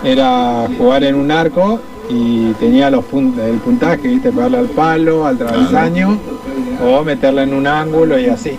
[0.05, 1.81] era jugar en un arco
[2.11, 4.31] y tenía los pun- el puntaje, ¿viste?
[4.31, 6.19] Pegarle al palo, al travesaño,
[6.85, 8.59] o meterle en un ángulo y así.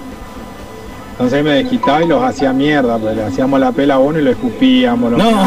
[1.12, 4.24] Entonces me desquitaba y los hacía mierda, pues le hacíamos la pela a uno y
[4.24, 5.32] lo escupíamos, lo No.
[5.32, 5.38] lo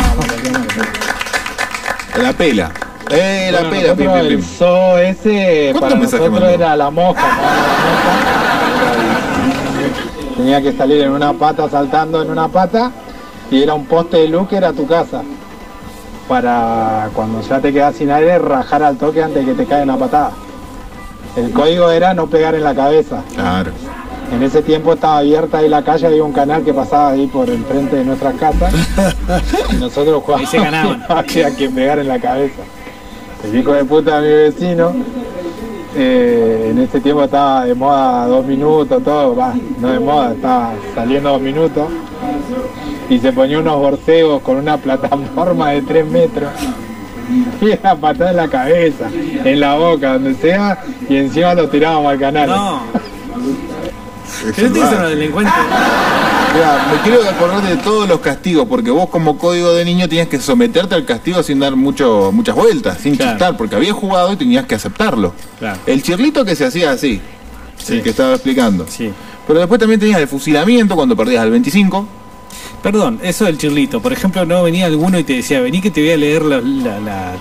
[2.23, 2.71] La pela.
[3.11, 7.43] Eh, la pela, pim, el zoo ese ¿Cuántos para nosotros era la mosca, ¿no?
[7.43, 10.37] La mosca.
[10.37, 12.91] Tenía que salir en una pata saltando en una pata
[13.51, 15.23] y era un poste de luz que era tu casa.
[16.29, 19.85] Para cuando ya te quedas sin aire, rajar al toque antes de que te caiga
[19.85, 20.33] una patada.
[21.37, 23.23] El código era no pegar en la cabeza.
[23.35, 23.71] Claro.
[24.33, 27.49] En ese tiempo estaba abierta ahí la calle, había un canal que pasaba ahí por
[27.49, 28.75] enfrente de nuestras casas.
[29.73, 31.03] y nosotros jugábamos se ganaban.
[31.09, 32.63] había que pegar en la cabeza.
[33.45, 34.93] El hijo de puta de mi vecino,
[35.97, 40.73] eh, en ese tiempo estaba de moda dos minutos, todo, va, no de moda, estaba
[40.95, 41.89] saliendo dos minutos.
[43.11, 46.51] Y se ponía unos borcegos con una plataforma de tres metros.
[47.61, 49.09] Y era patada en la cabeza,
[49.45, 52.49] en la boca, donde sea, y encima lo tirábamos al canal.
[52.49, 52.81] No.
[54.47, 55.03] Es Pero ustedes son salvaje.
[55.03, 55.55] los delincuentes.
[56.55, 60.29] Mirá, me quiero acordar de todos los castigos, porque vos como código de niño tenías
[60.29, 63.33] que someterte al castigo sin dar mucho, muchas vueltas, sin Claro.
[63.33, 65.35] chistar, porque habías jugado y tenías que aceptarlo.
[65.59, 65.79] Claro.
[65.87, 67.21] El chirlito que se hacía así,
[67.77, 67.95] Sí.
[67.95, 68.87] el que estaba explicando.
[68.89, 69.11] Sí.
[69.47, 72.07] Pero después también tenías el fusilamiento cuando perdías al 25.
[72.83, 74.01] Perdón, eso del chirlito.
[74.01, 76.61] Por ejemplo, no venía alguno y te decía, vení que te voy a leer la,
[76.61, 77.33] la, la-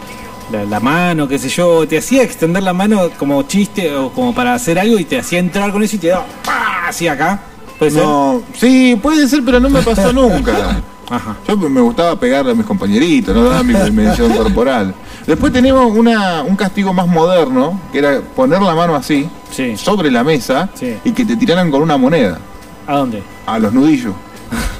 [0.52, 1.88] la- la mano, qué sé yo.
[1.88, 5.40] Te hacía extender la mano como chiste o como para hacer algo y te hacía
[5.40, 6.88] entrar con eso y te daba ¡pah!
[6.88, 7.40] así acá.
[7.78, 8.02] ¿Puede ser?
[8.04, 10.82] No, sí, puede ser, pero no me pasó nunca.
[11.10, 11.38] Ajá.
[11.48, 14.94] Yo me gustaba pegarle a mis compañeritos, no daba mi dimensión corporal.
[15.26, 19.78] Después tenemos una, un castigo más moderno, que era poner la mano así, Sí.
[19.78, 20.96] sobre la mesa, Sí.
[21.06, 22.40] y que te tiraran con una moneda,
[22.88, 23.22] ¿A dónde?
[23.46, 24.14] a los nudillos.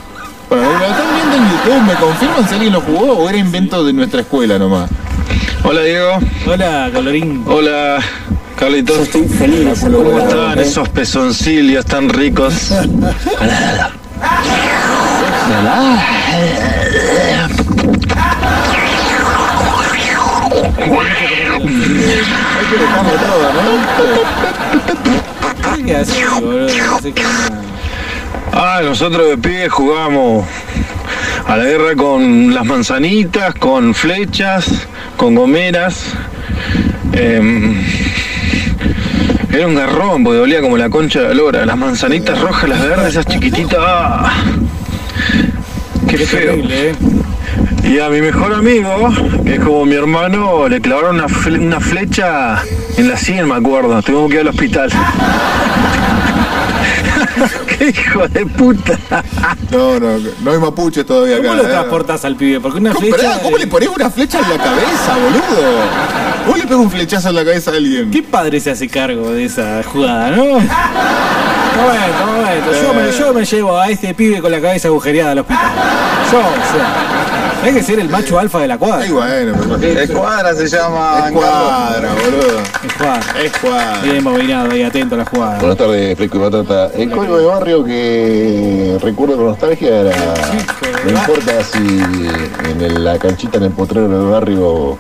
[0.50, 3.84] Para lo están viendo en YouTube, ¿me confirman si alguien lo jugó o era invento
[3.84, 4.90] de nuestra escuela nomás?
[5.64, 6.20] Hola Diego.
[6.46, 7.44] Hola, Colorín.
[7.48, 8.00] Hola
[8.58, 9.00] Carlitos.
[9.00, 9.82] Estoy feliz.
[9.82, 12.72] ¿Cómo están esos pezoncillos tan ricos?
[21.38, 23.62] Hay que dejarlo todo, ¿no?
[25.86, 26.68] ¿Qué haces, boludo?
[26.68, 27.24] No sé qué-
[28.54, 30.46] Ah, nosotros de pibes jugábamos
[31.48, 36.14] a la guerra con las manzanitas, con flechas, con gomeras.
[37.14, 37.76] Em,
[39.52, 41.66] era un garrón porque dolía como la concha de la lora.
[41.66, 43.80] Las manzanitas rojas, las verdes, esas chiquititas.
[43.80, 44.32] ¡ah!
[46.08, 46.40] Qué, feo.
[46.56, 46.96] terrible, ¿eh?
[47.84, 49.10] Y a mi mejor amigo,
[49.46, 52.62] que es como mi hermano, le clavaron una, fle- una flecha
[52.98, 54.02] en la sien, me acuerdo.
[54.02, 54.90] Tuvimos que ir al hospital.
[57.78, 58.98] ¡Qué hijo de puta!
[59.72, 61.48] No, no, no hay mapuches todavía acá.
[61.50, 61.72] ¿Cómo lo ¿eh?
[61.72, 62.60] transportas al pibe?
[62.60, 63.18] Porque una ¿Cómo, flecha.
[63.30, 65.78] pará, ¿cómo le ponés una flecha en la cabeza, boludo?
[66.48, 68.12] ¿Vos le pegas un flechazo en la cabeza a alguien?
[68.12, 70.58] ¿Qué padre se hace cargo de esa jugada, no?
[70.60, 72.82] Está bueno.
[72.82, 75.72] Yo me, yo me llevo a este pibe con la cabeza agujereada al hospital.
[76.32, 77.47] Yo, yo.
[77.64, 79.04] Hay que ser el macho alfa de la cuadra.
[79.04, 81.24] Ay, bueno, pero- Escuadra se llama.
[81.28, 82.60] Escuadra, boludo.
[82.86, 83.42] Escuadra.
[83.44, 84.02] Escuadra.
[84.04, 85.60] Bien movilado ahí, atento a la jugada.
[85.60, 86.92] Buenas tardes, Fresco y Batata.
[86.96, 90.16] El código de barrio que recuerdo con nostalgia era.
[91.04, 91.78] No importa si
[92.72, 94.98] en el- la canchita en el potrero del barrio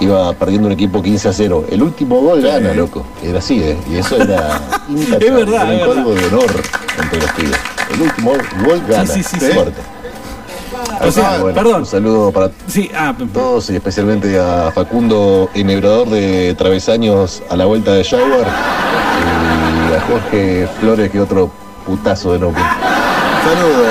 [0.00, 1.64] iba perdiendo un equipo 15 a 0.
[1.70, 3.04] El último gol gana, loco.
[3.22, 3.76] Era así, ¿eh?
[3.90, 4.60] Y eso era.
[5.20, 6.62] Es verdad, Era es un código de honor
[7.02, 7.56] entre los pibes.
[7.92, 8.30] El último
[8.64, 9.06] gol gana.
[9.06, 9.46] Sí, sí, sí.
[11.00, 11.80] O sea, bueno, perdón.
[11.82, 17.64] Un saludo para Sí, ah, todos y especialmente a Facundo, enhebrador de travesaños a la
[17.66, 18.46] vuelta de Shower.
[19.90, 21.50] Y a Jorge Flores, que otro
[21.84, 22.64] putazo de Neuquén.
[23.44, 23.86] Saludos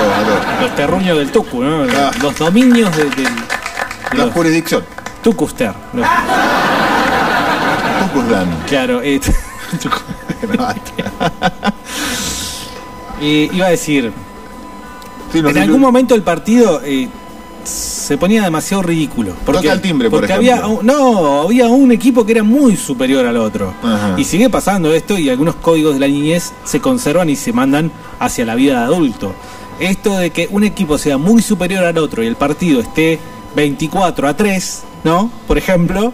[0.58, 1.84] a los terruños del Tucu, ¿no?
[1.96, 2.10] Ah.
[2.20, 3.06] Los dominios de,
[4.12, 4.84] La los jurisdicción.
[5.22, 5.72] Tucuster.
[5.94, 6.06] los-
[8.00, 8.48] Tucuslan.
[8.68, 9.20] Claro, eh,
[13.20, 14.12] y iba a decir,
[15.42, 17.08] Sí, en algún momento el partido eh,
[17.64, 19.32] se ponía demasiado ridículo.
[19.44, 20.54] Porque, Toca el timbre, por porque ejemplo.
[20.66, 23.74] había no, había un equipo que era muy superior al otro.
[23.82, 24.14] Ajá.
[24.16, 27.90] Y sigue pasando esto y algunos códigos de la niñez se conservan y se mandan
[28.18, 29.34] hacia la vida de adulto.
[29.80, 33.18] Esto de que un equipo sea muy superior al otro y el partido esté
[33.54, 35.30] 24 a 3, ¿no?
[35.46, 36.12] Por ejemplo.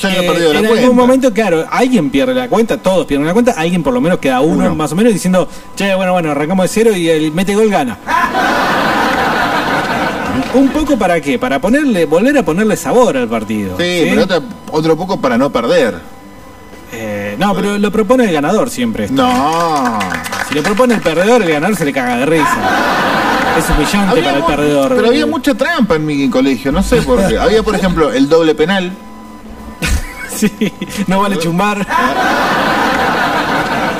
[0.00, 0.82] Ya eh, perdido la en cuenta.
[0.82, 4.18] algún momento, claro, alguien pierde la cuenta, todos pierden la cuenta, alguien por lo menos
[4.18, 4.74] queda uno, Uno.
[4.74, 7.98] más o menos diciendo, che, bueno, bueno, arrancamos de cero y el mete gol gana.
[10.54, 11.38] Un poco para qué?
[11.38, 13.76] Para ponerle, volver a ponerle sabor al partido.
[13.78, 15.98] Sí, pero otro, otro poco para no perder.
[16.92, 19.04] Eh, no, pero lo propone el ganador siempre.
[19.06, 19.16] esto.
[19.16, 19.98] No.
[20.48, 22.56] Si lo propone el perdedor, el ganador se le caga de risa.
[23.58, 24.94] Es humillante Había para el perdedor.
[24.96, 27.36] Pero había mucha trampa en mi colegio, no sé por qué.
[27.38, 28.92] Había, por ejemplo, el doble penal.
[30.38, 30.72] Sí,
[31.06, 31.86] no vale chumbar.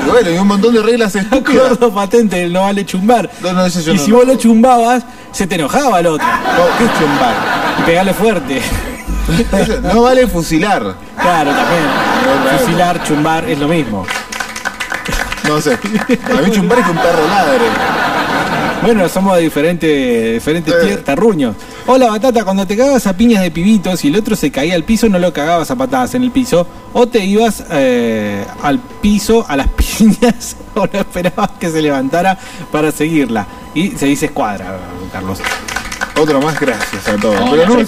[0.07, 1.65] Bueno, y un montón de reglas estúpidas.
[1.65, 3.29] Acuerdo patente del no vale chumbar.
[3.41, 6.25] No, no, ese yo y no- si vos lo chumbabas, se te enojaba el otro.
[6.27, 7.35] No, ¿Qué es chumbar?
[7.79, 8.61] Y pegarle fuerte.
[9.51, 10.95] Eso, No vale fusilar.
[11.19, 12.59] Claro, también.
[12.59, 14.05] Fusilar, chumbar, es lo mismo.
[15.47, 15.73] No sé.
[15.73, 17.65] A mí chumbar es que un perro ladre.
[18.83, 21.55] Bueno, somos de diferentes diferentes tier- terruños.
[21.87, 24.83] Hola, Batata, cuando te cagabas a piñas de pibitos y el otro se caía al
[24.83, 29.45] piso, no lo cagabas a patadas en el piso, o te ibas eh, al piso
[29.47, 29.67] a las
[29.99, 32.39] piñas, o no esperabas que se levantara
[32.71, 33.45] para seguirla.
[33.75, 34.79] Y se dice escuadra,
[35.11, 35.37] Carlos.
[36.19, 37.51] Otro más, gracias a todos.
[37.51, 37.85] Pero no me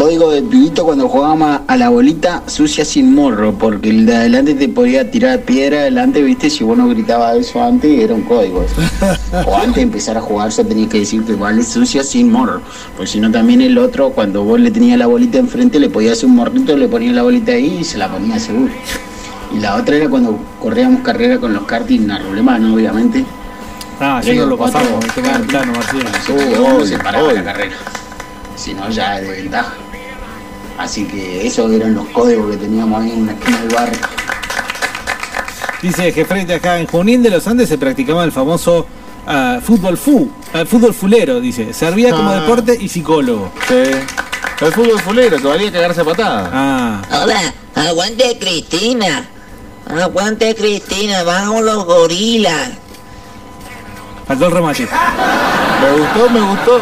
[0.00, 4.54] Código de pibito cuando jugábamos a la bolita sucia sin morro, porque el de adelante
[4.54, 8.62] te podía tirar piedra adelante, viste, si vos no gritabas eso antes, era un código.
[8.62, 8.80] eso.
[9.46, 12.62] O antes de empezar a jugar, ya tenías que decir que vale sucia sin morro.
[12.96, 16.12] Porque si no, también el otro, cuando vos le tenías la bolita enfrente, le podías
[16.14, 18.72] hacer un morrito, le ponías la bolita ahí y se la ponía seguro.
[19.54, 23.22] Y la otra era cuando corríamos carrera con los karting a mano, obviamente.
[24.00, 26.78] Ah, Sí, ya no lo pasamos, en plano, Marcelo.
[26.78, 27.74] Uh, se paraba la carrera.
[28.60, 29.72] Si no, ya es de ventaja.
[30.78, 33.98] Así que esos eran los códigos que teníamos ahí en la esquina del barrio.
[35.82, 38.86] Dice Jefrete acá, en Junín de los Andes se practicaba el famoso
[39.26, 41.72] ah, fútbol fu, ah, fútbol fulero, dice.
[41.72, 42.40] Servía como Ah.
[42.40, 43.50] deporte y psicólogo.
[43.66, 43.90] Sí.
[44.60, 46.50] El fútbol fulero, que valía cagarse a patada.
[46.52, 49.26] Ah, Hola, aguante Cristina.
[49.88, 52.72] Aguante Cristina, vamos los gorilas.
[54.26, 54.86] faltó el remate.
[55.80, 56.80] Me gustó, me gustó.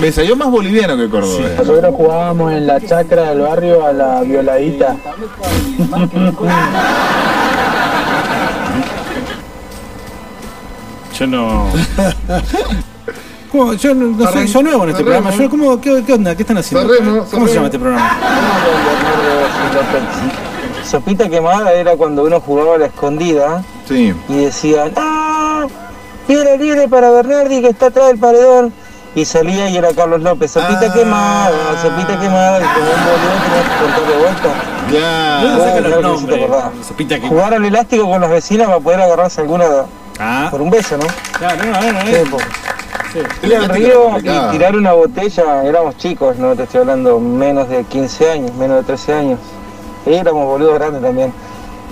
[0.00, 1.48] Me salió más boliviano que Córdoba.
[1.58, 4.96] Nosotros jugábamos en la chacra del barrio a la violadita.
[11.18, 11.66] Yo no.
[13.52, 13.72] ¿Cómo?
[13.74, 15.30] Yo no, no soy, nuevo en este programa.
[15.30, 16.34] Yo, ¿cómo, qué, qué onda?
[16.36, 17.26] ¿Qué están haciendo?
[17.30, 18.16] ¿Cómo se llama este programa?
[20.84, 24.14] Sopita quemada era cuando uno jugaba a la escondida Sí.
[24.28, 25.66] y decían, ¡Ah!
[26.28, 28.72] Libre, libre para Bernardi que está atrás del paredón.
[29.18, 30.92] Y salía y era Carlos López, sopita Ah.
[30.94, 34.48] quemada, sopita quemada, y como un boludo que contar de vuelta.
[34.92, 35.40] Ya.
[35.42, 36.84] No, claro los que sí.
[36.88, 39.64] Sopita que- Jugar al elástico con las vecinas para poder agarrarse alguna
[40.20, 41.06] Ah, por un beso, ¿no?
[41.36, 42.00] claro, no, no, no.
[42.06, 43.18] Sí.
[43.42, 43.46] Sí.
[43.46, 47.82] Ir al río y tirar una botella, éramos chicos, no te estoy hablando menos de
[47.84, 49.40] 15 años, menos de 13 años.
[50.06, 51.32] Éramos boludos grandes también.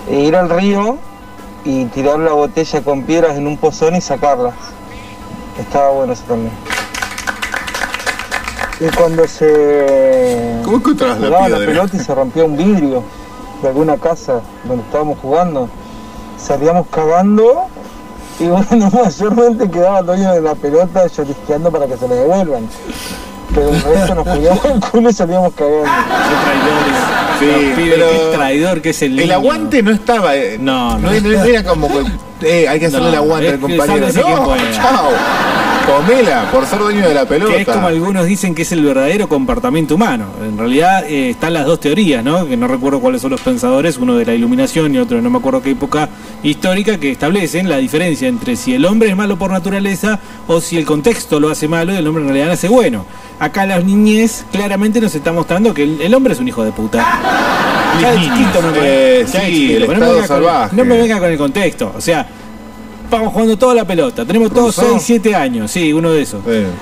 [0.09, 0.97] E ir al río
[1.65, 4.53] y tirar la botella con piedras en un pozón y sacarlas.
[5.59, 6.53] Estaba bueno eso también.
[8.79, 13.03] Y cuando se ¿Cómo encontrabas la la pelota y se rompía un vidrio
[13.61, 15.67] de alguna casa donde estábamos jugando,
[16.37, 17.65] salíamos cagando
[18.39, 22.67] y bueno, mayormente quedaba el dueño de la pelota llorisqueando para que se la devuelvan.
[23.55, 25.83] Pero el resto nos poníamos el culo y salíamos cagando.
[25.85, 26.97] Qué traidores.
[27.39, 29.33] Sí, Los pibes, pero qué traidor que es el El niño.
[29.33, 30.35] aguante no estaba.
[30.35, 31.09] eh, No, no.
[31.11, 31.87] No, no era como.
[31.87, 32.03] que,
[32.63, 34.07] Eh, hay que hacerle No, el aguante al compañero.
[34.07, 35.09] No, chao.
[35.87, 37.53] Comela por ser dueño de la pelota.
[37.53, 40.25] Que es como algunos dicen que es el verdadero comportamiento humano.
[40.45, 42.45] En realidad eh, están las dos teorías, ¿no?
[42.47, 45.29] Que no recuerdo cuáles son los pensadores, uno de la iluminación y otro de no
[45.29, 46.09] me acuerdo qué época
[46.43, 50.77] histórica, que establecen la diferencia entre si el hombre es malo por naturaleza o si
[50.77, 53.05] el contexto lo hace malo y el hombre en realidad hace bueno.
[53.39, 56.71] Acá las niñez claramente nos está mostrando que el, el hombre es un hijo de
[56.71, 57.05] puta.
[57.99, 58.27] Ya me
[58.75, 60.75] Eh, sí, chiquito, el pero no me estado venga con- salvaje.
[60.75, 61.93] no me venga con el contexto.
[61.97, 62.27] O sea,
[63.09, 64.25] vamos jugando toda la pelota.
[64.25, 64.91] Tenemos todos Cruzó.
[64.93, 65.71] 6, 7 años.
[65.71, 66.41] Sí, uno de esos.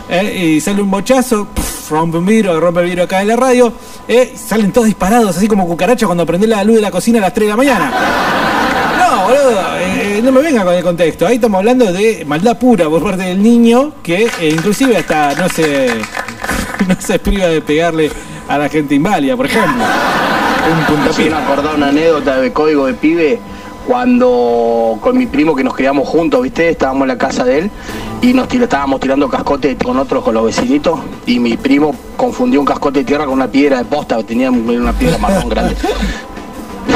[0.10, 1.47] Eh, y sale un bochazo,
[1.89, 3.72] rompe un vidrio, rompe el vidrio acá de la radio.
[4.07, 7.22] eh, salen todos disparados, así como cucarachas cuando prende la luz de la cocina a
[7.22, 7.93] las 3 de la mañana.
[8.97, 11.27] No, boludo, eh, no me venga con el contexto.
[11.27, 15.47] Ahí estamos hablando de maldad pura por parte del niño que eh, inclusive hasta no
[15.47, 15.88] se,
[16.88, 18.10] no se priva de pegarle
[18.47, 19.84] a la gente inválida, por ejemplo.
[20.97, 23.39] Un Sí, me acordaba una anécdota de código de pibe
[23.87, 26.69] cuando con mi primo que nos criamos juntos, ¿viste?
[26.69, 27.71] Estábamos en la casa de él
[28.21, 32.59] y nos tira- estábamos tirando cascote con otros, con los vecinitos y mi primo confundió
[32.59, 35.75] un cascote de tierra con una piedra de posta, tenía una piedra marrón grande.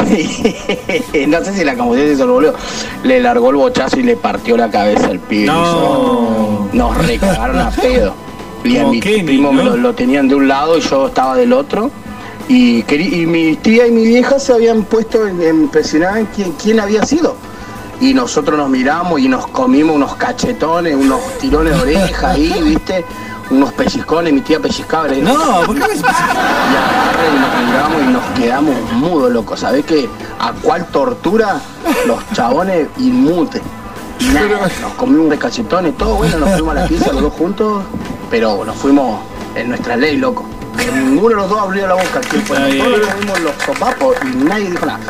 [1.28, 2.54] no sé si la y se lo volvió.
[3.04, 5.46] Le largó el bochazo y le partió la cabeza al pibe.
[5.46, 6.68] No.
[6.72, 8.14] Nos recagaron a pedo.
[8.64, 11.52] Y a mi Kenny, primo me lo tenían de un lado y yo estaba del
[11.52, 11.90] otro.
[12.52, 12.82] Y,
[13.26, 17.04] mi tía y mi vieja se habían puesto en, en presionar en quién, quién había
[17.06, 17.36] sido.
[18.00, 23.04] Y nosotros nos miramos y nos comimos unos cachetones, unos tirones de oreja ahí, ¿viste?
[23.50, 25.06] Unos pellizcones, mi tía pellizcaba.
[25.06, 26.00] le- No, ¿por qué me Y
[27.38, 29.56] nos miramos y nos quedamos mudos, loco.
[29.56, 30.08] ¿Sabés qué?
[30.40, 31.60] ¿A cuál tortura?
[32.06, 33.62] Los chabones inmutes.
[34.18, 37.32] Y nada, nos comimos unos cachetones, todo bueno, nos fuimos a la pieza los dos
[37.32, 37.84] juntos,
[38.28, 39.20] pero nos fuimos
[39.54, 40.44] en nuestra ley, loco.
[40.84, 42.20] Que Ninguno de los dos abrió la boca.
[42.20, 42.84] Que bien.
[42.84, 45.00] todos nos dimos los sopapos y nadie dijo nada.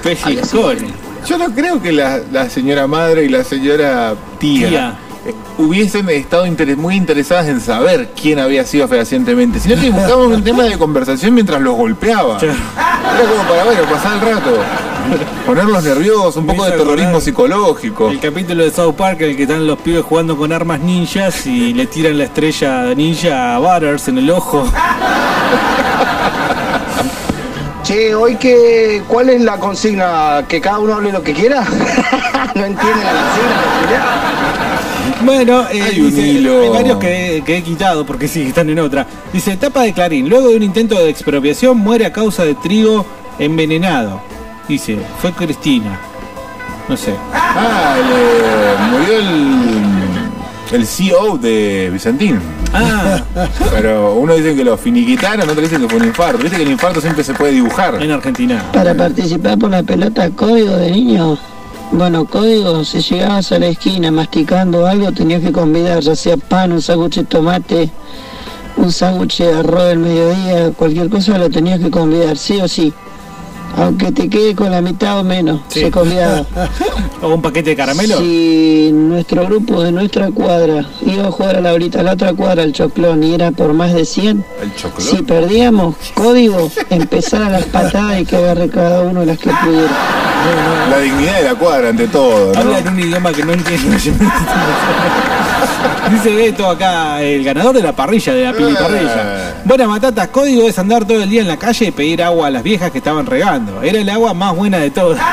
[1.27, 4.99] Yo no creo que la, la señora madre y la señora tía, Tía.
[5.27, 10.33] eh, hubiesen estado interes- muy interesadas en saber quién había sido fehacientemente, sino que buscaban
[10.33, 12.39] un tema de conversación mientras los golpeaba.
[12.41, 14.51] Era como para, bueno, pasar el rato,
[15.45, 18.11] ponerlos nerviosos, un poco de terrorismo psicológico.
[18.11, 21.47] El capítulo de South Park en el que están los pibes jugando con armas ninjas
[21.47, 24.67] y le tiran la estrella ninja a Butters en el ojo.
[27.83, 30.45] Che, hoy que, ¿cuál es la consigna?
[30.47, 31.63] ¿Que cada uno hable lo que quiera?
[32.55, 34.05] no entiende la consigna,
[35.23, 36.63] Bueno, eh, Hay un dice, hilo.
[36.63, 39.07] hay varios que, que he quitado porque sí, están en otra.
[39.33, 40.29] Dice, etapa de Clarín.
[40.29, 43.05] Luego de un intento de expropiación muere a causa de trigo
[43.39, 44.21] envenenado.
[44.69, 45.99] Dice, fue Cristina.
[46.87, 47.15] No sé.
[47.33, 47.97] Ah,
[48.93, 52.41] murió el, el CEO de Vicentín.
[52.73, 53.23] Ah.
[53.73, 56.39] Pero uno dice que lo finiquitaron, otro dice que fue un infarto.
[56.39, 58.01] Viste que el infarto siempre se puede dibujar.
[58.03, 58.65] En Argentina.
[58.73, 61.39] Para participar por la pelota, código de niño.
[61.93, 66.71] Bueno, código, si llegabas a la esquina masticando algo, tenías que convidar, ya sea pan,
[66.71, 67.91] un sándwich de tomate,
[68.77, 72.93] un sándwich de arroz del mediodía, cualquier cosa lo tenías que convidar, sí o sí.
[73.77, 76.45] Aunque te quede con la mitad o menos, se convidaba.
[77.23, 78.19] ¿O un paquete de caramelo?
[78.19, 82.33] Si nuestro grupo de nuestra cuadra iba a jugar a la horita, a la otra
[82.33, 85.09] cuadra, al choclón, y era por más de 100, El choclón.
[85.09, 89.89] si perdíamos, código, empezar a las patadas y que agarre cada uno las que pudiera.
[90.91, 92.61] La dignidad de la cuadra ante todo, ¿no?
[92.61, 93.91] Habla en un idioma que no entiendo.
[96.11, 99.55] Dice Beto acá, el ganador de la parrilla, de la pili parrilla.
[99.65, 102.51] Buena matata, código es andar todo el día en la calle y pedir agua a
[102.51, 103.60] las viejas que estaban regando.
[103.82, 105.19] Era el agua más buena de todas.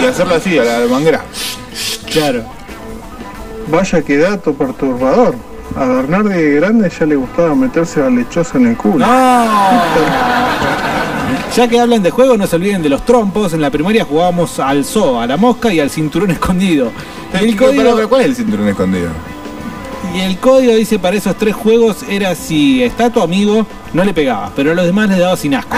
[0.00, 1.22] Y hacerlo así, a la manguera.
[2.12, 2.44] Claro.
[3.68, 5.34] Vaya que dato perturbador.
[5.76, 9.04] A Bernardi de grande ya le gustaba meterse la lechosa en el culo.
[11.54, 13.52] Ya que hablan de juego, no se olviden de los trompos.
[13.54, 16.92] En la primaria jugábamos al zoo, a la mosca y al cinturón escondido.
[17.32, 19.08] Y el Pará, código, pará, ¿Cuál es el cinturón escondido?
[20.14, 24.14] y el código dice para esos tres juegos era si está tu amigo, no le
[24.14, 25.76] pegabas, pero a los demás les daba sin asco.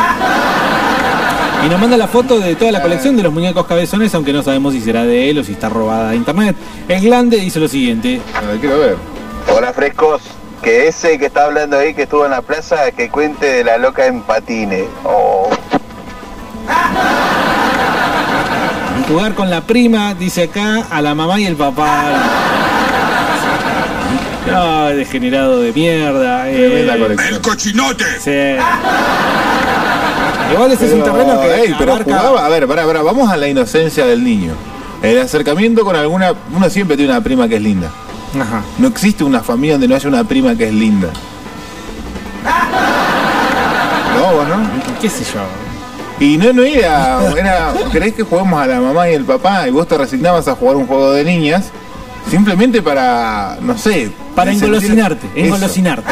[1.65, 4.43] Y nos manda la foto de toda la colección de los muñecos cabezones, aunque no
[4.43, 6.57] sabemos si será de él o si está robada de internet.
[6.89, 8.21] El Glande dice lo siguiente.
[8.35, 8.97] A ver, quiero ver.
[9.55, 10.23] Hola frescos,
[10.63, 13.77] que ese que está hablando ahí que estuvo en la plaza, que cuente de la
[13.79, 14.85] loca en patines.
[15.05, 15.49] Oh.
[19.09, 22.05] Jugar con la prima, dice acá, a la mamá y el papá.
[24.47, 26.49] No, degenerado de mierda.
[26.51, 26.89] eh.
[27.31, 28.05] ¡El cochinote!
[28.21, 28.63] Sí.
[30.53, 33.37] Igual ese es un terreno que ey, pero jugaba, a ver, pará, pará, vamos a
[33.37, 34.53] la inocencia del niño.
[35.03, 37.91] El acercamiento con alguna, uno siempre tiene una prima que es linda.
[38.35, 38.63] Ajá.
[38.79, 41.09] No existe una familia donde no haya una prima que es linda.
[44.17, 44.57] No, vos no.
[45.01, 45.41] ¿Qué sé yo?
[46.21, 49.69] Y no, no era, era, ¿querés que juguemos a la mamá y el papá?
[49.69, 51.71] Y vos te resignabas a jugar un juego de niñas.
[52.29, 54.11] Simplemente para, no sé.
[54.35, 55.47] Para engolosinarte, Eso.
[55.47, 56.11] engolosinarte.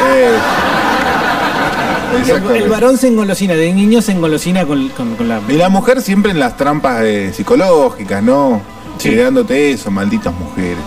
[2.55, 5.41] El, varón se engolosina, de niño se engolosina con, con- con la.
[5.47, 8.61] Y la mujer siempre en las trampas eh, psicológicas, ¿no?
[8.97, 9.09] Sí.
[9.11, 10.77] Creándote eso, malditas mujeres.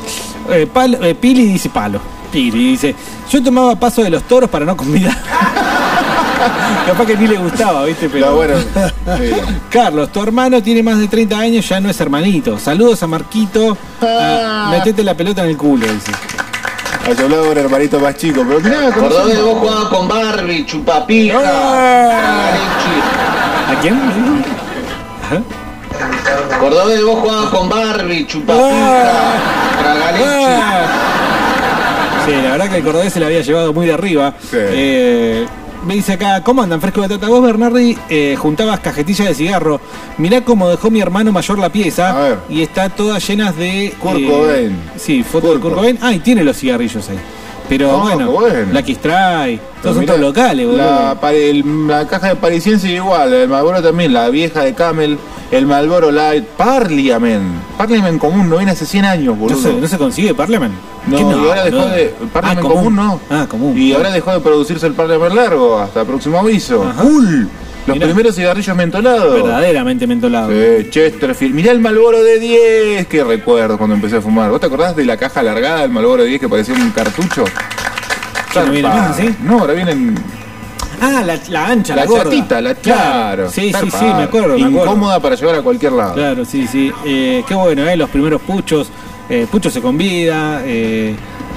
[0.50, 2.00] Eh, palo- eh, Pili dice palo.
[2.32, 2.94] Pili dice:
[3.30, 5.16] Yo tomaba paso de los toros para no convidar.
[6.86, 8.08] Capaz que ni le gustaba, ¿viste?
[8.08, 8.54] Pero No, bueno.
[9.70, 12.58] Carlos, tu hermano tiene más de 30 años, ya no es hermanito.
[12.58, 13.76] Saludos a Marquito.
[14.00, 16.12] Ah, metete la pelota en el culo, dice.
[17.06, 20.64] Yo hablaba con el hermanito más chico, pero mirá, ¿cómo Cordobés, vos jugabas con Barbie,
[20.66, 22.52] chupapija, Ah.
[23.76, 23.98] ¿A quién?
[26.60, 29.02] Cordobés, vos jugabas con Barbie, chupapija.
[29.82, 30.86] Ah.
[32.26, 34.34] Sí, la verdad que el cordobés se la había llevado muy de arriba.
[34.52, 35.46] Eh,
[35.84, 36.80] me dice acá, ¿cómo andan?
[36.80, 37.28] Fresco de tata.
[37.28, 39.80] Vos, Bernardi, eh, juntabas cajetillas de cigarro.
[40.18, 42.38] Mirá cómo dejó mi hermano mayor la pieza.
[42.48, 43.94] Y está toda llenas de...
[43.98, 44.70] Kurt eh.
[44.96, 45.98] Sí, fotos de Kurt Cobain.
[46.00, 47.18] Ah, y tiene los cigarrillos ahí.
[47.70, 48.72] Pero bueno, bueno.
[48.74, 50.78] Lucky Strike, todos son todos locales, boludo.
[51.22, 55.16] La, el- la caja de parisiense igual, el Malboro también, la vieja de Camel,
[55.52, 57.44] el Malboro Light, Parliament.
[57.78, 59.58] Parliament común no viene hace 100 años, ¿No boludo.
[59.62, 60.74] se, no se consigue Parliament?
[61.06, 62.14] No, ¿Qué y ahora dejó de.
[62.32, 62.96] Parliament Ah, común.
[62.96, 63.20] no.
[63.30, 63.78] Ah, común.
[63.78, 66.84] Y ahora dejó de producirse el Parliament largo, hasta próximo aviso.
[67.00, 67.48] ¡Cool!
[67.90, 68.06] Los Mirá.
[68.06, 69.42] primeros cigarrillos mentolados.
[69.42, 70.50] Verdaderamente mentolado.
[70.50, 71.54] Sí, Chesterfield.
[71.54, 73.06] Mirá el Malboro de 10.
[73.06, 74.50] Qué recuerdo cuando empecé a fumar.
[74.50, 77.44] ¿Vos te acordás de la caja alargada del Malboro de 10 que parecía un cartucho?
[78.54, 79.34] ¿Ya no viene más así?
[79.42, 80.14] No, ahora vienen
[81.02, 82.24] Ah, la, la ancha, la, la, gorda.
[82.24, 83.48] chatita, la claro.
[83.50, 84.84] Sí, sí, sí, me acuerdo, me acuerdo.
[84.84, 86.12] Incómoda para llevar a cualquier lado.
[86.14, 86.92] Claro, sí, sí.
[87.06, 87.96] Eh, qué bueno, ¿eh?
[87.96, 88.90] Los primeros puchos.
[89.30, 90.60] Eh, pucho se convida.
[90.64, 91.14] Eh,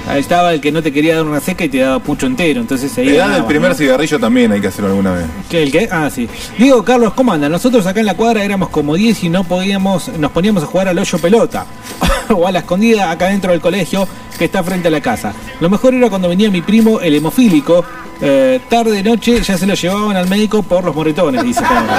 [0.08, 2.60] ahí estaba el que no te quería dar una seca y te daba pucho entero.
[2.60, 3.10] Entonces ahí.
[3.10, 3.76] Edad del primer ¿no?
[3.76, 5.26] cigarrillo también hay que hacerlo alguna vez.
[5.50, 5.88] ¿Qué, ¿El qué?
[5.90, 6.28] Ah, sí.
[6.58, 7.52] Diego, Carlos, ¿cómo andan?
[7.52, 10.88] Nosotros acá en la cuadra éramos como 10 y no podíamos, nos poníamos a jugar
[10.88, 11.66] al hoyo pelota.
[12.34, 14.06] o a la escondida acá dentro del colegio
[14.38, 15.32] que está frente a la casa.
[15.60, 17.84] Lo mejor era cuando venía mi primo, el hemofílico.
[18.20, 21.90] eh, tarde, noche, ya se lo llevaban al médico por los moretones, dice Pablo.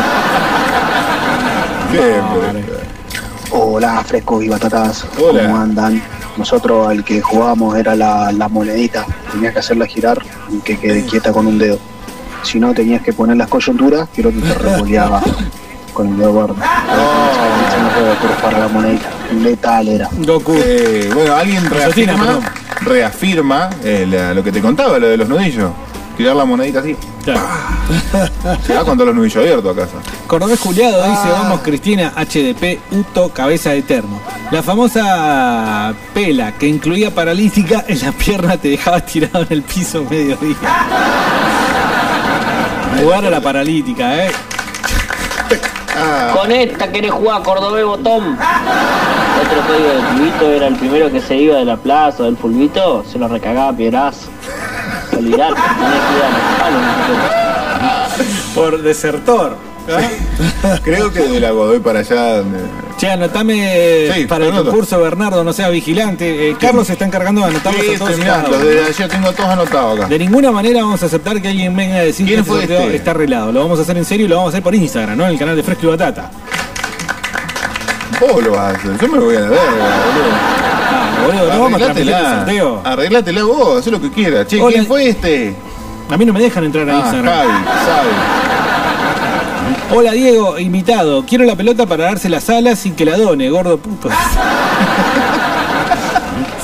[3.52, 5.06] Hola, frescos y batatas.
[5.18, 5.44] Hola.
[5.44, 6.02] ¿Cómo andan?
[6.38, 9.06] Nosotros el que jugábamos era la, la monedita.
[9.32, 10.18] Tenías que hacerla girar
[10.52, 11.80] y que quede quieta con un dedo.
[12.44, 15.22] Si no, tenías que poner las coyunturas, creo que te revoleaba
[15.94, 16.56] con el dedo gordo.
[18.42, 19.10] para la monedita.
[19.42, 20.10] Letal era.
[20.12, 20.54] Goku.
[20.64, 22.40] Eh, bueno, alguien reafirma,
[22.82, 25.72] reafirma eh, la- lo que te contaba, lo de los nudillos.
[26.18, 26.96] Tirar la monedita así.
[28.66, 29.98] Se va con todos los nudillos abiertos a casa.
[30.28, 34.22] Cordobés Juliado dice, vamos Cristina, HDP, Uto, cabeza de termo.
[34.52, 40.04] La famosa pela que incluía paralítica en la pierna te dejaba tirado en el piso
[40.10, 40.56] medio día.
[43.02, 44.32] Jugar a la paralítica, eh.
[46.34, 48.38] Con esta querés jugar Cordobés Botón.
[49.42, 52.38] Otro código de pibito era el primero que se iba de la plaza o del
[52.38, 54.30] fulbito, se lo recagaba piedrazo.
[58.54, 59.58] Por desertor.
[60.84, 62.38] Creo que de la Godoy para allá.
[62.38, 62.60] donde-
[62.98, 64.70] Che, anotame Sí, para el anoto.
[64.72, 66.50] concurso Bernardo, no sea vigilante.
[66.52, 68.66] Eh, Carlos se está encargando de anotarlos Sí, a todos y mirá, cada los uno.
[68.66, 70.08] de ayer tengo todos anotados acá.
[70.08, 72.96] De ninguna manera vamos a aceptar que alguien venga a decir ¿Quién que este este?
[72.96, 73.52] está arreglado.
[73.52, 75.26] Lo vamos a hacer en serio y lo vamos a hacer por Instagram, ¿no?
[75.26, 76.32] En el canal de Fresco y Batata.
[78.22, 80.65] Vos lo vas a hacer, yo me voy a la verga, boludo.
[81.26, 81.94] Boludo, no vamos a
[82.38, 82.82] sorteo.
[82.84, 84.48] Arreglátela vos, haz lo que quieras.
[84.48, 84.74] Che, Hola.
[84.74, 85.56] ¿quién fue este?
[86.10, 87.34] A mí no me dejan entrar a Ah, Instagram.
[87.34, 87.50] Javi,
[87.86, 88.10] sabe.
[89.98, 91.26] Hola Diego, invitado.
[91.26, 94.10] Quiero la pelota para darse las alas sin que la done, gordo puto.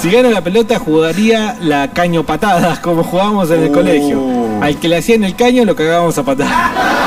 [0.01, 3.73] si gano la pelota jugaría la caño patadas como jugábamos en el Uh.
[3.73, 4.21] colegio.
[4.61, 6.51] Al que le hacían el caño lo cagábamos a patadas.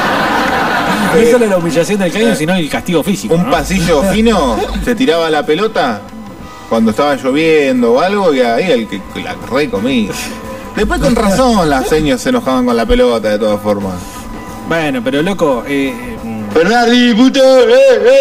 [1.15, 3.37] No solo la humillación del caño, sino el castigo físico.
[3.37, 3.51] Un ¿no?
[3.53, 6.01] pasillo fino, se tiraba la pelota
[6.69, 10.13] cuando estaba lloviendo o algo y ahí el que la recomía.
[10.77, 13.95] Después con razón las señas se enojaban con la pelota de todas formas.
[14.69, 16.17] Bueno, pero loco, eh,
[16.55, 17.41] Bernardi, puto.
[17.69, 18.21] Eh, eh,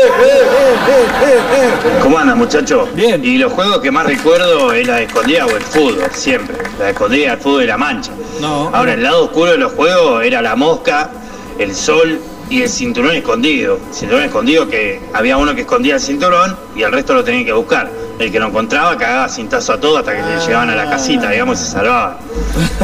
[1.23, 1.69] eh,
[2.01, 2.89] ¿Cómo andan, muchachos?
[2.95, 3.23] Bien.
[3.23, 6.57] Y los juegos que más recuerdo es la de escondida o el fútbol, siempre.
[6.79, 8.11] La de escondida, el fútbol y la mancha.
[8.41, 8.69] no.
[8.73, 11.11] Ahora, el lado oscuro de los juegos era la mosca,
[11.59, 13.79] el sol y el cinturón escondido.
[13.89, 17.45] El cinturón escondido que había uno que escondía el cinturón y el resto lo tenía
[17.45, 17.89] que buscar.
[18.19, 21.29] El que lo encontraba cagaba cintazo a todo hasta que se llevaban a la casita,
[21.31, 22.17] digamos, y se salvaban.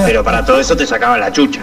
[0.05, 1.61] Pero para todo eso te sacaban la chucha.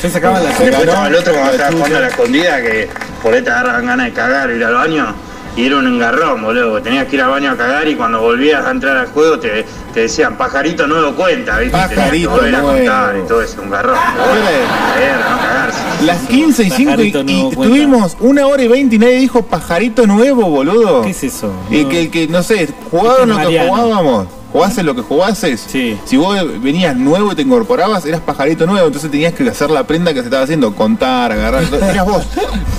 [0.00, 0.80] Se sacaban la Después chucha.
[0.82, 2.90] estaba el otro cuando estaba jugando a la escondida que
[3.22, 5.14] por ahí te agarraban ganas de cagar o ir al baño
[5.56, 6.70] y era un engarrón, boludo.
[6.70, 9.38] porque Tenías que ir al baño a cagar y cuando volvías a entrar al juego
[9.38, 9.64] te,
[9.94, 11.76] te decían pajarito nuevo cuenta, ¿viste?
[11.78, 12.76] Tenías Pajarito volver a nuevo.
[12.76, 13.96] contar y todo eso, un garrón.
[14.14, 15.81] Pero bueno, ¿Qué la guerra, no cagarse.
[16.04, 17.06] Las 15 y 5 y,
[17.50, 21.02] estuvimos una hora y 20 y nadie dijo pajarito nuevo, boludo.
[21.02, 21.52] ¿Qué es eso?
[21.70, 21.88] Y No.
[21.88, 24.26] que, que, no sé, jugaban lo que jugábamos.
[24.52, 25.66] Jugases lo que jugases.
[26.04, 28.86] Si vos venías nuevo y te incorporabas, eras pajarito nuevo.
[28.86, 30.74] Entonces tenías que hacer la prenda que se estaba haciendo.
[30.74, 31.64] Contar, agarrar.
[31.72, 32.24] Eras vos.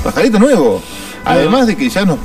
[0.03, 0.81] Pajarito nuevo.
[1.25, 2.19] Además de que ya nos,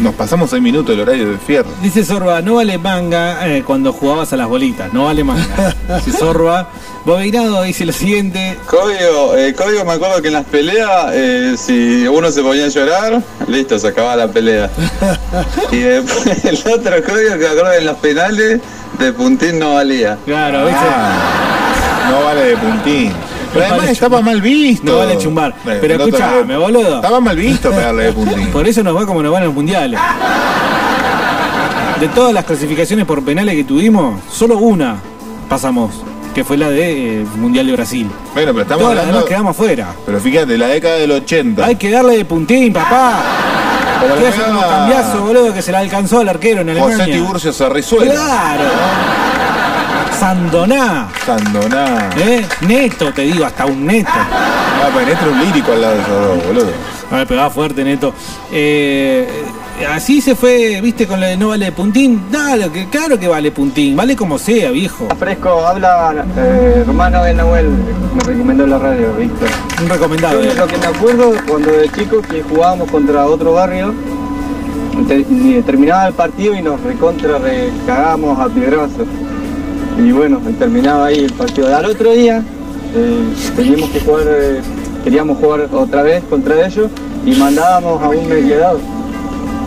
[0.00, 1.68] nos pasamos 6 minutos del horario de fierro.
[1.82, 5.74] Dice Sorba, no vale manga eh, cuando jugabas a las bolitas, no vale manga.
[6.04, 6.68] Dice Sorba.
[7.04, 8.56] Bobeinado dice lo siguiente.
[8.66, 12.68] Código, eh, código me acuerdo que en las peleas, eh, si uno se ponía a
[12.68, 14.70] llorar, listo, se acababa la pelea.
[15.70, 18.60] Y después el otro código que me acuerdo que en los penales,
[18.98, 20.16] de puntín no valía.
[20.24, 23.12] Claro, Ah, no vale de puntín.
[23.54, 24.84] Pero además vale estaba mal visto.
[24.92, 25.54] No vale chumbar.
[25.64, 26.96] Pero otro- escuchame, boludo.
[26.96, 28.48] Estaba mal visto pegarle de puntín.
[28.48, 29.98] Por eso nos va como nos van en los mundiales.
[32.00, 34.96] De todas las clasificaciones por penales que tuvimos, solo una
[35.48, 35.94] pasamos,
[36.34, 38.10] que fue la de eh, Mundial de Brasil.
[38.34, 39.88] Bueno, pero estamos Todas las demás quedamos fuera.
[40.04, 41.64] Pero fíjate, la década del 80.
[41.64, 43.22] Hay que darle de puntín, papá.
[44.00, 46.70] Como ¿Qué le hace pegaba un cambiazo, boludo, que se la alcanzó al arquero en
[46.70, 46.96] Alemania?
[46.98, 48.12] José Tiburcio Sarrizuela.
[48.12, 48.64] Claro.
[50.18, 51.08] Sandoná.
[51.26, 52.10] Sandoná.
[52.16, 52.46] ¿Eh?
[52.66, 54.10] Neto, te digo, hasta un neto.
[54.14, 56.70] Ah, pero Neto era un lírico al lado de esos dos, boludo.
[57.10, 58.14] A ver, pegaba fuerte, Neto.
[58.50, 59.28] Eh,
[59.92, 62.22] así se fue, viste, con lo de no vale puntín.
[62.30, 65.06] Dale, que, claro que vale puntín, vale como sea, viejo.
[65.18, 67.68] Fresco, habla eh, hermano de Nahuel,
[68.14, 69.48] me recomendó la radio, Víctor.
[69.82, 70.40] Un recomendado.
[70.42, 73.94] Yo de lo que me acuerdo cuando de chico que jugábamos contra otro barrio,
[75.08, 79.06] te- terminaba el partido y nos recontra recagábamos a piedrazos.
[79.98, 81.74] Y bueno, terminaba ahí el partido.
[81.74, 82.42] Al otro día
[82.94, 83.18] eh,
[83.56, 84.60] teníamos que jugar, eh,
[85.04, 86.90] queríamos jugar otra vez contra ellos
[87.24, 88.80] y mandábamos a un mediador.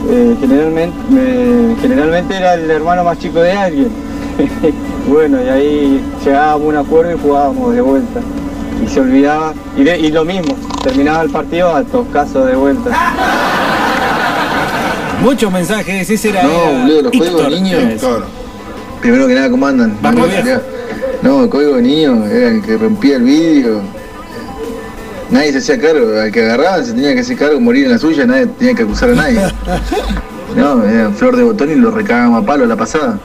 [0.10, 0.96] Eh, generalmente,
[1.82, 3.90] generalmente era el hermano más chico de alguien.
[5.10, 8.20] bueno, y ahí llegábamos a un acuerdo y jugábamos de vuelta.
[8.84, 12.92] Y se olvidaba, y, de- y lo mismo, terminaba el partido a toscazo de vuelta.
[15.22, 16.44] Muchos mensajes, ese era.
[16.44, 16.50] No,
[16.82, 17.84] boludo, los de niños.
[17.84, 18.22] Eso.
[19.02, 19.98] Primero que nada, ¿cómo andan?
[20.02, 20.62] Viejo.
[21.22, 23.82] No, el código de niños era el que rompía el vídeo.
[25.30, 27.98] Nadie se hacía cargo, al que agarraban se tenía que hacer cargo, morir en la
[27.98, 29.42] suya, nadie tenía que acusar a nadie.
[30.56, 33.20] No, era flor de botón y lo recábamos a palo la pasada.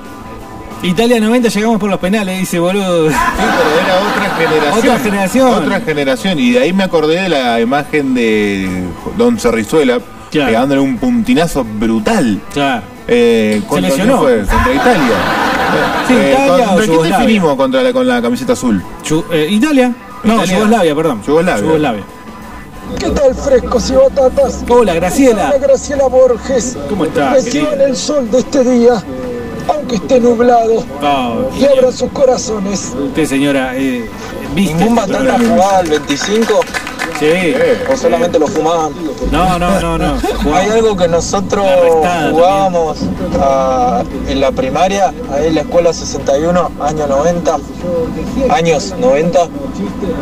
[0.82, 3.08] Italia 90 llegamos por los penales, dice boludo.
[3.08, 4.78] Sí, pero era otra generación.
[4.78, 5.54] Otra generación.
[5.54, 6.38] Otra generación.
[6.40, 8.82] Y de ahí me acordé de la imagen de
[9.16, 10.00] Don Cerrizuela
[10.30, 12.40] pegándole un puntinazo brutal.
[12.52, 12.82] Claro.
[13.06, 14.22] Eh, ¿contra quién lesionó.
[14.22, 14.38] fue?
[14.38, 15.16] Contra Italia.
[16.08, 17.18] Sí, Eh, Italia o ¿Contra quién Yugoslavia.
[17.18, 18.82] definimos contra la, con la camiseta azul?
[19.04, 19.92] Yu- eh, Italia.
[20.24, 20.54] No, Italia.
[20.58, 21.22] Yugoslavia, perdón.
[21.26, 21.62] Yugoslavia.
[21.64, 22.02] Yugoslavia.
[22.98, 24.64] ¿Qué tal frescos y batatas?
[24.68, 25.48] Hola, Graciela.
[25.48, 26.76] Hola, Graciela Borges.
[26.88, 27.86] ¿Cómo estás, Reciban querida?
[27.86, 29.02] el sol de este día,
[29.68, 32.92] aunque esté nublado, Oh, y abran sus corazones.
[32.98, 34.08] usted, señora, eh,
[34.54, 34.74] ¿viste?
[34.74, 36.60] ¿Ningún este batata jugaba al 25?
[37.18, 37.54] Sí.
[37.92, 38.92] ¿O solamente lo fumaban?
[39.30, 40.14] No, no, no, no.
[40.54, 41.64] Hay algo que nosotros
[42.30, 42.98] jugábamos
[43.40, 47.58] ah, en la primaria, ahí en la escuela 61, año 90,
[48.50, 49.38] años 90,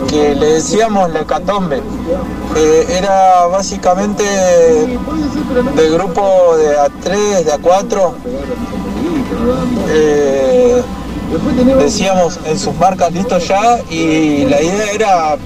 [0.08, 1.82] que le decíamos la hecatombe.
[2.56, 8.12] Eh, era básicamente de grupo de A3, de A4.
[9.88, 10.82] eh,
[11.78, 15.36] decíamos en sus marcas listo ya y la idea era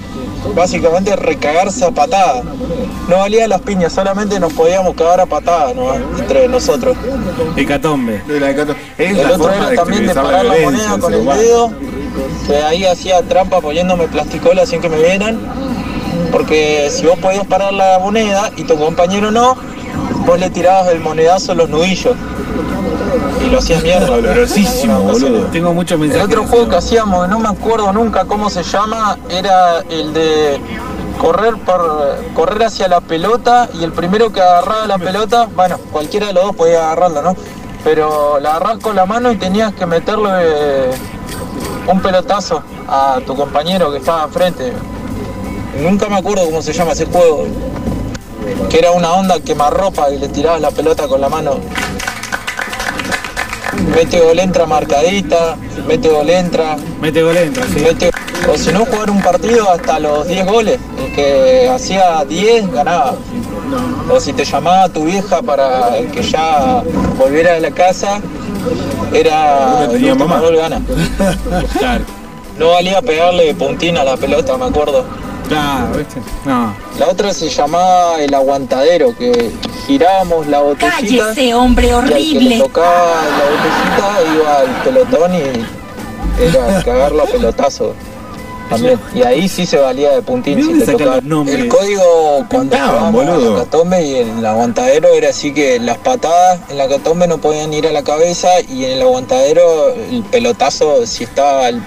[0.53, 2.43] básicamente recagarse a patada.
[3.07, 5.93] No valía las piñas, solamente nos podíamos cagar a patadas ¿no?
[5.93, 6.97] entre nosotros.
[7.55, 8.21] Hecatombe.
[8.97, 11.41] Es El la otro era de también de parar la moneda con el humano.
[11.41, 11.71] dedo,
[12.47, 15.39] que ahí hacía trampa poniéndome plasticola sin que me vieran,
[16.31, 19.55] porque si vos podías parar la moneda y tu compañero no,
[20.25, 22.15] vos le tirabas el monedazo en los nudillos.
[23.45, 24.07] Y lo hacías mierda.
[24.07, 25.45] Dolorosísimo, boludo.
[25.47, 26.25] Tengo muchos El mensajes.
[26.25, 30.59] otro juego que hacíamos, que no me acuerdo nunca cómo se llama, era el de
[31.19, 36.27] correr por correr hacia la pelota y el primero que agarraba la pelota, bueno, cualquiera
[36.27, 37.35] de los dos podía agarrarla, ¿no?
[37.83, 40.91] Pero la agarrás con la mano y tenías que meterle eh,
[41.87, 44.73] un pelotazo a tu compañero que estaba enfrente.
[45.81, 47.45] Nunca me acuerdo cómo se llama ese juego.
[48.69, 51.59] Que era una onda quemarropa y le tirabas la pelota con la mano.
[53.95, 55.55] Mete gol entra marcadita,
[55.87, 56.77] mete gol entra.
[57.01, 57.79] Mete gol entra, sí.
[57.81, 58.11] Mete-
[58.51, 60.79] o si no jugar un partido hasta los 10 goles.
[61.03, 63.15] El que hacía 10 ganaba.
[64.11, 66.83] O si te llamaba tu vieja para que ya
[67.17, 68.21] volviera a la casa,
[69.13, 70.81] era el último gol gana.
[71.79, 72.03] Claro.
[72.57, 75.03] No valía pegarle puntín a la pelota, me acuerdo.
[75.47, 76.21] Claro, ¿viste?
[76.45, 76.75] No.
[76.99, 79.51] La otra se llamaba el aguantadero, que
[79.87, 80.95] girábamos la botellita.
[80.97, 82.49] Cállese, hombre Y al que horrible.
[82.49, 87.93] le tocaba la botellita iba al pelotón y era cagarlo a pelotazo.
[88.69, 88.99] También.
[89.13, 90.57] Y ahí sí se valía de puntín.
[90.59, 93.53] El código a boludo.
[93.57, 97.37] la catombe y en el aguantadero era así que las patadas en la catombe no
[97.37, 101.79] podían ir a la cabeza y en el aguantadero el pelotazo, si estaba el-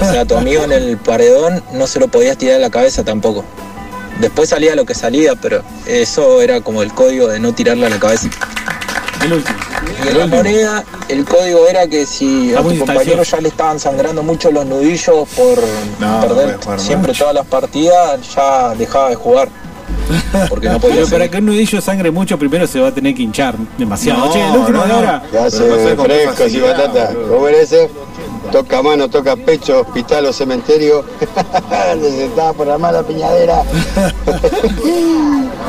[0.00, 3.04] o sea, tu amigo en el paredón, no se lo podías tirar a la cabeza
[3.04, 3.44] tampoco.
[4.20, 7.90] Después salía lo que salía, pero eso era como el código de no tirarle a
[7.90, 8.28] la cabeza.
[9.24, 9.58] El último.
[10.04, 13.40] Y en la moneda, el código era que si a Ah, muy tu compañero ya
[13.40, 15.58] le estaban sangrando mucho los nudillos por
[15.98, 19.48] No, perder siempre todas las partidas, ya dejaba de jugar.
[20.48, 23.14] Porque no podía Pero para que un nudillo sangre mucho, primero se va a tener
[23.14, 24.26] que hinchar demasiado.
[24.26, 24.94] No, che, el último no, de no.
[24.94, 25.22] ahora.
[25.32, 27.14] Ya frescos y facilidad, batata.
[27.28, 27.90] ¿Cómo era ese?
[28.52, 31.04] Toca mano, toca pecho, hospital o cementerio.
[32.00, 33.62] Se estaba por armar la piñadera.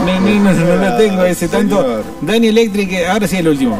[0.05, 2.03] No, no, no, no lo tengo ese tanto.
[2.21, 3.79] Dani Electric, ahora sí el último.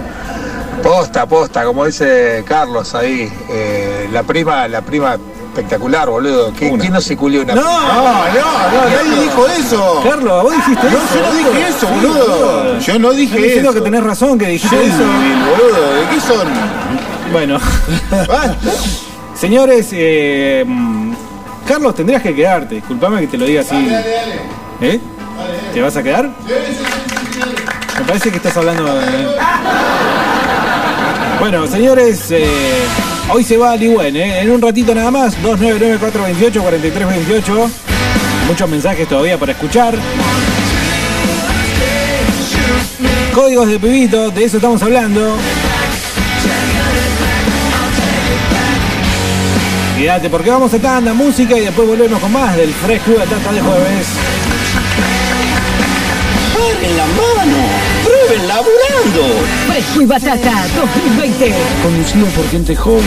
[0.82, 5.16] Posta, posta, como dice Carlos ahí, eh, la prima, la prima
[5.54, 6.54] espectacular, boludo.
[6.54, 7.94] ¿Qui- ¿Quién no se culió una No, prima?
[7.94, 10.02] No, no, no, nadie dijo eso.
[10.04, 11.16] Carlos, vos dijiste No, eso.
[11.16, 12.80] yo no dije eso, boludo.
[12.80, 13.80] Yo no dije Estoy diciendo eso.
[13.80, 14.98] que tenés razón, que dijiste eso.
[14.98, 15.94] débil, boludo.
[15.94, 16.48] ¿De qué son?
[17.32, 17.60] Bueno,
[19.36, 20.64] señores, eh,
[21.68, 22.76] Carlos, tendrías que quedarte.
[22.76, 23.90] Disculpame que te lo diga así.
[24.82, 25.00] ¿Eh?
[25.74, 26.30] ¿Te vas a quedar?
[28.00, 28.84] Me parece que estás hablando.
[28.84, 29.28] de-
[31.40, 32.48] Bueno, señores, eh,
[33.30, 34.42] hoy se va Ligüen, ¿eh?
[34.42, 37.70] En un ratito nada más, 299428-4328.
[38.48, 39.96] Muchos mensajes todavía para escuchar.
[43.34, 45.36] Códigos de pibito, de eso estamos hablando.
[50.04, 53.26] Quédate porque vamos a tanda, música y después volvemos con más del Fresh Club de
[53.26, 54.08] Tata de Jueves.
[56.54, 57.58] ¡Paren la mano!
[58.04, 59.46] ¡Prueben laburando!
[59.66, 61.54] Fresco y Batata 2020.
[61.82, 63.02] Conducido por gente joven.